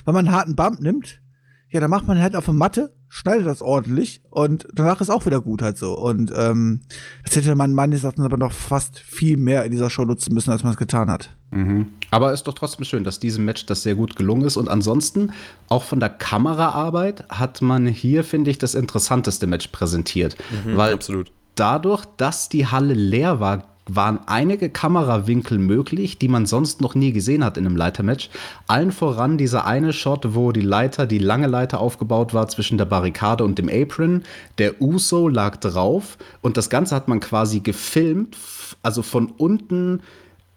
[0.05, 1.21] wenn man einen harten Bump nimmt,
[1.75, 5.27] ja, dann macht man halt auf der Matte, schneidet das ordentlich und danach ist auch
[5.27, 5.99] wieder gut halt so.
[5.99, 6.83] Und ähm,
[7.25, 10.53] das hätte man meines Erachtens aber noch fast viel mehr in dieser Show nutzen müssen,
[10.53, 11.31] als man es getan hat.
[11.51, 11.89] Mhm.
[12.13, 14.57] Aber ist doch trotzdem schön, dass diesem Match das sehr gut gelungen ist.
[14.57, 15.33] Und ansonsten,
[15.69, 20.37] auch von der Kameraarbeit, hat man hier, finde ich, das interessanteste Match präsentiert.
[20.65, 21.33] Mhm, weil absolut.
[21.57, 27.13] dadurch, dass die Halle leer war, waren einige Kamerawinkel möglich, die man sonst noch nie
[27.13, 28.31] gesehen hat in einem Leitermatch.
[28.67, 32.87] Allen voran dieser eine Shot, wo die Leiter, die lange Leiter aufgebaut war zwischen der
[32.87, 34.23] Barrikade und dem Apron.
[34.59, 38.37] Der Uso lag drauf und das Ganze hat man quasi gefilmt,
[38.83, 40.01] also von unten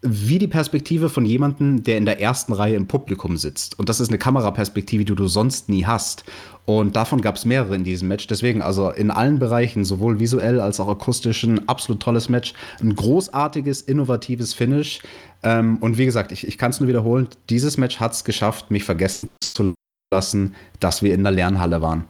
[0.10, 3.78] wie die Perspektive von jemandem, der in der ersten Reihe im Publikum sitzt.
[3.80, 6.24] Und das ist eine Kameraperspektive, die du sonst nie hast.
[6.66, 8.28] Und davon gab es mehrere in diesem Match.
[8.28, 12.53] Deswegen, also in allen Bereichen, sowohl visuell als auch akustisch, ein absolut tolles Match.
[12.82, 14.99] Ein großartiges, innovatives Finish.
[15.43, 18.72] Ähm, und wie gesagt, ich, ich kann es nur wiederholen, dieses Match hat es geschafft,
[18.72, 19.74] mich vergessen zu
[20.14, 22.05] lassen, dass wir in der Lernhalle waren.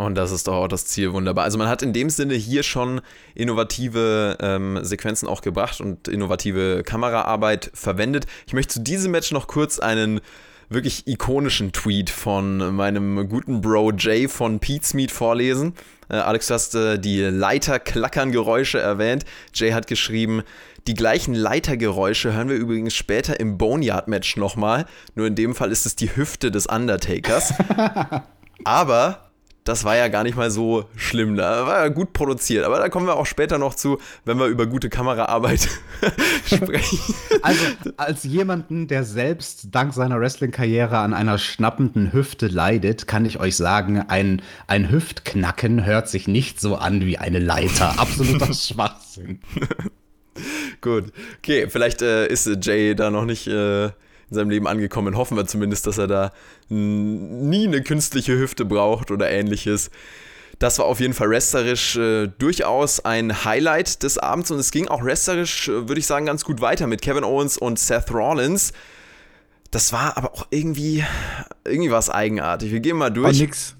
[0.00, 1.44] Und das ist doch auch das Ziel wunderbar.
[1.44, 3.02] Also man hat in dem Sinne hier schon
[3.34, 8.24] innovative ähm, Sequenzen auch gebracht und innovative Kameraarbeit verwendet.
[8.46, 10.22] Ich möchte zu diesem Match noch kurz einen
[10.70, 15.74] wirklich ikonischen Tweet von meinem guten Bro Jay von Pete's Meat vorlesen.
[16.08, 19.26] Äh, Alex, du hast äh, die Leiterklackern-Geräusche erwähnt.
[19.52, 20.44] Jay hat geschrieben,
[20.86, 24.86] die gleichen Leitergeräusche hören wir übrigens später im Boneyard-Match nochmal.
[25.14, 27.52] Nur in dem Fall ist es die Hüfte des Undertakers.
[28.64, 29.29] Aber
[29.64, 31.36] das war ja gar nicht mal so schlimm.
[31.36, 32.64] Da war ja gut produziert.
[32.64, 35.68] Aber da kommen wir auch später noch zu, wenn wir über gute Kameraarbeit
[36.46, 36.98] sprechen.
[37.42, 37.64] Also,
[37.96, 43.56] als jemanden, der selbst dank seiner Wrestling-Karriere an einer schnappenden Hüfte leidet, kann ich euch
[43.56, 47.98] sagen, ein, ein Hüftknacken hört sich nicht so an wie eine Leiter.
[47.98, 49.40] Absoluter Schwachsinn.
[50.80, 51.12] Gut.
[51.38, 53.46] Okay, vielleicht äh, ist Jay da noch nicht.
[53.46, 53.90] Äh
[54.30, 55.16] in seinem Leben angekommen.
[55.16, 56.32] Hoffen wir zumindest, dass er da
[56.68, 59.90] nie eine künstliche Hüfte braucht oder ähnliches.
[60.58, 64.88] Das war auf jeden Fall wrestlerisch äh, durchaus ein Highlight des Abends und es ging
[64.88, 68.72] auch wrestlerisch, äh, würde ich sagen, ganz gut weiter mit Kevin Owens und Seth Rollins.
[69.70, 71.04] Das war aber auch irgendwie,
[71.64, 72.72] irgendwie was eigenartig.
[72.72, 73.38] Wir gehen mal durch.
[73.38, 73.76] War nix.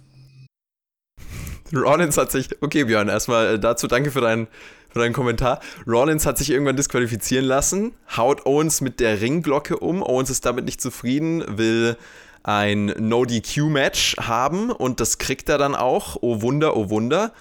[1.74, 4.48] Rollins hat sich, okay Björn, erstmal äh, dazu danke für deinen
[4.92, 5.60] für deinen Kommentar.
[5.86, 10.02] Rollins hat sich irgendwann disqualifizieren lassen, haut Owens mit der Ringglocke um.
[10.02, 11.96] Owens ist damit nicht zufrieden, will
[12.42, 16.16] ein No-DQ-Match haben und das kriegt er dann auch.
[16.20, 17.32] Oh Wunder, oh Wunder.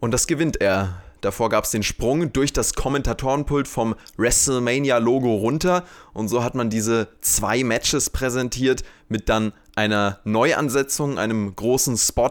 [0.00, 1.02] Und das gewinnt er.
[1.20, 5.84] Davor gab es den Sprung durch das Kommentatorenpult vom WrestleMania-Logo runter.
[6.12, 12.30] Und so hat man diese zwei Matches präsentiert mit dann einer Neuansetzung, einem großen Spot.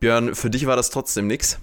[0.00, 1.58] Björn, für dich war das trotzdem nichts?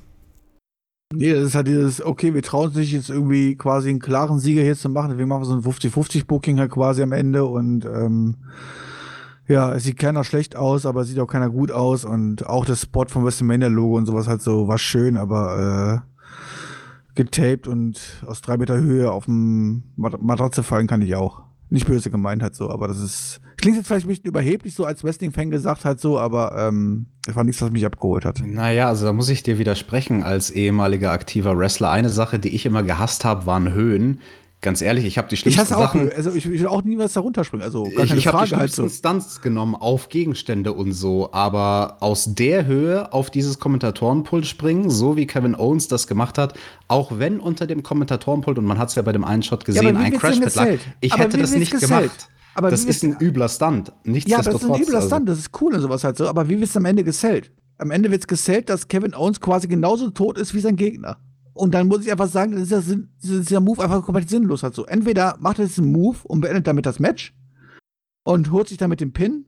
[1.13, 4.39] Nee, das ist halt dieses, okay, wir trauen uns nicht jetzt irgendwie quasi einen klaren
[4.39, 7.85] Sieger hier zu machen, deswegen machen wir so ein 50-50-Booking halt quasi am Ende und
[7.85, 8.35] ähm,
[9.47, 12.65] ja, es sieht keiner schlecht aus, aber es sieht auch keiner gut aus und auch
[12.65, 18.41] das Spot vom WrestleMania-Logo und sowas halt so war schön, aber äh, getaped und aus
[18.41, 21.46] drei Meter Höhe auf dem Matratze fallen kann ich auch.
[21.69, 23.41] Nicht böse gemeint halt so, aber das ist.
[23.57, 27.35] Klingt jetzt vielleicht ein bisschen überheblich, so als Wrestling-Fan gesagt halt so, aber ähm, das
[27.35, 28.41] war nichts, was mich abgeholt hat.
[28.45, 31.89] Naja, also da muss ich dir widersprechen als ehemaliger aktiver Wrestler.
[31.89, 34.21] Eine Sache, die ich immer gehasst habe, waren Höhen.
[34.67, 36.09] Ganz ehrlich, ich habe die schlimmsten ich Sachen.
[36.11, 37.63] Auch, also ich, will auch nie was darunter springen.
[37.63, 38.89] Also gar ich, ich habe die schlimmsten halt so.
[38.89, 45.15] Stunts genommen auf Gegenstände und so, aber aus der Höhe auf dieses Kommentatorenpult springen, so
[45.15, 46.59] wie Kevin Owens das gemacht hat,
[46.89, 49.95] auch wenn unter dem Kommentatorenpult und man hat es ja bei dem einen Shot gesehen,
[49.95, 50.67] ja, ein Crash lag,
[50.99, 51.89] ich aber hätte das nicht gesellt?
[51.89, 52.29] gemacht.
[52.53, 53.93] Aber das ist ein übler Stunt.
[54.03, 55.07] Ja, das ist ein übler also.
[55.07, 57.53] Stunt, das ist cool und sowas halt so, aber wie wird es am Ende gesellt?
[57.77, 61.17] Am Ende wird es gesellt, dass Kevin Owens quasi genauso tot ist wie sein Gegner.
[61.57, 64.63] Und dann muss ich einfach sagen, das ist das ist ja Move einfach komplett sinnlos
[64.63, 64.85] halt so.
[64.85, 67.33] Entweder macht er jetzt einen Move und beendet damit das Match
[68.23, 69.45] und holt sich damit den Pin.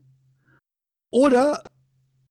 [1.12, 1.64] Oder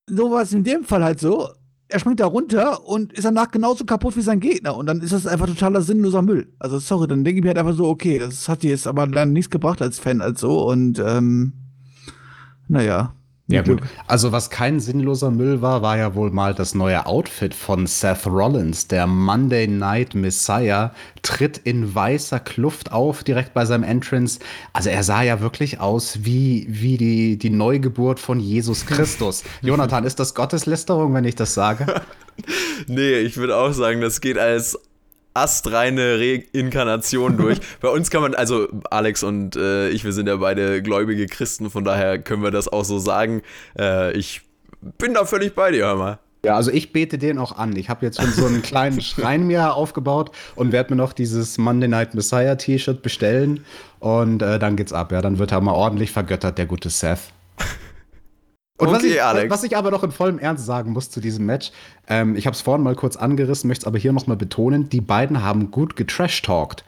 [0.09, 1.49] sowas in dem Fall halt so,
[1.89, 4.77] er springt da runter und ist danach genauso kaputt wie sein Gegner.
[4.77, 6.53] Und dann ist das einfach totaler sinnloser Müll.
[6.59, 9.07] Also sorry, dann denke ich mir halt einfach so, okay, das hat dir jetzt aber
[9.07, 10.69] dann nichts gebracht als Fan als so.
[10.69, 11.53] Und ähm,
[12.69, 13.15] naja.
[13.51, 13.81] Ja, gut.
[14.07, 18.27] Also, was kein sinnloser Müll war, war ja wohl mal das neue Outfit von Seth
[18.27, 18.89] Rollins.
[18.89, 20.93] Der Monday Night Messiah
[21.23, 24.39] tritt in weißer Kluft auf, direkt bei seinem Entrance.
[24.75, 29.45] Also, er sah ja wirklich aus wie, wie die, die Neugeburt von Jesus Christus.
[29.63, 32.03] Jonathan, ist das Gotteslästerung, wenn ich das sage?
[32.87, 34.79] Nee, ich würde auch sagen, das geht als
[35.43, 37.59] astreine Reinkarnation durch.
[37.81, 41.71] Bei uns kann man, also Alex und äh, ich, wir sind ja beide gläubige Christen,
[41.71, 43.43] von daher können wir das auch so sagen.
[43.79, 44.43] Äh, ich
[44.99, 46.19] bin da völlig bei dir, hör mal.
[46.45, 47.75] Ja, also ich bete den auch an.
[47.77, 51.59] Ich habe jetzt schon so einen kleinen Schrein mir aufgebaut und werde mir noch dieses
[51.59, 53.65] Monday Night Messiah T-Shirt bestellen
[53.99, 55.11] und äh, dann geht's ab.
[55.11, 57.33] Ja, dann wird er mal ordentlich vergöttert, der gute Seth.
[58.79, 59.51] Und was, ich, Alex.
[59.51, 61.73] was ich aber noch in vollem Ernst sagen muss zu diesem Match,
[62.09, 64.89] ähm, ich habe es vorhin mal kurz angerissen, möchte es aber hier noch mal betonen,
[64.89, 66.85] die beiden haben gut getrash-talkt.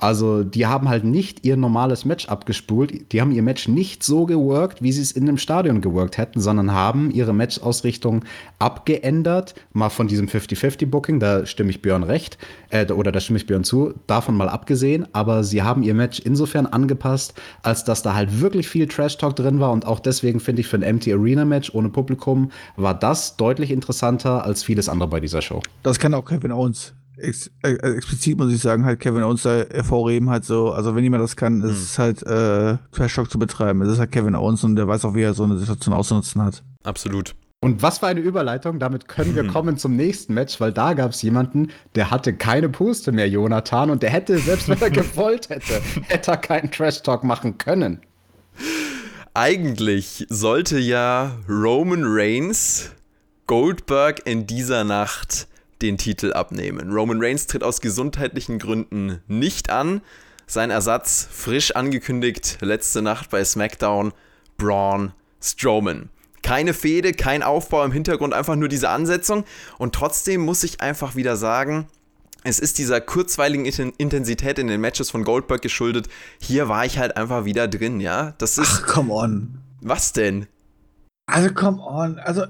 [0.00, 3.12] Also, die haben halt nicht ihr normales Match abgespult.
[3.12, 6.40] Die haben ihr Match nicht so geworkt, wie sie es in einem Stadion geworkt hätten,
[6.40, 8.24] sondern haben ihre Matchausrichtung
[8.58, 9.54] abgeändert.
[9.74, 12.38] Mal von diesem 50-50-Booking, da stimme ich Björn recht,
[12.70, 15.06] äh, oder da stimme ich Björn zu, davon mal abgesehen.
[15.12, 19.60] Aber sie haben ihr Match insofern angepasst, als dass da halt wirklich viel Trash-Talk drin
[19.60, 19.70] war.
[19.70, 24.44] Und auch deswegen finde ich für ein Empty Arena-Match ohne Publikum war das deutlich interessanter
[24.46, 25.62] als vieles andere bei dieser Show.
[25.82, 29.64] Das kann auch Kevin Owens ex, äh, explizit muss ich sagen, halt Kevin Owens da
[29.70, 32.02] hervorheben, halt so, also wenn jemand das kann, ist es mhm.
[32.02, 33.82] halt äh, Trash Talk zu betreiben.
[33.82, 36.42] Es ist halt Kevin Owens und der weiß auch, wie er so eine Situation auszunutzen
[36.42, 36.62] hat.
[36.82, 37.34] Absolut.
[37.62, 39.48] Und was für eine Überleitung, damit können wir mhm.
[39.48, 43.90] kommen zum nächsten Match, weil da gab es jemanden, der hatte keine Puste mehr, Jonathan,
[43.90, 48.00] und der hätte, selbst wenn er gewollt hätte, hätte er keinen Trash-Talk machen können.
[49.34, 52.90] Eigentlich sollte ja Roman Reigns
[53.46, 55.46] Goldberg in dieser Nacht
[55.82, 56.92] den Titel abnehmen.
[56.92, 60.02] Roman Reigns tritt aus gesundheitlichen Gründen nicht an.
[60.46, 64.12] Sein Ersatz frisch angekündigt letzte Nacht bei SmackDown
[64.56, 66.10] Braun Strowman.
[66.42, 69.44] Keine Fehde, kein Aufbau im Hintergrund, einfach nur diese Ansetzung.
[69.78, 71.86] Und trotzdem muss ich einfach wieder sagen,
[72.42, 76.08] es ist dieser kurzweiligen Intensität in den Matches von Goldberg geschuldet.
[76.40, 78.34] Hier war ich halt einfach wieder drin, ja.
[78.38, 78.82] Das ist.
[78.82, 79.58] Ach, come on.
[79.82, 80.46] Was denn?
[81.26, 82.18] Also, come on.
[82.18, 82.44] Also,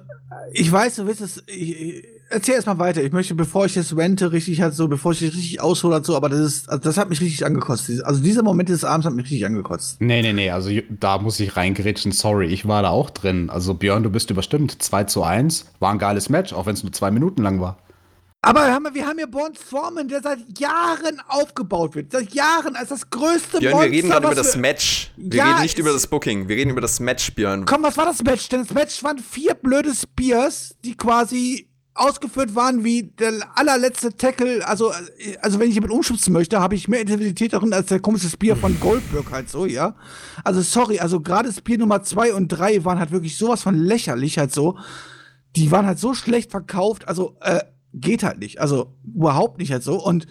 [0.53, 1.43] ich weiß, du willst es.
[1.47, 3.03] Ich, erzähl erst mal weiter.
[3.03, 6.17] Ich möchte, bevor ich das wente, richtig halt so, bevor ich richtig aushole halt so,
[6.17, 7.91] aber das ist, also das hat mich richtig angekotzt.
[8.05, 10.01] Also dieser Moment des Abends hat mich richtig angekotzt.
[10.01, 13.51] Nee, nee, nee, also da muss ich reingerätschen, sorry, ich war da auch drin.
[13.51, 14.83] Also Björn, du bist überstimmt.
[14.83, 17.79] 2 zu 1, war ein geiles Match, auch wenn es nur zwei Minuten lang war.
[18.43, 22.13] Aber wir haben, wir haben hier Born Strowman, der seit Jahren aufgebaut wird.
[22.13, 25.11] Seit Jahren als das größte Björn, Monster, wir reden gerade über das Match.
[25.19, 26.49] Wir ja, reden nicht über das Booking.
[26.49, 27.67] Wir reden über das Match, Björn.
[27.67, 28.49] Komm, was war das Match?
[28.49, 31.70] Denn das Match waren vier blöde Spears, die quasi
[32.01, 34.67] ausgeführt waren wie der allerletzte Tackle.
[34.67, 34.93] Also,
[35.43, 38.57] also wenn ich jemanden umschubsen möchte, habe ich mehr Intensität darin als der komische Spear
[38.57, 39.95] von Goldberg halt so, ja.
[40.43, 44.39] Also sorry, also gerade Spear Nummer zwei und drei waren halt wirklich sowas von lächerlich
[44.39, 44.79] halt so.
[45.57, 47.61] Die waren halt so schlecht verkauft, also äh,
[47.93, 48.61] geht halt nicht.
[48.61, 50.03] Also überhaupt nicht halt so.
[50.03, 50.27] Und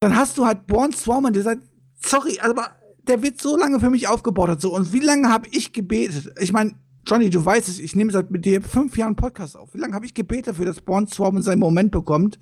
[0.00, 1.62] dann hast du halt Born Swarman, der sagt,
[2.04, 2.70] sorry, aber
[3.06, 4.74] der wird so lange für mich aufgebaut hat so.
[4.74, 6.32] Und wie lange habe ich gebetet?
[6.40, 6.74] Ich meine,
[7.06, 9.74] Johnny, du weißt es, ich nehme seit mit dir fünf Jahren Podcast auf.
[9.74, 12.38] Wie lange habe ich gebetet dafür, dass Born Swarm seinen Moment bekommt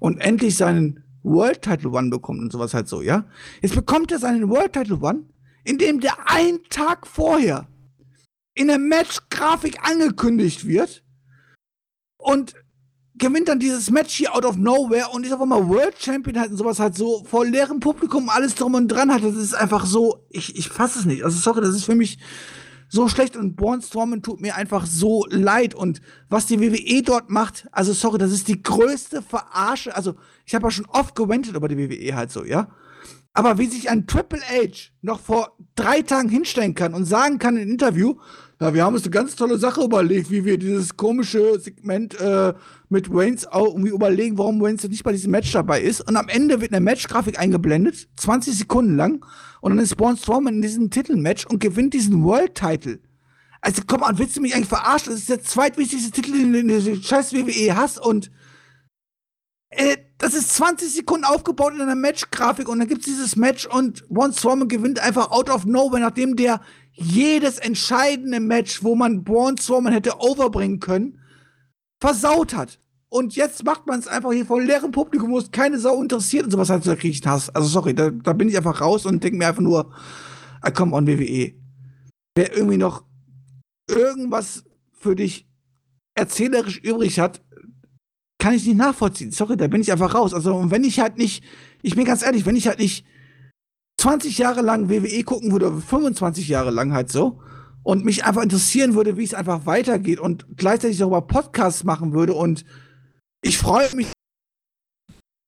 [0.00, 3.24] und endlich seinen World Title One bekommt und sowas halt so, ja?
[3.62, 5.24] Jetzt bekommt er seinen World Title One,
[5.64, 7.68] indem der einen Tag vorher
[8.54, 11.04] in der Match-Grafik angekündigt wird
[12.16, 12.54] und
[13.16, 16.50] gewinnt dann dieses Match hier out of nowhere und ist auf einmal World Champion halt
[16.50, 19.22] und sowas halt so vor leerem Publikum alles drum und dran hat.
[19.22, 21.24] Das ist einfach so, ich, ich fasse es nicht.
[21.24, 22.18] Also sorry, das ist für mich
[22.94, 27.66] so schlecht und Strowman tut mir einfach so leid und was die WWE dort macht,
[27.72, 29.96] also sorry, das ist die größte Verarsche.
[29.96, 30.14] Also
[30.46, 32.68] ich habe ja schon oft gewendet über die WWE halt so, ja.
[33.32, 37.56] Aber wie sich ein Triple H noch vor drei Tagen hinstellen kann und sagen kann
[37.56, 38.14] in Interview,
[38.60, 42.54] ja, wir haben uns eine ganz tolle Sache überlegt, wie wir dieses komische Segment äh,
[42.88, 46.00] mit Waynes auch irgendwie überlegen, warum Waynes nicht bei diesem Match dabei ist.
[46.00, 49.26] Und am Ende wird eine Matchgrafik eingeblendet, 20 Sekunden lang.
[49.64, 53.00] Und dann ist Braun Strowman in diesem Titelmatch und gewinnt diesen World-Title.
[53.62, 55.10] Also komm an, willst du mich eigentlich verarschen?
[55.10, 58.30] Das ist der zweitwichtigste Titel, den du scheiß WWE hast und
[59.70, 64.06] äh, das ist 20 Sekunden aufgebaut in einer Match-Grafik und dann gibt's dieses Match und
[64.10, 66.60] Braun Strowman gewinnt einfach out of nowhere, nachdem der
[66.92, 71.20] jedes entscheidende Match, wo man Braun Strowman hätte overbringen können,
[72.02, 72.80] versaut hat.
[73.14, 76.46] Und jetzt macht man es einfach hier vor leerem Publikum, wo es keine Sau interessiert
[76.46, 77.48] und sowas halt, da kriege Hass.
[77.48, 79.94] Also sorry, da, da bin ich einfach raus und denke mir einfach nur,
[80.66, 81.52] I come on WWE.
[82.34, 83.04] Wer irgendwie noch
[83.88, 85.46] irgendwas für dich
[86.16, 87.40] erzählerisch übrig hat,
[88.40, 89.30] kann ich nicht nachvollziehen.
[89.30, 90.34] Sorry, da bin ich einfach raus.
[90.34, 91.44] Also, und wenn ich halt nicht,
[91.82, 93.06] ich bin ganz ehrlich, wenn ich halt nicht
[94.00, 97.40] 20 Jahre lang WWE gucken würde, 25 Jahre lang halt so,
[97.84, 102.34] und mich einfach interessieren würde, wie es einfach weitergeht und gleichzeitig darüber Podcasts machen würde
[102.34, 102.64] und
[103.44, 104.08] ich freue mich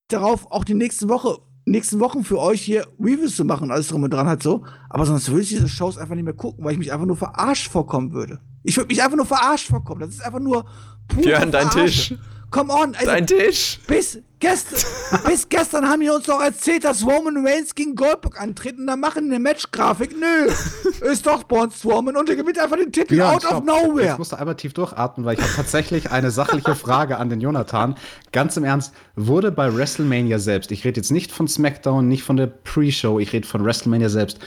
[0.08, 4.02] darauf, auch die nächste Woche, nächsten Wochen für euch hier Reviews zu machen, alles drum
[4.02, 4.64] und dran halt so.
[4.90, 7.16] Aber sonst würde ich diese Shows einfach nicht mehr gucken, weil ich mich einfach nur
[7.16, 8.40] verarscht vorkommen würde.
[8.62, 10.00] Ich würde mich einfach nur verarscht vorkommen.
[10.00, 10.66] Das ist einfach nur
[11.08, 12.14] pure Björn, dein Tisch.
[12.50, 12.94] Come on.
[12.94, 13.78] Also, Dein Tisch.
[13.86, 14.86] bis, gest
[15.26, 19.00] bis gestern haben die uns doch erzählt, dass Roman Reigns gegen Goldberg antritt und dann
[19.00, 20.14] machen eine Matchgrafik.
[20.18, 20.52] Nö,
[21.10, 23.64] ist doch Braun Strowman und er gewinnt einfach den Titel Björn, out of stopp.
[23.64, 24.06] nowhere.
[24.06, 27.40] Jetzt musst du einmal tief durchatmen, weil ich habe tatsächlich eine sachliche Frage an den
[27.40, 27.96] Jonathan.
[28.32, 32.36] Ganz im Ernst, wurde bei WrestleMania selbst, ich rede jetzt nicht von SmackDown, nicht von
[32.36, 34.38] der Pre-Show, ich rede von WrestleMania selbst,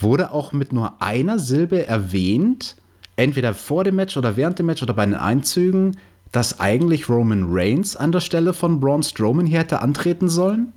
[0.00, 2.76] wurde auch mit nur einer Silbe erwähnt,
[3.16, 5.96] entweder vor dem Match oder während dem Match oder bei den Einzügen,
[6.32, 10.72] dass eigentlich Roman Reigns an der Stelle von Braun Strowman hier hätte antreten sollen?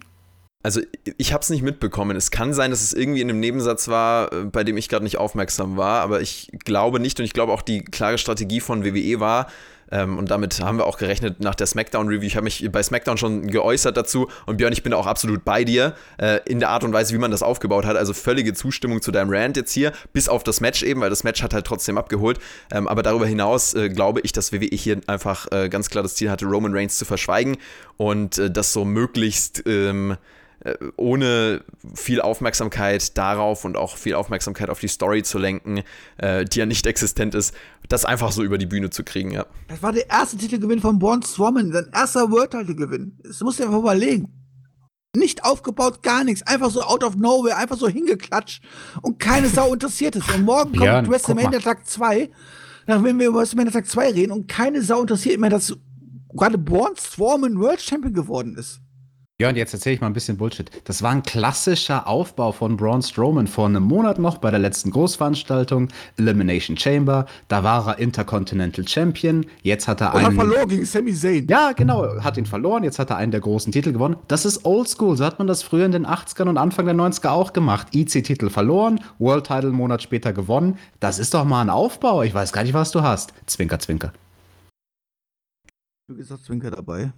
[0.62, 0.82] Also
[1.18, 2.18] ich habe es nicht mitbekommen.
[2.18, 5.06] Es kann sein, dass es irgendwie in einem Nebensatz war, äh, bei dem ich gerade
[5.06, 8.84] nicht aufmerksam war, aber ich glaube nicht und ich glaube auch die klare Strategie von
[8.84, 9.48] WWE war,
[9.92, 12.26] ähm, und damit haben wir auch gerechnet nach der SmackDown-Review.
[12.26, 15.64] Ich habe mich bei SmackDown schon geäußert dazu und Björn, ich bin auch absolut bei
[15.64, 17.98] dir äh, in der Art und Weise, wie man das aufgebaut hat.
[17.98, 21.24] Also völlige Zustimmung zu deinem Rant jetzt hier, bis auf das Match eben, weil das
[21.24, 22.40] Match hat halt trotzdem abgeholt.
[22.72, 26.16] Ähm, aber darüber hinaus äh, glaube ich, dass WWE hier einfach äh, ganz klar das
[26.16, 27.58] Ziel hatte, Roman Reigns zu verschweigen
[27.98, 30.16] und äh, das so möglichst ähm, äh,
[30.98, 35.84] ohne viel Aufmerksamkeit darauf und auch viel Aufmerksamkeit auf die Story zu lenken,
[36.18, 37.54] äh, die ja nicht existent ist,
[37.88, 39.46] das einfach so über die Bühne zu kriegen, ja.
[39.68, 43.18] Das war der erste Titelgewinn von Braun Strowman, sein erster World-Titelgewinn.
[43.24, 44.34] Das musst du dir einfach überlegen.
[45.16, 46.46] Nicht aufgebaut, gar nichts.
[46.46, 48.62] Einfach so out of nowhere, einfach so hingeklatscht
[49.02, 50.24] und keine Sau interessiert es.
[50.36, 51.60] Und morgen Björn, kommt WrestleMania.
[51.60, 52.30] Tag 2,
[52.86, 55.76] dann werden wir über WrestleMania Tag 2 reden und keine Sau interessiert mehr, dass
[56.36, 58.82] gerade Braun Strowman World Champion geworden ist.
[59.42, 60.70] Ja, und jetzt erzähle ich mal ein bisschen Bullshit.
[60.84, 64.92] Das war ein klassischer Aufbau von Braun Strowman vor einem Monat noch bei der letzten
[64.92, 65.88] Großveranstaltung,
[66.18, 67.26] Elimination Chamber.
[67.48, 69.46] Da war er Intercontinental Champion.
[69.62, 70.36] Jetzt hat er Und hat einen.
[70.36, 71.48] verloren gegen Sami Zayn.
[71.48, 72.84] Ja, genau, hat ihn verloren.
[72.84, 74.18] Jetzt hat er einen der großen Titel gewonnen.
[74.28, 75.16] Das ist oldschool.
[75.16, 77.96] So hat man das früher in den 80ern und Anfang der 90er auch gemacht.
[77.96, 80.78] IC-Titel verloren, World Title einen Monat später gewonnen.
[81.00, 82.24] Das ist doch mal ein Aufbau.
[82.24, 83.34] Ich weiß gar nicht, was du hast.
[83.46, 84.12] Zwinker, zwinker.
[86.10, 87.14] Du gesagt, Zwinker dabei.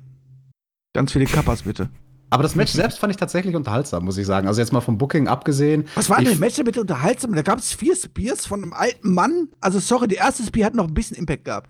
[0.94, 1.90] Ganz viele Kappas bitte.
[2.32, 4.48] Aber das Match selbst fand ich tatsächlich unterhaltsam, muss ich sagen.
[4.48, 5.86] Also jetzt mal vom Booking abgesehen.
[5.96, 7.36] Was war denn das Match denn bitte unterhaltsam?
[7.36, 9.50] Da gab es vier Spears von einem alten Mann.
[9.60, 11.70] Also, sorry, der erste Spear hat noch ein bisschen Impact gehabt.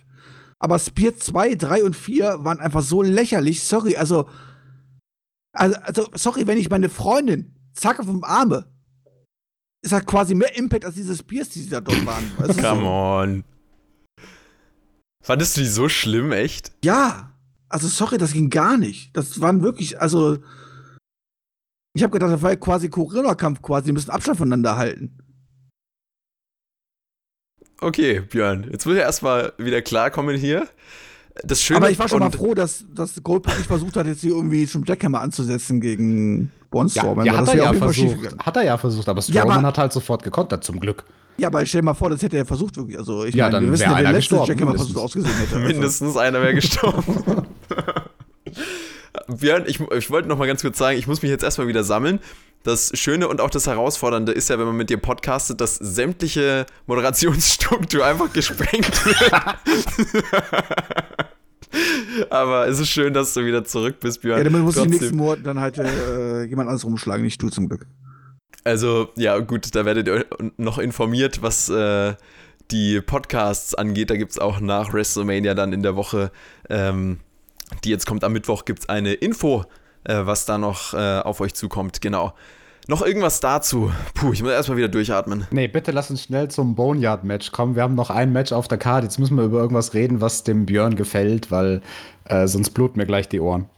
[0.59, 3.63] Aber Spear 2, 3 und 4 waren einfach so lächerlich.
[3.63, 4.29] Sorry, also.
[5.53, 8.67] Also, also sorry, wenn ich meine Freundin zacke vom Arme.
[9.83, 12.23] Es hat quasi mehr Impact als diese Spears, die da dort waren.
[12.37, 12.87] Du, Come so.
[12.87, 13.43] on.
[15.23, 16.71] Fandest du die so schlimm, echt?
[16.83, 17.30] Ja.
[17.71, 19.15] Also, sorry, das ging gar nicht.
[19.15, 20.37] Das waren wirklich, also.
[21.93, 23.87] Ich habe gedacht, das war ja quasi Corona-Kampf quasi.
[23.87, 25.17] Die müssen Abstand voneinander halten.
[27.81, 30.67] Okay, Björn, jetzt will ich erstmal wieder klarkommen hier.
[31.43, 34.21] Das Schöne Aber ich war schon mal froh, dass, dass Goldberg nicht versucht hat, jetzt
[34.21, 38.37] hier irgendwie zum Jackhammer anzusetzen gegen Braun ja, ja, hat er ja versucht.
[38.45, 41.03] Hat er ja versucht, aber Ja, Strowman aber- hat halt sofort gekontert, zum Glück.
[41.37, 42.97] Ja, aber stell dir mal vor, das hätte er versucht wirklich.
[42.99, 45.03] Also ich Ja, meine, dann wir wissen ja, der letzte gestorben, Jackhammer-Versuch mindestens.
[45.03, 45.55] ausgesehen hätte.
[45.55, 45.67] Also.
[45.67, 47.47] Mindestens einer wäre gestorben.
[49.27, 51.83] Björn, ich, ich wollte noch mal ganz kurz sagen, ich muss mich jetzt erstmal wieder
[51.83, 52.19] sammeln.
[52.63, 56.65] Das Schöne und auch das Herausfordernde ist ja, wenn man mit dir podcastet, dass sämtliche
[56.85, 59.31] Moderationsstruktur einfach gesprengt wird.
[62.29, 64.39] Aber es ist schön, dass du wieder zurück bist, Björn.
[64.39, 65.07] Ja, damit muss ich im Trotzdem.
[65.07, 67.87] nächsten Monat dann halt äh, jemand anderes rumschlagen, nicht du zum Glück.
[68.63, 70.25] Also, ja, gut, da werdet ihr
[70.57, 72.13] noch informiert, was äh,
[72.69, 74.09] die Podcasts angeht.
[74.09, 76.31] Da gibt es auch nach WrestleMania dann in der Woche,
[76.69, 77.19] ähm,
[77.83, 79.63] die jetzt kommt am Mittwoch, gibt es eine Info,
[80.03, 82.01] äh, was da noch äh, auf euch zukommt.
[82.01, 82.33] Genau.
[82.87, 83.91] Noch irgendwas dazu?
[84.15, 85.47] Puh, ich muss erstmal wieder durchatmen.
[85.51, 87.75] Nee, bitte lass uns schnell zum Boneyard-Match kommen.
[87.75, 89.05] Wir haben noch ein Match auf der Karte.
[89.05, 91.81] Jetzt müssen wir über irgendwas reden, was dem Björn gefällt, weil
[92.25, 93.69] äh, sonst bluten mir gleich die Ohren.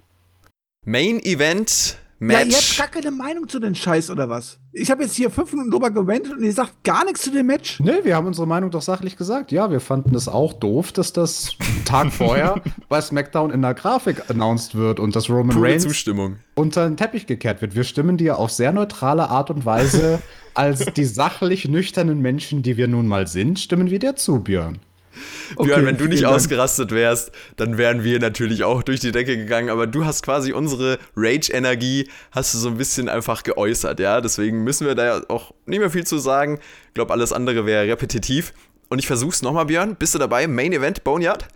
[0.85, 1.97] Main Event
[2.29, 2.77] Ja, ihr habt Match.
[2.77, 4.59] gar keine Meinung zu den Scheiß oder was?
[4.71, 7.45] Ich habe jetzt hier fünf Minuten drüber gewendet und ihr sagt gar nichts zu dem
[7.47, 7.79] Match?
[7.79, 9.51] Nee, wir haben unsere Meinung doch sachlich gesagt.
[9.51, 11.55] Ja, wir fanden es auch doof, dass das
[11.85, 16.37] Tag vorher bei SmackDown in der Grafik announced wird und dass Roman Pure Reigns Zustimmung.
[16.55, 17.75] unter den Teppich gekehrt wird.
[17.75, 20.21] Wir stimmen dir auf sehr neutrale Art und Weise,
[20.53, 24.79] als die sachlich nüchternen Menschen, die wir nun mal sind, stimmen wir dir zu, Björn.
[25.57, 26.35] Björn, wenn du nicht Dank.
[26.35, 30.53] ausgerastet wärst, dann wären wir natürlich auch durch die Decke gegangen, aber du hast quasi
[30.53, 35.53] unsere Rage-Energie, hast du so ein bisschen einfach geäußert, ja, deswegen müssen wir da auch
[35.65, 36.59] nicht mehr viel zu sagen.
[36.87, 38.53] Ich glaube, alles andere wäre repetitiv.
[38.89, 39.95] Und ich versuch's nochmal, Björn.
[39.95, 40.45] Bist du dabei?
[40.45, 41.47] Main Event, Boneyard?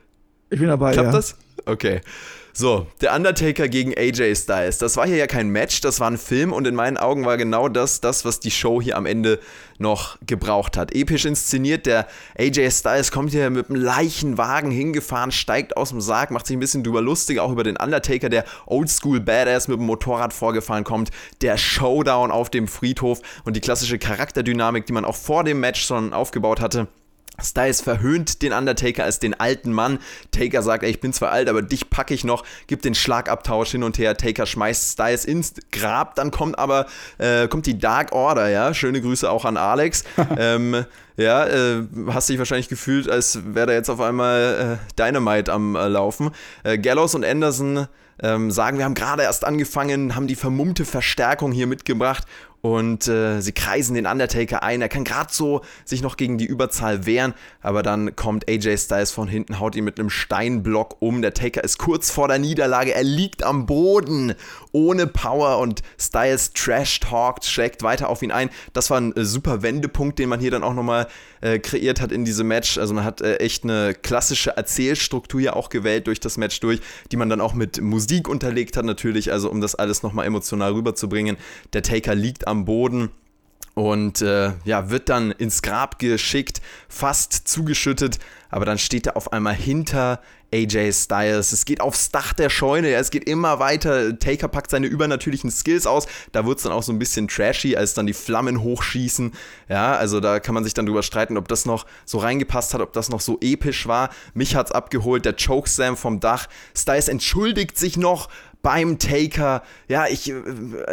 [0.49, 0.93] Ich bin dabei.
[0.93, 1.11] Klappt ja.
[1.11, 1.35] das?
[1.65, 2.01] Okay.
[2.59, 4.79] So, der Undertaker gegen AJ Styles.
[4.79, 7.37] Das war hier ja kein Match, das war ein Film und in meinen Augen war
[7.37, 9.39] genau das, das, was die Show hier am Ende
[9.77, 10.91] noch gebraucht hat.
[10.95, 16.31] Episch inszeniert, der AJ Styles kommt hier mit einem Leichenwagen hingefahren, steigt aus dem Sarg,
[16.31, 19.85] macht sich ein bisschen drüber lustig, auch über den Undertaker, der Oldschool Badass mit dem
[19.85, 21.11] Motorrad vorgefahren kommt,
[21.43, 25.85] der Showdown auf dem Friedhof und die klassische Charakterdynamik, die man auch vor dem Match
[25.85, 26.87] schon aufgebaut hatte
[27.41, 29.99] Styles verhöhnt den Undertaker als den alten Mann.
[30.31, 32.43] Taker sagt, ey, ich bin zwar alt, aber dich packe ich noch.
[32.67, 34.17] Gibt den Schlagabtausch hin und her.
[34.17, 36.15] Taker schmeißt Styles ins Grab.
[36.15, 38.73] Dann kommt aber äh, kommt die Dark Order, ja.
[38.73, 40.03] Schöne Grüße auch an Alex.
[40.37, 40.85] ähm,
[41.15, 45.75] ja, äh, hast dich wahrscheinlich gefühlt, als wäre da jetzt auf einmal äh, Dynamite am
[45.75, 46.31] äh, Laufen.
[46.63, 47.87] Äh, Gallows und Anderson
[48.21, 52.25] ähm, sagen, wir haben gerade erst angefangen, haben die vermummte Verstärkung hier mitgebracht
[52.67, 54.81] und äh, sie kreisen den Undertaker ein.
[54.81, 59.11] Er kann gerade so sich noch gegen die Überzahl wehren, aber dann kommt AJ Styles
[59.11, 61.21] von hinten, haut ihn mit einem Steinblock um.
[61.21, 64.35] Der Taker ist kurz vor der Niederlage, er liegt am Boden
[64.77, 68.51] ohne Power und Styles trash talkt, schlägt weiter auf ihn ein.
[68.73, 71.07] Das war ein äh, super Wendepunkt, den man hier dann auch nochmal
[71.41, 72.77] äh, kreiert hat in diesem Match.
[72.77, 76.79] Also man hat äh, echt eine klassische Erzählstruktur ja auch gewählt durch das Match durch,
[77.11, 80.73] die man dann auch mit Musik unterlegt hat natürlich, also um das alles nochmal emotional
[80.73, 81.37] rüberzubringen.
[81.73, 83.09] Der Taker liegt am Boden
[83.73, 88.19] und äh, ja, wird dann ins Grab geschickt, fast zugeschüttet,
[88.49, 90.21] aber dann steht er auf einmal hinter
[90.53, 91.51] AJ Styles.
[91.51, 94.17] Es geht aufs Dach der Scheune, ja, es geht immer weiter.
[94.17, 96.07] Taker packt seine übernatürlichen Skills aus.
[96.31, 99.33] Da wird es dann auch so ein bisschen trashy, als dann die Flammen hochschießen.
[99.67, 102.81] Ja, also da kann man sich dann drüber streiten, ob das noch so reingepasst hat,
[102.81, 104.09] ob das noch so episch war.
[104.33, 106.47] Mich hat's abgeholt, der Chokeslam vom Dach.
[106.75, 108.29] Styles entschuldigt sich noch
[108.67, 110.35] beim Taker, ja, ich, äh,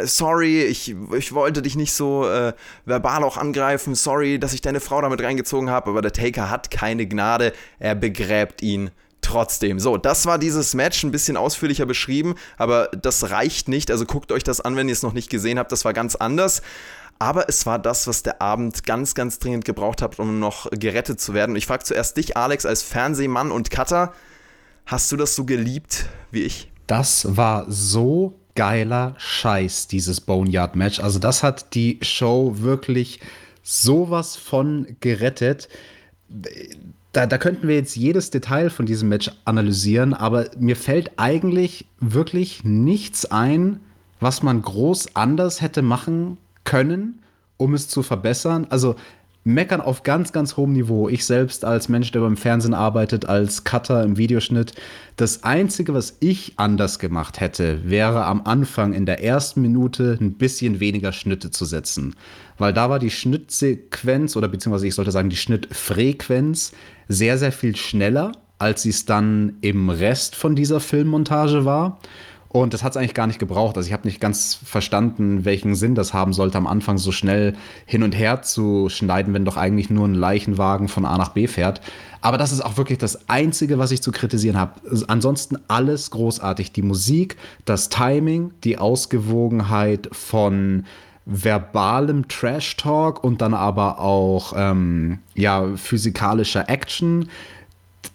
[0.05, 2.53] sorry, ich, ich wollte dich nicht so äh,
[2.85, 6.71] verbal auch angreifen, sorry, dass ich deine Frau damit reingezogen habe, aber der Taker hat
[6.71, 9.81] keine Gnade, er begräbt ihn trotzdem.
[9.81, 13.91] So, das war dieses Match ein bisschen ausführlicher beschrieben, aber das reicht nicht.
[13.91, 15.73] Also guckt euch das an, wenn ihr es noch nicht gesehen habt.
[15.73, 16.61] Das war ganz anders.
[17.19, 21.19] Aber es war das, was der Abend ganz, ganz dringend gebraucht hat, um noch gerettet
[21.19, 21.57] zu werden.
[21.57, 24.13] Ich frage zuerst dich, Alex, als Fernsehmann und Cutter,
[24.85, 26.71] hast du das so geliebt wie ich?
[26.87, 30.99] Das war so geiler Scheiß, dieses Boneyard-Match.
[30.99, 33.19] Also das hat die Show wirklich
[33.63, 35.67] sowas von gerettet
[37.15, 41.85] da, da könnten wir jetzt jedes Detail von diesem Match analysieren, aber mir fällt eigentlich
[41.99, 43.79] wirklich nichts ein,
[44.19, 47.21] was man groß anders hätte machen können,
[47.55, 48.67] um es zu verbessern.
[48.69, 48.95] Also
[49.45, 51.07] meckern auf ganz, ganz hohem Niveau.
[51.07, 54.73] Ich selbst als Mensch, der beim Fernsehen arbeitet, als Cutter im Videoschnitt,
[55.17, 60.33] das Einzige, was ich anders gemacht hätte, wäre am Anfang in der ersten Minute ein
[60.33, 62.15] bisschen weniger Schnitte zu setzen.
[62.57, 66.73] Weil da war die Schnittsequenz oder beziehungsweise ich sollte sagen die Schnittfrequenz
[67.07, 71.99] sehr, sehr viel schneller, als sie es dann im Rest von dieser Filmmontage war.
[72.55, 73.75] Und das hat es eigentlich gar nicht gebraucht.
[73.75, 77.53] Also ich habe nicht ganz verstanden, welchen Sinn das haben sollte, am Anfang so schnell
[77.85, 81.47] hin und her zu schneiden, wenn doch eigentlich nur ein Leichenwagen von A nach B
[81.47, 81.81] fährt.
[82.21, 84.71] Aber das ist auch wirklich das Einzige, was ich zu kritisieren habe.
[85.09, 86.71] Ansonsten alles großartig.
[86.71, 87.35] Die Musik,
[87.65, 90.85] das Timing, die Ausgewogenheit von
[91.25, 97.27] verbalem Trash-Talk und dann aber auch ähm, ja, physikalischer Action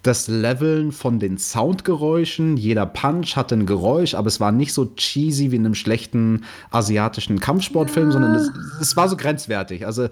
[0.02, 2.56] das Leveln von den Soundgeräuschen.
[2.56, 6.44] Jeder Punch hatte ein Geräusch, aber es war nicht so cheesy wie in einem schlechten
[6.70, 8.12] asiatischen Kampfsportfilm, ja.
[8.12, 9.84] sondern es, es, war so grenzwertig.
[9.84, 10.08] Also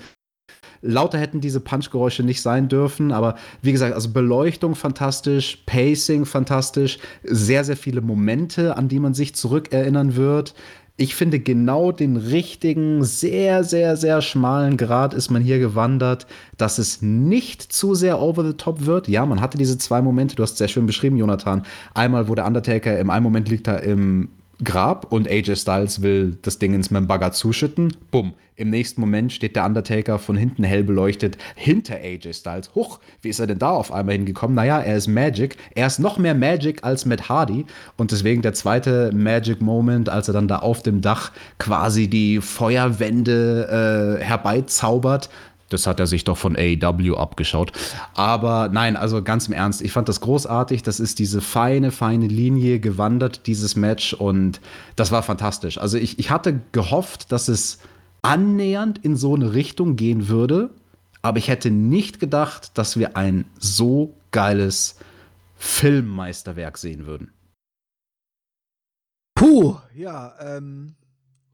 [0.82, 6.98] lauter hätten diese Punchgeräusche nicht sein dürfen, aber wie gesagt, also Beleuchtung fantastisch, Pacing fantastisch,
[7.22, 10.54] sehr, sehr viele Momente, an die man sich zurückerinnern wird
[11.00, 16.26] ich finde, genau den richtigen, sehr, sehr, sehr schmalen Grad ist man hier gewandert,
[16.56, 19.06] dass es nicht zu sehr over the top wird.
[19.06, 21.62] Ja, man hatte diese zwei Momente, du hast sehr schön beschrieben, Jonathan.
[21.94, 24.28] Einmal, wo der Undertaker im einen Moment liegt er im
[24.64, 27.96] Grab und AJ Styles will das Ding ins Membaga zuschütten.
[28.10, 28.34] Bumm.
[28.56, 32.74] Im nächsten Moment steht der Undertaker von hinten hell beleuchtet hinter AJ Styles.
[32.74, 34.56] Huch, wie ist er denn da auf einmal hingekommen?
[34.56, 35.56] Naja, er ist Magic.
[35.76, 37.66] Er ist noch mehr Magic als Matt Hardy.
[37.96, 42.40] Und deswegen der zweite Magic Moment, als er dann da auf dem Dach quasi die
[42.40, 45.30] Feuerwände äh, herbeizaubert
[45.68, 47.72] das hat er sich doch von AEW abgeschaut.
[48.14, 50.82] Aber nein, also ganz im Ernst, ich fand das großartig.
[50.82, 54.14] Das ist diese feine, feine Linie gewandert, dieses Match.
[54.14, 54.60] Und
[54.96, 55.78] das war fantastisch.
[55.78, 57.78] Also ich, ich hatte gehofft, dass es
[58.22, 60.70] annähernd in so eine Richtung gehen würde.
[61.20, 64.96] Aber ich hätte nicht gedacht, dass wir ein so geiles
[65.56, 67.32] Filmmeisterwerk sehen würden.
[69.34, 70.94] Puh, ja, ähm,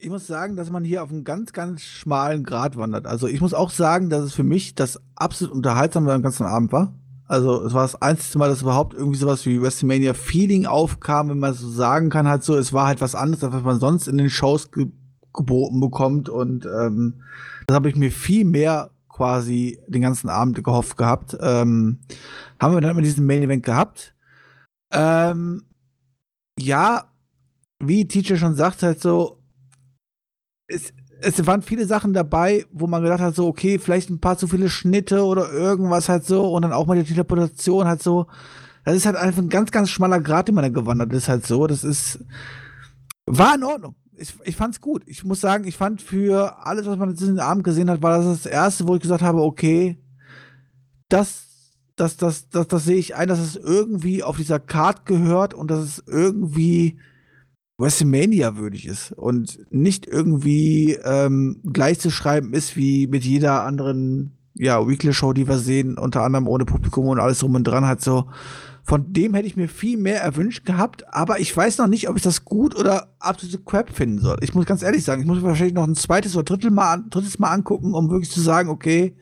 [0.04, 3.06] ich muss sagen, dass man hier auf einem ganz, ganz schmalen Grad wandert.
[3.06, 6.72] Also ich muss auch sagen, dass es für mich das absolut unterhaltsame am ganzen Abend
[6.72, 6.92] war.
[7.26, 11.38] Also es war das einzige Mal, dass überhaupt irgendwie sowas wie WrestleMania Feeling aufkam, wenn
[11.38, 14.06] man so sagen kann, halt so, es war halt was anderes, als was man sonst
[14.06, 14.88] in den Shows ge
[15.32, 16.28] geboten bekommt.
[16.28, 17.22] Und ähm,
[17.66, 21.36] das habe ich mir viel mehr quasi den ganzen Abend gehofft gehabt.
[21.40, 21.98] Ähm,
[22.60, 24.14] haben wir dann mit diesem Main Event gehabt.
[24.92, 25.64] Ähm,
[26.60, 27.06] ja,
[27.80, 29.40] wie Teacher schon sagt, halt so,
[30.66, 34.38] es, es waren viele Sachen dabei, wo man gedacht hat, so, okay, vielleicht ein paar
[34.38, 38.26] zu viele Schnitte oder irgendwas halt so und dann auch mal die Teleportation halt so.
[38.84, 41.46] Das ist halt einfach ein ganz, ganz schmaler Grat, den man da gewandert ist halt
[41.46, 41.66] so.
[41.66, 42.22] Das ist,
[43.26, 43.94] war in Ordnung.
[44.16, 45.02] Ich, ich fand's gut.
[45.06, 48.02] Ich muss sagen, ich fand für alles, was man jetzt in den Abend gesehen hat,
[48.02, 49.98] war das das erste, wo ich gesagt habe, okay,
[51.08, 51.46] das,
[51.96, 55.70] das, das, das, das sehe ich ein, dass es irgendwie auf dieser Card gehört und
[55.70, 56.98] dass es irgendwie
[57.78, 64.36] WrestleMania würdig ist und nicht irgendwie ähm, gleich zu schreiben ist wie mit jeder anderen
[64.54, 67.86] ja, Weekly Show, die wir sehen, unter anderem ohne Publikum und alles drum und dran
[67.86, 68.26] halt so.
[68.84, 72.16] Von dem hätte ich mir viel mehr erwünscht gehabt, aber ich weiß noch nicht, ob
[72.16, 74.36] ich das gut oder absolute Crap finden soll.
[74.42, 77.38] Ich muss ganz ehrlich sagen, ich muss wahrscheinlich noch ein zweites oder drittes Mal, drittes
[77.38, 79.16] Mal angucken, um wirklich zu sagen, okay,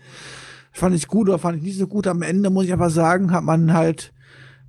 [0.72, 2.07] fand ich gut oder fand ich nicht so gut.
[2.07, 4.12] Am Ende muss ich aber sagen, hat man halt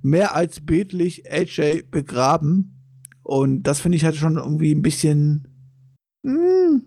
[0.00, 2.73] mehr als bildlich AJ begraben
[3.24, 5.48] und das finde ich halt schon irgendwie ein bisschen
[6.22, 6.82] mh, hm,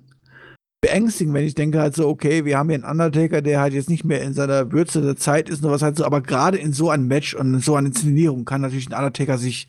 [0.82, 3.90] beängstigend, wenn ich denke halt so, okay, wir haben hier einen Undertaker, der halt jetzt
[3.90, 6.72] nicht mehr in seiner Würze der Zeit ist und was halt so, aber gerade in
[6.72, 9.68] so einem Match und in so einer Inszenierung kann natürlich ein Undertaker sich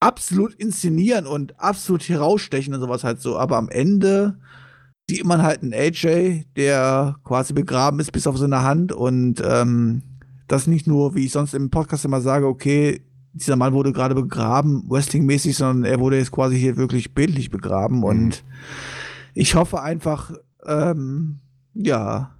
[0.00, 4.38] absolut inszenieren und absolut herausstechen und sowas halt so, aber am Ende
[5.08, 10.02] sieht man halt einen AJ, der quasi begraben ist bis auf seine Hand und ähm,
[10.48, 13.02] das nicht nur, wie ich sonst im Podcast immer sage, okay,
[13.32, 17.98] dieser Mann wurde gerade begraben, Wrestling-mäßig, sondern er wurde jetzt quasi hier wirklich bildlich begraben.
[17.98, 18.04] Mhm.
[18.04, 18.44] Und
[19.34, 20.32] ich hoffe einfach,
[20.66, 21.40] ähm,
[21.74, 22.34] ja,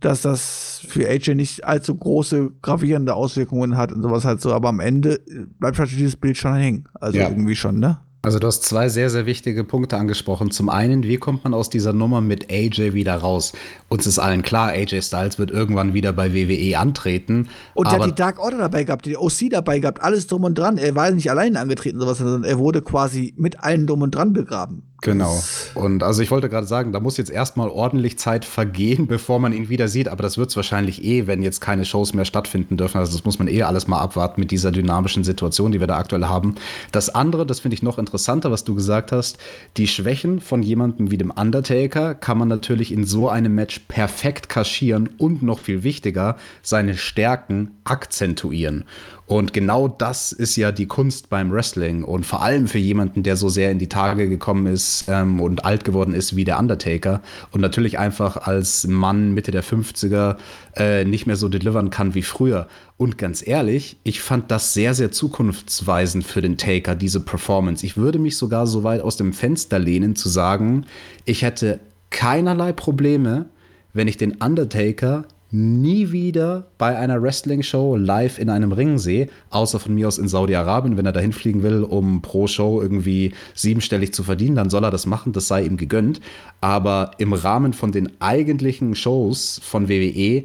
[0.00, 4.52] dass das für AJ nicht allzu große, gravierende Auswirkungen hat und sowas halt so.
[4.52, 5.20] Aber am Ende
[5.58, 6.88] bleibt halt dieses Bild schon hängen.
[6.94, 7.28] Also ja.
[7.28, 7.98] irgendwie schon, ne?
[8.24, 10.50] Also du hast zwei sehr, sehr wichtige Punkte angesprochen.
[10.50, 13.52] Zum einen, wie kommt man aus dieser Nummer mit AJ wieder raus?
[13.94, 17.48] Uns ist allen klar, AJ Styles wird irgendwann wieder bei WWE antreten.
[17.74, 20.58] Und er hat die Dark Order dabei gehabt, die OC dabei gehabt, alles drum und
[20.58, 20.78] dran.
[20.78, 24.32] Er war nicht allein angetreten, sowas, sondern er wurde quasi mit allen drum und dran
[24.32, 24.82] begraben.
[25.04, 25.38] Genau.
[25.74, 29.52] Und also ich wollte gerade sagen, da muss jetzt erstmal ordentlich Zeit vergehen, bevor man
[29.52, 30.08] ihn wieder sieht.
[30.08, 32.98] Aber das wird es wahrscheinlich eh, wenn jetzt keine Shows mehr stattfinden dürfen.
[32.98, 35.98] Also das muss man eh alles mal abwarten mit dieser dynamischen Situation, die wir da
[35.98, 36.54] aktuell haben.
[36.90, 39.38] Das andere, das finde ich noch interessanter, was du gesagt hast.
[39.76, 44.48] Die Schwächen von jemandem wie dem Undertaker kann man natürlich in so einem Match perfekt
[44.48, 48.84] kaschieren und noch viel wichtiger, seine Stärken akzentuieren.
[49.26, 52.04] Und genau das ist ja die Kunst beim Wrestling.
[52.04, 55.64] Und vor allem für jemanden, der so sehr in die Tage gekommen ist ähm, und
[55.64, 60.36] alt geworden ist wie der Undertaker und natürlich einfach als Mann Mitte der 50er
[60.76, 62.68] äh, nicht mehr so delivern kann wie früher.
[62.98, 67.84] Und ganz ehrlich, ich fand das sehr, sehr zukunftsweisend für den Taker, diese Performance.
[67.84, 70.84] Ich würde mich sogar so weit aus dem Fenster lehnen, zu sagen,
[71.24, 71.80] ich hätte
[72.10, 73.46] keinerlei Probleme,
[73.94, 75.24] wenn ich den Undertaker
[75.54, 80.26] nie wieder bei einer Wrestling-Show live in einem Ring sehe, außer von mir aus in
[80.26, 84.84] Saudi-Arabien, wenn er dahin fliegen will, um pro Show irgendwie siebenstellig zu verdienen, dann soll
[84.84, 86.20] er das machen, das sei ihm gegönnt.
[86.60, 90.42] Aber im Rahmen von den eigentlichen Shows von WWE,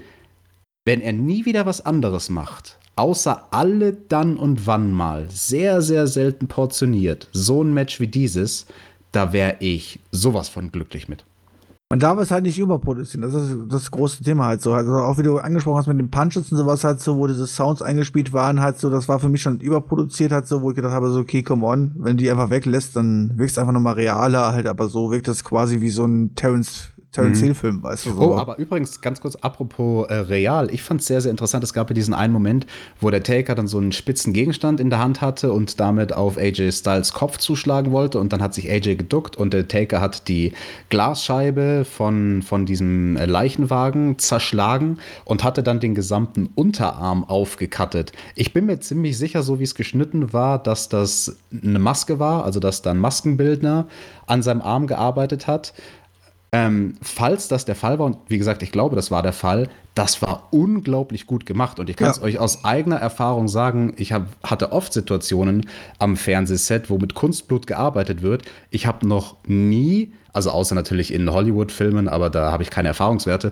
[0.86, 6.06] wenn er nie wieder was anderes macht, außer alle dann und wann mal, sehr, sehr
[6.06, 8.68] selten portioniert, so ein Match wie dieses,
[9.12, 11.26] da wäre ich sowas von glücklich mit.
[11.92, 13.24] Man darf es halt nicht überproduzieren.
[13.24, 14.74] Das ist das große Thema halt so.
[14.74, 17.48] Also auch wie du angesprochen hast mit den Punches und sowas halt so, wo diese
[17.48, 20.76] Sounds eingespielt waren, halt so, das war für mich schon überproduziert halt so, wo ich
[20.76, 23.96] gedacht habe, so, okay, come on, wenn die einfach weglässt, dann wirkt es einfach nochmal
[23.96, 27.46] realer halt, aber so wirkt das quasi wie so ein Terence Terence mhm.
[27.46, 28.22] Hill-Film, weißt du so.
[28.22, 31.64] Oh, aber übrigens, ganz kurz, apropos äh, real, ich fand es sehr, sehr interessant.
[31.64, 32.68] Es gab ja diesen einen Moment,
[33.02, 36.38] wo der Taker dann so einen spitzen Gegenstand in der Hand hatte und damit auf
[36.38, 40.28] AJ Styles Kopf zuschlagen wollte und dann hat sich AJ geduckt und der Taker hat
[40.28, 40.54] die
[40.90, 48.12] Glasscheibe von, von diesem äh, Leichenwagen zerschlagen und hatte dann den gesamten Unterarm aufgekattet.
[48.36, 52.46] Ich bin mir ziemlich sicher, so wie es geschnitten war, dass das eine Maske war,
[52.46, 53.88] also dass da ein Maskenbildner
[54.28, 55.74] an seinem Arm gearbeitet hat.
[56.52, 59.70] Ähm, falls das der Fall war, und wie gesagt, ich glaube, das war der Fall,
[59.94, 61.80] das war unglaublich gut gemacht.
[61.80, 62.24] Und ich kann es ja.
[62.24, 65.68] euch aus eigener Erfahrung sagen, ich hab, hatte oft Situationen
[66.00, 68.44] am Fernsehset, wo mit Kunstblut gearbeitet wird.
[68.72, 73.52] Ich habe noch nie, also außer natürlich in Hollywood-Filmen, aber da habe ich keine Erfahrungswerte,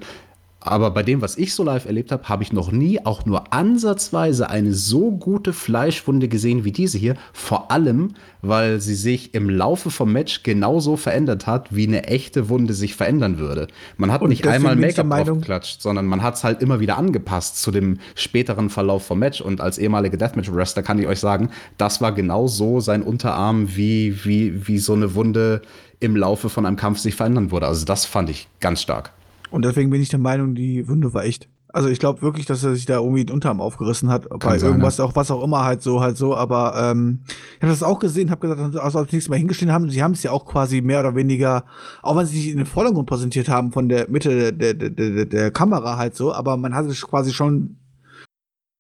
[0.60, 3.54] aber bei dem, was ich so live erlebt habe, habe ich noch nie auch nur
[3.54, 7.16] ansatzweise eine so gute Fleischwunde gesehen wie diese hier.
[7.32, 12.50] Vor allem, weil sie sich im Laufe vom Match genauso verändert hat, wie eine echte
[12.50, 13.68] Wunde sich verändern würde.
[13.98, 17.62] Man hat Und nicht einmal Make-up aufgeklatscht, sondern man hat es halt immer wieder angepasst
[17.62, 19.42] zu dem späteren Verlauf vom Match.
[19.42, 24.26] Und als ehemalige Deathmatch-Wrestler kann ich euch sagen, das war genau so sein Unterarm, wie,
[24.26, 25.62] wie, wie so eine Wunde
[26.00, 27.68] im Laufe von einem Kampf sich verändern würde.
[27.68, 29.12] Also das fand ich ganz stark.
[29.52, 31.50] Und deswegen bin ich der Meinung, die Wunde war echt.
[31.70, 34.58] Also ich glaube wirklich, dass er sich da irgendwie den Unterarm aufgerissen hat, Kann bei
[34.58, 35.06] sein, irgendwas, ja.
[35.06, 36.36] auch was auch immer halt so, halt so.
[36.36, 37.20] Aber ähm,
[37.58, 40.14] ich habe das auch gesehen, habe gesagt, also als nichts mehr hingestellt haben, sie haben
[40.14, 41.66] es ja auch quasi mehr oder weniger,
[42.02, 45.26] auch wenn sie sich in den Vordergrund präsentiert haben von der Mitte der, der, der,
[45.26, 47.78] der Kamera halt so, aber man hat es quasi schon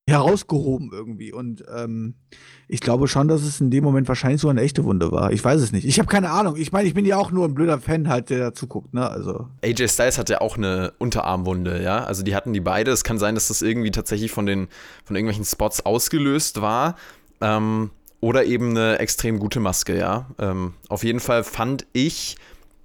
[0.07, 1.33] herausgehoben irgendwie.
[1.33, 2.15] Und ähm,
[2.67, 5.31] ich glaube schon, dass es in dem Moment wahrscheinlich so eine echte Wunde war.
[5.31, 5.85] Ich weiß es nicht.
[5.85, 6.55] Ich habe keine Ahnung.
[6.55, 9.09] Ich meine, ich bin ja auch nur ein blöder Fan halt, der dazu guckt, ne?
[9.09, 9.47] Also.
[9.63, 12.03] AJ Styles hat ja auch eine Unterarmwunde, ja.
[12.05, 12.91] Also die hatten die beide.
[12.91, 14.67] Es kann sein, dass das irgendwie tatsächlich von den
[15.03, 16.95] von irgendwelchen Spots ausgelöst war.
[17.41, 20.27] Ähm, oder eben eine extrem gute Maske, ja.
[20.39, 22.37] Ähm, auf jeden Fall fand ich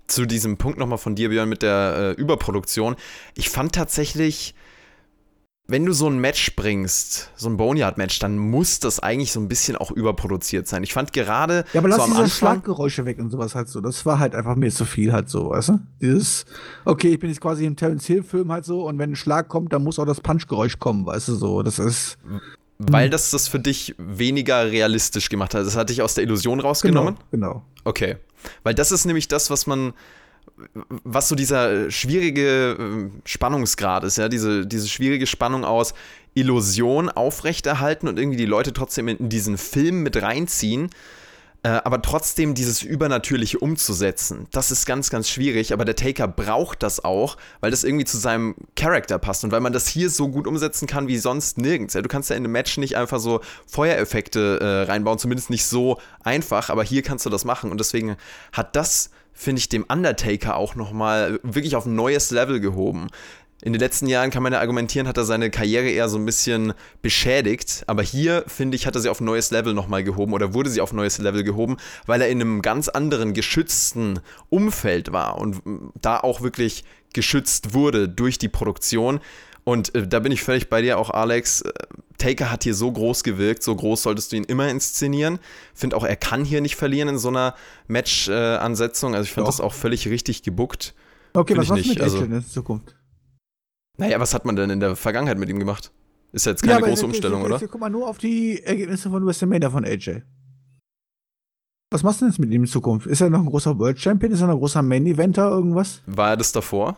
[0.09, 2.97] zu diesem Punkt nochmal von dir, Björn, mit der äh, Überproduktion.
[3.35, 4.55] Ich fand tatsächlich
[5.73, 9.49] wenn du so ein Match bringst, so ein Boneyard-Match, dann muss das eigentlich so ein
[9.49, 10.83] bisschen auch überproduziert sein.
[10.83, 11.65] Ich fand gerade.
[11.73, 13.81] Ja, aber lass so diese Schlaggeräusche weg und sowas halt so.
[13.81, 15.79] Das war halt einfach mir zu viel halt so, weißt du?
[16.03, 16.45] Dieses,
[16.85, 19.73] okay, ich bin jetzt quasi im Terence Hill-Film halt so und wenn ein Schlag kommt,
[19.73, 21.63] dann muss auch das Punch-Geräusch kommen, weißt du so.
[21.63, 22.19] Das ist.
[22.79, 25.65] Weil das das für dich weniger realistisch gemacht hat.
[25.65, 27.17] Das hat dich aus der Illusion rausgenommen?
[27.31, 27.55] Genau.
[27.55, 27.63] genau.
[27.85, 28.17] Okay.
[28.63, 29.95] Weil das ist nämlich das, was man
[31.05, 35.95] was so dieser schwierige ähm, Spannungsgrad ist, ja, diese, diese schwierige Spannung aus
[36.35, 40.91] Illusion aufrechterhalten und irgendwie die Leute trotzdem in, diesen Film mit reinziehen,
[41.63, 44.47] äh, aber trotzdem dieses Übernatürliche umzusetzen.
[44.51, 48.17] Das ist ganz, ganz schwierig, aber der Taker braucht das auch, weil das irgendwie zu
[48.17, 51.95] seinem Charakter passt und weil man das hier so gut umsetzen kann wie sonst nirgends.
[51.95, 55.67] Ja, du kannst ja in einem Match nicht einfach so Feuereffekte äh, reinbauen, zumindest nicht
[55.67, 58.17] so einfach, aber hier kannst du das machen und deswegen
[58.53, 63.09] hat das finde ich, dem Undertaker auch nochmal wirklich auf ein neues Level gehoben.
[63.65, 66.27] In den letzten Jahren kann man ja argumentieren, hat er seine Karriere eher so ein
[66.27, 67.85] bisschen beschädigt.
[67.87, 70.69] Aber hier, finde ich, hat er sie auf ein neues Level nochmal gehoben oder wurde
[70.69, 74.19] sie auf ein neues Level gehoben, weil er in einem ganz anderen geschützten
[74.51, 75.63] Umfeld war und
[76.01, 79.21] da auch wirklich geschützt wurde durch die Produktion.
[79.63, 81.63] Und äh, da bin ich völlig bei dir, auch Alex.
[82.23, 85.39] Taker hat hier so groß gewirkt, so groß solltest du ihn immer inszenieren.
[85.75, 87.55] Finde auch, er kann hier nicht verlieren in so einer
[87.89, 89.15] Match-Ansetzung.
[89.15, 90.95] Äh, also ich finde das auch völlig richtig gebuckt.
[91.35, 92.97] Okay, Find was machst du mit also, in der Zukunft?
[93.99, 95.93] Naja, was hat man denn in der Vergangenheit mit ihm gemacht?
[96.33, 97.59] Ist ja jetzt keine ja, große Umstellung, oder?
[97.59, 100.23] Guck mal nur auf die Ergebnisse von WrestleMania von AJ.
[101.91, 103.07] Was machst du denn jetzt mit ihm in Zukunft?
[103.07, 104.33] Ist er noch ein großer World Champion?
[104.33, 106.01] Ist er noch ein großer Main-Eventer, irgendwas?
[106.07, 106.97] War er das davor?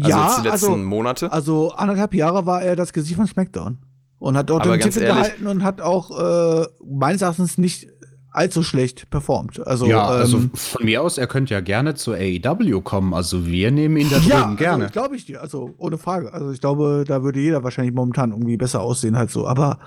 [0.00, 1.32] Also ja, jetzt die letzten also, Monate?
[1.32, 3.78] Also anderthalb Jahre war er das Gesicht von SmackDown.
[4.18, 7.88] Und hat dort den Titel ehrlich, gehalten und hat auch äh, meines Erachtens nicht
[8.36, 9.66] allzu schlecht performt.
[9.66, 13.14] Also, ja, also ähm, von mir aus, er könnte ja gerne zu AEW kommen.
[13.14, 14.84] Also wir nehmen ihn da drüben ja, gerne.
[14.84, 16.32] Also, glaube ich dir, also ohne Frage.
[16.34, 19.48] Also ich glaube, da würde jeder wahrscheinlich momentan irgendwie besser aussehen halt so.
[19.48, 19.78] Aber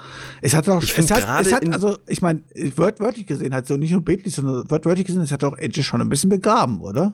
[0.42, 2.42] es hat auch, es hat, es hat, also ich meine,
[2.76, 6.02] wörtlich gesehen halt so, nicht nur bildlich, sondern wörtlich gesehen, es hat auch Edge schon
[6.02, 7.14] ein bisschen begraben, oder?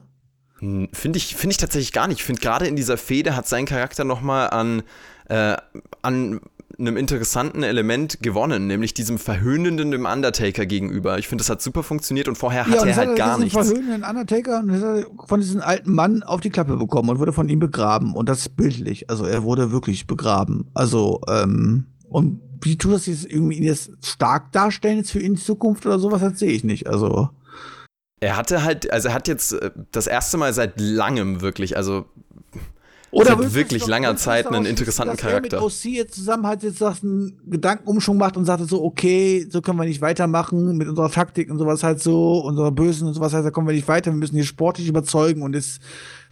[0.60, 2.20] Hm, finde ich, find ich tatsächlich gar nicht.
[2.20, 4.84] Ich finde gerade in dieser Fehde hat sein Charakter nochmal an,
[5.28, 5.58] äh,
[6.02, 6.40] an
[6.78, 11.18] einem interessanten Element gewonnen, nämlich diesem verhöhnenden dem Undertaker gegenüber.
[11.18, 13.54] Ich finde, das hat super funktioniert und vorher ja, hatte er halt hat gar nichts.
[13.54, 17.50] verhöhnenden Undertaker und hat von diesem alten Mann auf die Klappe bekommen und wurde von
[17.50, 18.16] ihm begraben.
[18.16, 19.10] Und das bildlich.
[19.10, 20.70] Also er wurde wirklich begraben.
[20.74, 25.34] Also, ähm, und wie tut das jetzt irgendwie ihn jetzt stark darstellen jetzt für ihn
[25.34, 26.88] in Zukunft oder sowas, das sehe ich nicht.
[26.88, 27.30] Also.
[28.22, 32.06] Er hatte halt, also er hat jetzt äh, das erste Mal seit langem wirklich, also
[33.12, 35.58] oder seit wirklich langer Zeit einen interessanten Charakter.
[35.58, 38.84] Dass er mit OC jetzt zusammen halt jetzt sagt, einen Gedankenumschwung macht und sagt so,
[38.84, 43.08] okay, so können wir nicht weitermachen mit unserer Taktik und sowas halt so, unserer Bösen
[43.08, 45.80] und sowas halt, da kommen wir nicht weiter, wir müssen hier sportlich überzeugen und jetzt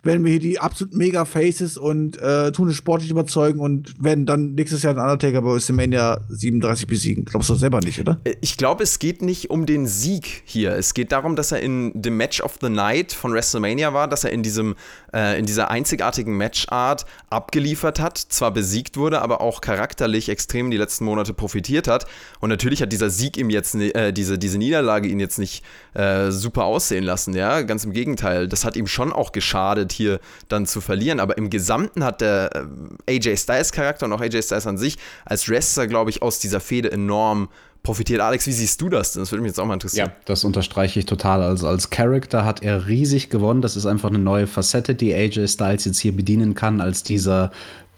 [0.03, 4.25] werden wir hier die absolut mega Faces und äh, tun es sportlich überzeugen und werden
[4.25, 7.25] dann nächstes Jahr den Undertaker bei WrestleMania 37 besiegen.
[7.25, 8.19] Glaubst du selber nicht, oder?
[8.25, 10.73] Äh, ich glaube, es geht nicht um den Sieg hier.
[10.73, 14.25] Es geht darum, dass er in dem Match of the Night von WrestleMania war, dass
[14.25, 14.75] er in diesem
[15.13, 20.77] äh, in dieser einzigartigen Matchart abgeliefert hat, zwar besiegt wurde, aber auch charakterlich extrem die
[20.77, 22.05] letzten Monate profitiert hat.
[22.39, 26.31] Und natürlich hat dieser Sieg ihm jetzt, äh, diese, diese Niederlage ihn jetzt nicht äh,
[26.31, 27.61] super aussehen lassen, ja.
[27.61, 28.47] Ganz im Gegenteil.
[28.47, 30.19] Das hat ihm schon auch geschadet, hier
[30.49, 31.19] dann zu verlieren.
[31.19, 32.67] Aber im Gesamten hat der
[33.07, 36.39] äh, AJ Styles Charakter und auch AJ Styles an sich als Wrestler, glaube ich, aus
[36.39, 37.49] dieser Fehde enorm
[37.83, 38.21] profitiert.
[38.21, 39.13] Alex, wie siehst du das?
[39.13, 40.07] Das würde mich jetzt auch mal interessieren.
[40.07, 41.43] Ja, das unterstreiche ich total.
[41.43, 43.61] Also als Character hat er riesig gewonnen.
[43.61, 47.51] Das ist einfach eine neue Facette, die AJ Styles jetzt hier bedienen kann, als dieser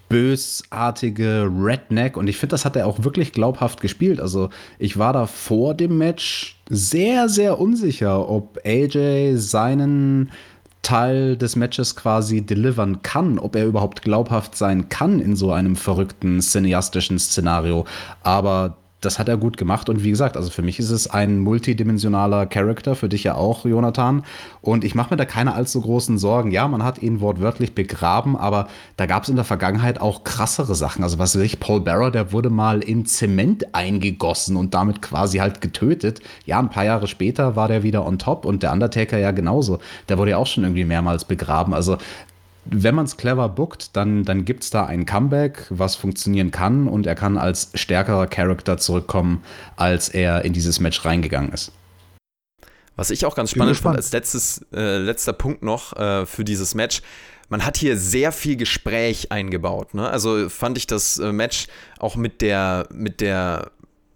[0.09, 2.17] bösartige Redneck.
[2.17, 4.19] Und ich finde, das hat er auch wirklich glaubhaft gespielt.
[4.19, 10.31] Also ich war da vor dem Match sehr, sehr unsicher, ob AJ seinen
[10.85, 15.75] Teil des Matches quasi delivern kann, ob er überhaupt glaubhaft sein kann in so einem
[15.75, 17.85] verrückten cineastischen Szenario.
[18.21, 19.89] Aber das hat er gut gemacht.
[19.89, 23.65] Und wie gesagt, also für mich ist es ein multidimensionaler Charakter, für dich ja auch,
[23.65, 24.23] Jonathan.
[24.61, 26.51] Und ich mache mir da keine allzu großen Sorgen.
[26.51, 28.67] Ja, man hat ihn wortwörtlich begraben, aber
[28.97, 31.03] da gab es in der Vergangenheit auch krassere Sachen.
[31.03, 35.37] Also was weiß ich, Paul Barrow, der wurde mal in Zement eingegossen und damit quasi
[35.37, 36.21] halt getötet.
[36.45, 39.79] Ja, ein paar Jahre später war der wieder on top und der Undertaker ja genauso.
[40.09, 41.73] Der wurde ja auch schon irgendwie mehrmals begraben.
[41.73, 41.97] Also
[42.65, 46.87] wenn man es clever bookt, dann, dann gibt es da ein Comeback, was funktionieren kann
[46.87, 49.43] und er kann als stärkerer Charakter zurückkommen,
[49.75, 51.71] als er in dieses Match reingegangen ist.
[52.95, 56.75] Was ich auch ganz spannend fand, als letztes, äh, letzter Punkt noch äh, für dieses
[56.75, 57.01] Match,
[57.49, 59.93] man hat hier sehr viel Gespräch eingebaut.
[59.93, 60.09] Ne?
[60.09, 61.67] Also fand ich das äh, Match
[61.99, 63.71] auch mit der, mit der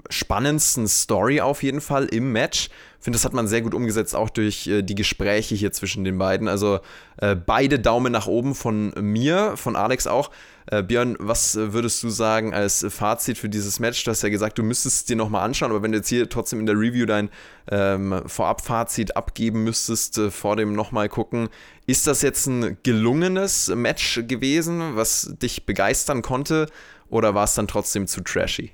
[0.10, 2.70] spannendsten Story auf jeden Fall im Match.
[3.00, 6.18] Finde, das hat man sehr gut umgesetzt, auch durch äh, die Gespräche hier zwischen den
[6.18, 6.50] beiden.
[6.50, 6.80] Also
[7.18, 10.32] äh, beide Daumen nach oben von mir, von Alex auch.
[10.68, 14.04] Äh, Björn, was würdest du sagen als Fazit für dieses Match?
[14.04, 16.28] Du hast ja gesagt, du müsstest es dir nochmal anschauen, aber wenn du jetzt hier
[16.28, 17.30] trotzdem in der Review dein
[17.72, 21.48] ähm, Vorab-Fazit abgeben müsstest, äh, vor dem nochmal gucken,
[21.88, 26.68] ist das jetzt ein gelungenes Match gewesen, was dich begeistern konnte,
[27.08, 28.72] oder war es dann trotzdem zu trashy?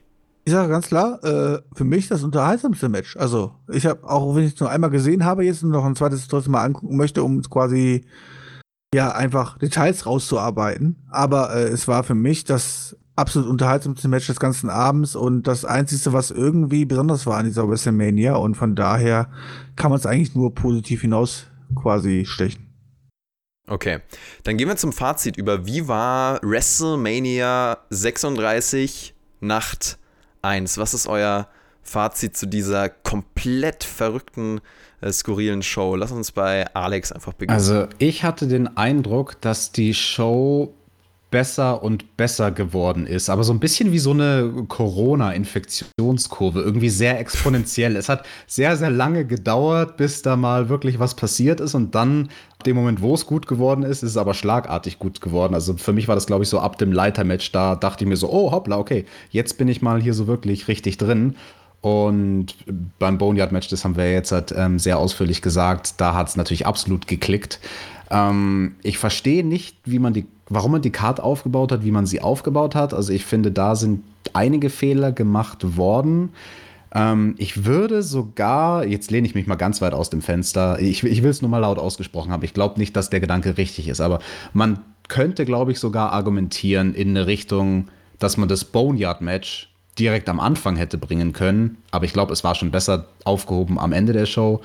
[0.47, 3.17] Ich sage ganz klar, äh, für mich das unterhaltsamste Match.
[3.17, 6.27] Also, ich habe auch, wenn ich es nur einmal gesehen habe, jetzt noch ein zweites
[6.27, 8.05] trotzdem mal angucken möchte, um quasi
[8.93, 11.03] ja einfach Details rauszuarbeiten.
[11.09, 15.65] Aber äh, es war für mich das absolut unterhaltsamste Match des ganzen Abends und das
[15.65, 18.35] einzige, was irgendwie besonders war an dieser WrestleMania.
[18.35, 19.31] Und von daher
[19.75, 22.71] kann man es eigentlich nur positiv hinaus quasi stechen.
[23.67, 23.99] Okay,
[24.43, 29.97] dann gehen wir zum Fazit über, wie war WrestleMania 36 Nacht
[30.45, 30.77] 1.
[30.77, 31.47] Was ist euer
[31.81, 34.61] Fazit zu dieser komplett verrückten,
[35.01, 35.95] äh, skurrilen Show?
[35.95, 37.55] Lass uns bei Alex einfach beginnen.
[37.55, 40.73] Also, ich hatte den Eindruck, dass die Show
[41.35, 43.29] besser und besser geworden ist.
[43.29, 47.97] Aber so ein bisschen wie so eine Corona-Infektionskurve, irgendwie sehr exponentiell.
[47.97, 51.75] es hat sehr, sehr lange gedauert, bis da mal wirklich was passiert ist.
[51.75, 52.29] Und dann,
[52.65, 55.55] dem Moment, wo es gut geworden ist, ist es aber schlagartig gut geworden.
[55.55, 58.15] Also für mich war das, glaube ich, so ab dem Leitermatch, da dachte ich mir
[58.15, 61.35] so, oh hoppla, okay, jetzt bin ich mal hier so wirklich richtig drin.
[61.81, 62.55] Und
[62.97, 66.65] beim Boneyard-Match, das haben wir jetzt halt, ähm, sehr ausführlich gesagt, da hat es natürlich
[66.65, 67.59] absolut geklickt.
[68.09, 72.05] Ähm, ich verstehe nicht, wie man die, warum man die Karte aufgebaut hat, wie man
[72.05, 72.93] sie aufgebaut hat.
[72.93, 74.03] Also ich finde, da sind
[74.33, 76.29] einige Fehler gemacht worden.
[76.93, 81.03] Ähm, ich würde sogar, jetzt lehne ich mich mal ganz weit aus dem Fenster, ich,
[81.03, 82.43] ich will es nur mal laut ausgesprochen haben.
[82.43, 84.19] Ich glaube nicht, dass der Gedanke richtig ist, aber
[84.53, 87.89] man könnte, glaube ich, sogar argumentieren in eine Richtung,
[88.19, 89.69] dass man das Boneyard-Match
[89.99, 91.77] direkt am Anfang hätte bringen können.
[91.91, 94.61] Aber ich glaube, es war schon besser aufgehoben am Ende der Show.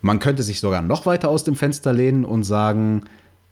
[0.00, 3.04] Man könnte sich sogar noch weiter aus dem Fenster lehnen und sagen,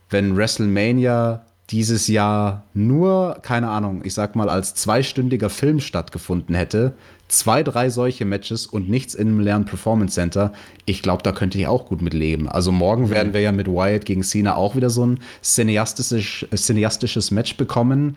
[0.08, 6.94] wenn WrestleMania dieses Jahr nur, keine Ahnung, ich sag mal, als zweistündiger Film stattgefunden hätte,
[7.28, 10.52] zwei, drei solche Matches und nichts in einem leeren Performance Center,
[10.84, 12.48] ich glaube, da könnte ich auch gut mit leben.
[12.48, 13.10] Also morgen mhm.
[13.10, 18.16] werden wir ja mit Wyatt gegen Cena auch wieder so ein cineastisch, cineastisches Match bekommen.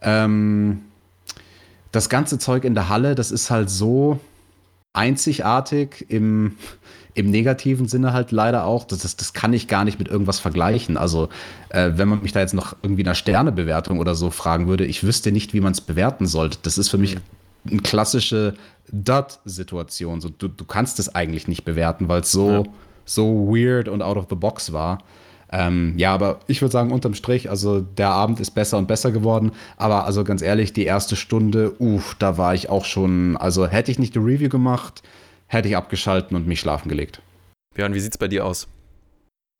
[0.00, 0.82] Ähm,
[1.90, 4.20] das ganze Zeug in der Halle, das ist halt so
[4.92, 6.56] einzigartig im
[7.14, 8.84] im negativen Sinne halt leider auch.
[8.84, 10.96] Das, das, das kann ich gar nicht mit irgendwas vergleichen.
[10.96, 11.28] Also,
[11.68, 15.04] äh, wenn man mich da jetzt noch irgendwie nach Sternebewertung oder so fragen würde, ich
[15.04, 16.58] wüsste nicht, wie man es bewerten sollte.
[16.62, 17.16] Das ist für mich
[17.70, 18.54] eine klassische
[18.90, 20.20] Dud-Situation.
[20.20, 22.62] So, du, du kannst es eigentlich nicht bewerten, weil es so, ja.
[23.04, 24.98] so weird und out of the box war.
[25.54, 29.12] Ähm, ja, aber ich würde sagen, unterm Strich, also der Abend ist besser und besser
[29.12, 29.52] geworden.
[29.76, 33.90] Aber also ganz ehrlich, die erste Stunde, uff, da war ich auch schon, also hätte
[33.90, 35.02] ich nicht die Review gemacht,
[35.52, 37.22] hätte ich abgeschalten und mich schlafen gelegt.
[37.74, 38.68] Björn, wie sieht's bei dir aus?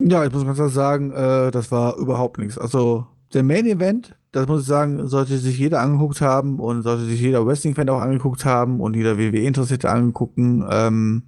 [0.01, 2.57] Ja, ich muss ganz klar sagen, äh, das war überhaupt nichts.
[2.57, 7.05] Also der Main Event, das muss ich sagen, sollte sich jeder angeguckt haben und sollte
[7.05, 10.65] sich jeder Wrestling-Fan auch angeguckt haben und jeder WWE-Interessierte angegucken.
[10.69, 11.23] Ähm,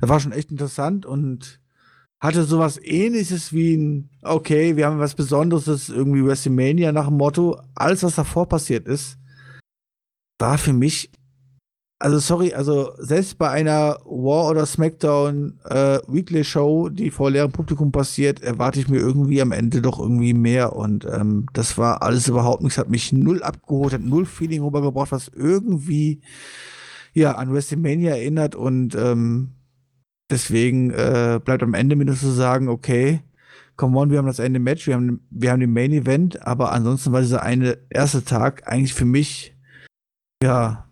[0.00, 1.60] das war schon echt interessant und
[2.20, 7.60] hatte sowas ähnliches wie ein, okay, wir haben was Besonderes, irgendwie WrestleMania nach dem Motto,
[7.74, 9.18] alles, was davor passiert ist,
[10.38, 11.10] war für mich
[12.02, 17.52] also sorry, also selbst bei einer War oder SmackDown äh, Weekly Show, die vor leerem
[17.52, 20.74] Publikum passiert, erwarte ich mir irgendwie am Ende doch irgendwie mehr.
[20.74, 25.12] Und ähm, das war alles überhaupt nichts, hat mich null abgeholt, hat null Feeling rübergebracht,
[25.12, 26.22] was irgendwie
[27.12, 28.56] ja an WrestleMania erinnert.
[28.56, 29.52] Und ähm,
[30.28, 33.20] deswegen äh, bleibt am Ende mir nur zu sagen, okay,
[33.76, 36.72] come on, wir haben das Ende Match, wir haben, wir haben den Main Event, aber
[36.72, 39.56] ansonsten war dieser eine erste Tag eigentlich für mich
[40.42, 40.88] ja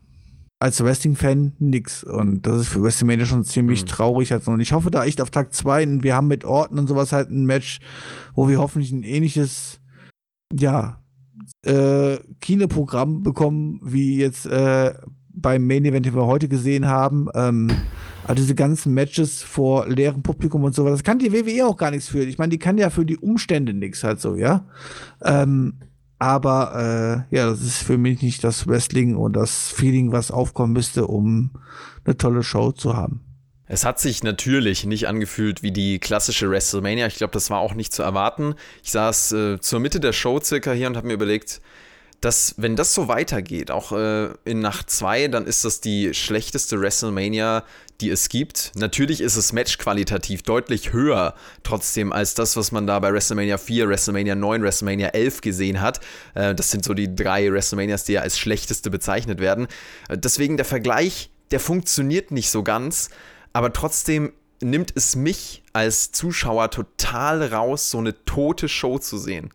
[0.60, 2.04] als Wrestling-Fan nix.
[2.04, 3.86] Und das ist für WrestleMania schon ziemlich mhm.
[3.86, 4.32] traurig.
[4.32, 7.12] Also, und ich hoffe da echt auf Tag 2, wir haben mit Orten und sowas
[7.12, 7.80] halt ein Match,
[8.34, 9.80] wo wir hoffentlich ein ähnliches,
[10.52, 11.00] ja,
[11.64, 14.94] äh, Kinoprogramm bekommen, wie jetzt äh,
[15.32, 17.28] beim Main Event, den wir heute gesehen haben.
[17.34, 17.70] Ähm,
[18.24, 21.90] also diese ganzen Matches vor leerem Publikum und sowas, das kann die WWE auch gar
[21.90, 22.22] nichts für.
[22.22, 24.66] Ich meine, die kann ja für die Umstände nichts halt so, ja.
[25.22, 25.74] Ähm,
[26.20, 30.74] aber äh, ja, das ist für mich nicht das Wrestling und das Feeling, was aufkommen
[30.74, 31.50] müsste, um
[32.04, 33.22] eine tolle Show zu haben.
[33.66, 37.06] Es hat sich natürlich nicht angefühlt wie die klassische WrestleMania.
[37.06, 38.54] Ich glaube, das war auch nicht zu erwarten.
[38.82, 41.62] Ich saß äh, zur Mitte der Show circa hier und habe mir überlegt,
[42.20, 46.80] dass, wenn das so weitergeht, auch äh, in Nacht 2, dann ist das die schlechteste
[46.80, 47.64] WrestleMania,
[48.00, 48.72] die es gibt.
[48.74, 53.88] Natürlich ist es matchqualitativ deutlich höher, trotzdem als das, was man da bei WrestleMania 4,
[53.88, 56.00] WrestleMania 9, WrestleMania 11 gesehen hat.
[56.34, 59.66] Äh, das sind so die drei WrestleManias, die ja als schlechteste bezeichnet werden.
[60.08, 63.10] Äh, deswegen der Vergleich, der funktioniert nicht so ganz
[63.52, 64.32] aber trotzdem
[64.62, 69.50] nimmt es mich als Zuschauer total raus, so eine tote Show zu sehen.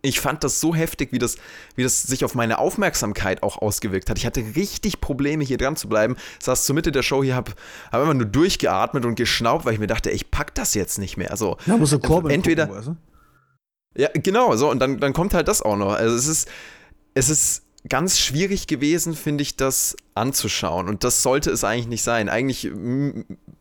[0.00, 1.38] Ich fand das so heftig, wie das,
[1.74, 4.18] wie das sich auf meine Aufmerksamkeit auch ausgewirkt hat.
[4.18, 6.16] Ich hatte richtig Probleme, hier dran zu bleiben.
[6.40, 7.54] Saß zur Mitte der Show hier, hab,
[7.90, 11.16] hab immer nur durchgeatmet und geschnaubt, weil ich mir dachte, ich pack das jetzt nicht
[11.16, 11.30] mehr.
[11.32, 12.68] Also, ja, muss Corbin entweder.
[12.68, 12.96] Gucken,
[13.94, 14.00] du?
[14.00, 15.94] Ja, genau, so, und dann, dann kommt halt das auch noch.
[15.94, 16.48] Also, es ist,
[17.14, 20.88] es ist ganz schwierig gewesen, finde ich, das anzuschauen.
[20.88, 22.28] Und das sollte es eigentlich nicht sein.
[22.28, 22.70] Eigentlich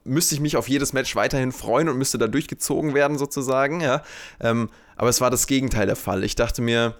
[0.03, 3.81] müsste ich mich auf jedes Match weiterhin freuen und müsste da durchgezogen werden, sozusagen.
[3.81, 4.03] Ja.
[4.39, 6.23] Ähm, aber es war das Gegenteil der Fall.
[6.23, 6.95] Ich dachte mir,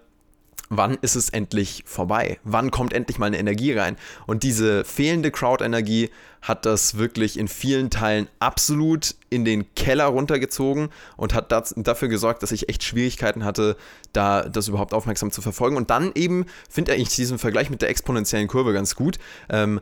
[0.70, 2.40] wann ist es endlich vorbei?
[2.44, 3.96] Wann kommt endlich mal eine Energie rein?
[4.26, 6.10] Und diese fehlende Crowd-Energie
[6.42, 12.08] hat das wirklich in vielen Teilen absolut in den Keller runtergezogen und hat das, dafür
[12.08, 13.76] gesorgt, dass ich echt Schwierigkeiten hatte,
[14.14, 15.78] da das überhaupt aufmerksam zu verfolgen.
[15.78, 19.18] Und dann eben finde ich diesen Vergleich mit der exponentiellen Kurve ganz gut.
[19.50, 19.82] Ähm,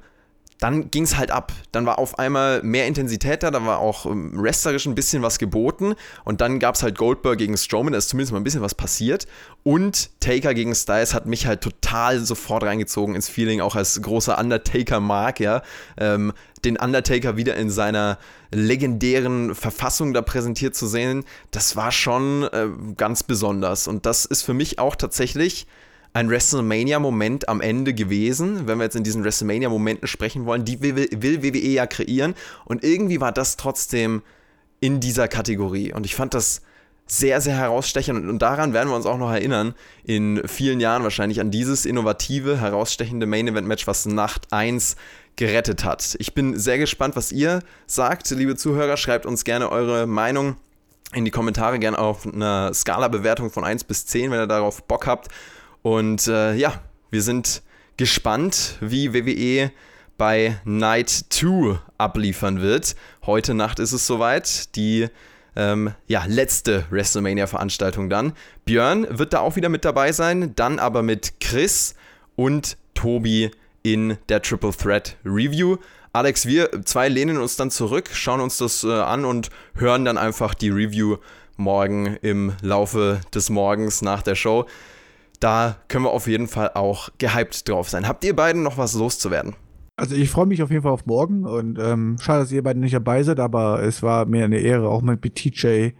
[0.59, 1.51] dann ging es halt ab.
[1.71, 5.37] Dann war auf einmal mehr Intensität da, da war auch ähm, wrestlerisch ein bisschen was
[5.37, 5.95] geboten.
[6.23, 8.75] Und dann gab es halt Goldberg gegen Strowman, da ist zumindest mal ein bisschen was
[8.75, 9.27] passiert.
[9.63, 14.37] Und Taker gegen Styles hat mich halt total sofort reingezogen ins Feeling, auch als großer
[14.37, 15.61] Undertaker-Mark, ja.
[15.97, 16.31] Ähm,
[16.63, 18.17] den Undertaker wieder in seiner
[18.51, 22.67] legendären Verfassung da präsentiert zu sehen, das war schon äh,
[22.97, 23.87] ganz besonders.
[23.87, 25.67] Und das ist für mich auch tatsächlich
[26.15, 31.09] ein WrestleMania-Moment am Ende gewesen, wenn wir jetzt in diesen WrestleMania-Momenten sprechen wollen, die will,
[31.11, 32.35] WWE ja kreieren.
[32.63, 34.21] Und irgendwie war das trotzdem
[34.79, 35.93] in dieser Kategorie.
[35.93, 36.61] Und ich fand das
[37.05, 38.29] sehr, sehr herausstechend.
[38.29, 39.75] Und daran werden wir uns auch noch erinnern,
[40.05, 44.95] in vielen Jahren wahrscheinlich an dieses innovative, herausstechende Main-Event-Match, was Nacht 1
[45.35, 46.15] gerettet hat.
[46.19, 48.95] Ich bin sehr gespannt, was ihr sagt, liebe Zuhörer.
[48.95, 50.55] Schreibt uns gerne eure Meinung
[51.13, 55.07] in die Kommentare, gerne auf einer Skala-Bewertung von 1 bis 10, wenn ihr darauf Bock
[55.07, 55.27] habt.
[55.85, 56.81] Und äh, ja,
[57.11, 57.61] wir sind
[57.95, 59.69] gespannt, wie WWE
[60.17, 62.95] bei Night 2 abliefern wird.
[63.27, 64.75] Heute Nacht ist es soweit.
[64.75, 65.09] Die
[65.55, 68.33] ähm, ja, letzte WrestleMania-Veranstaltung dann.
[68.65, 71.93] Björn wird da auch wieder mit dabei sein, dann aber mit Chris
[72.35, 73.51] und Tobi
[73.83, 75.77] in der Triple Threat Review.
[76.13, 80.17] Alex, wir zwei lehnen uns dann zurück, schauen uns das äh, an und hören dann
[80.17, 81.17] einfach die Review
[81.57, 84.65] morgen im Laufe des Morgens nach der Show
[85.39, 88.07] da können wir auf jeden Fall auch gehypt drauf sein.
[88.07, 89.55] Habt ihr beiden noch was loszuwerden?
[89.97, 92.81] Also ich freue mich auf jeden Fall auf morgen und ähm, schade, dass ihr beiden
[92.81, 95.91] nicht dabei seid, aber es war mir eine Ehre, auch mit TJ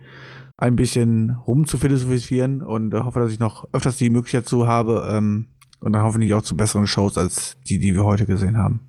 [0.57, 5.47] ein bisschen rumzuphilosophieren und äh, hoffe, dass ich noch öfters die Möglichkeit dazu habe ähm,
[5.79, 8.81] und dann hoffentlich auch zu besseren Shows als die, die wir heute gesehen haben.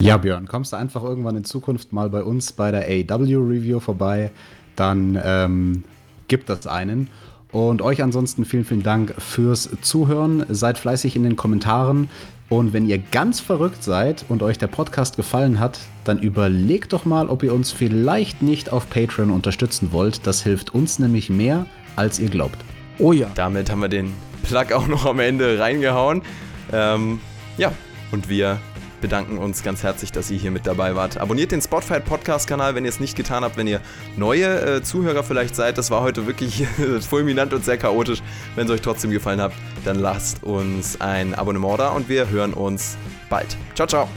[0.00, 3.80] Ja, Björn, kommst du einfach irgendwann in Zukunft mal bei uns bei der AW Review
[3.80, 4.30] vorbei,
[4.76, 5.84] dann ähm,
[6.28, 7.08] gibt das einen.
[7.54, 10.44] Und euch ansonsten vielen, vielen Dank fürs Zuhören.
[10.48, 12.10] Seid fleißig in den Kommentaren.
[12.48, 17.04] Und wenn ihr ganz verrückt seid und euch der Podcast gefallen hat, dann überlegt doch
[17.04, 20.26] mal, ob ihr uns vielleicht nicht auf Patreon unterstützen wollt.
[20.26, 22.58] Das hilft uns nämlich mehr, als ihr glaubt.
[22.98, 23.30] Oh ja.
[23.36, 24.12] Damit haben wir den
[24.42, 26.22] Plug auch noch am Ende reingehauen.
[26.72, 27.20] Ähm,
[27.56, 27.72] ja,
[28.10, 28.58] und wir
[29.04, 31.18] bedanken uns ganz herzlich, dass ihr hier mit dabei wart.
[31.18, 33.82] Abonniert den Spotify Podcast-Kanal, wenn ihr es nicht getan habt, wenn ihr
[34.16, 35.76] neue äh, Zuhörer vielleicht seid.
[35.76, 36.66] Das war heute wirklich
[37.06, 38.22] fulminant und sehr chaotisch.
[38.54, 39.52] Wenn es euch trotzdem gefallen hat,
[39.84, 42.96] dann lasst uns ein Abonnement da und wir hören uns
[43.28, 43.58] bald.
[43.74, 44.08] Ciao, ciao.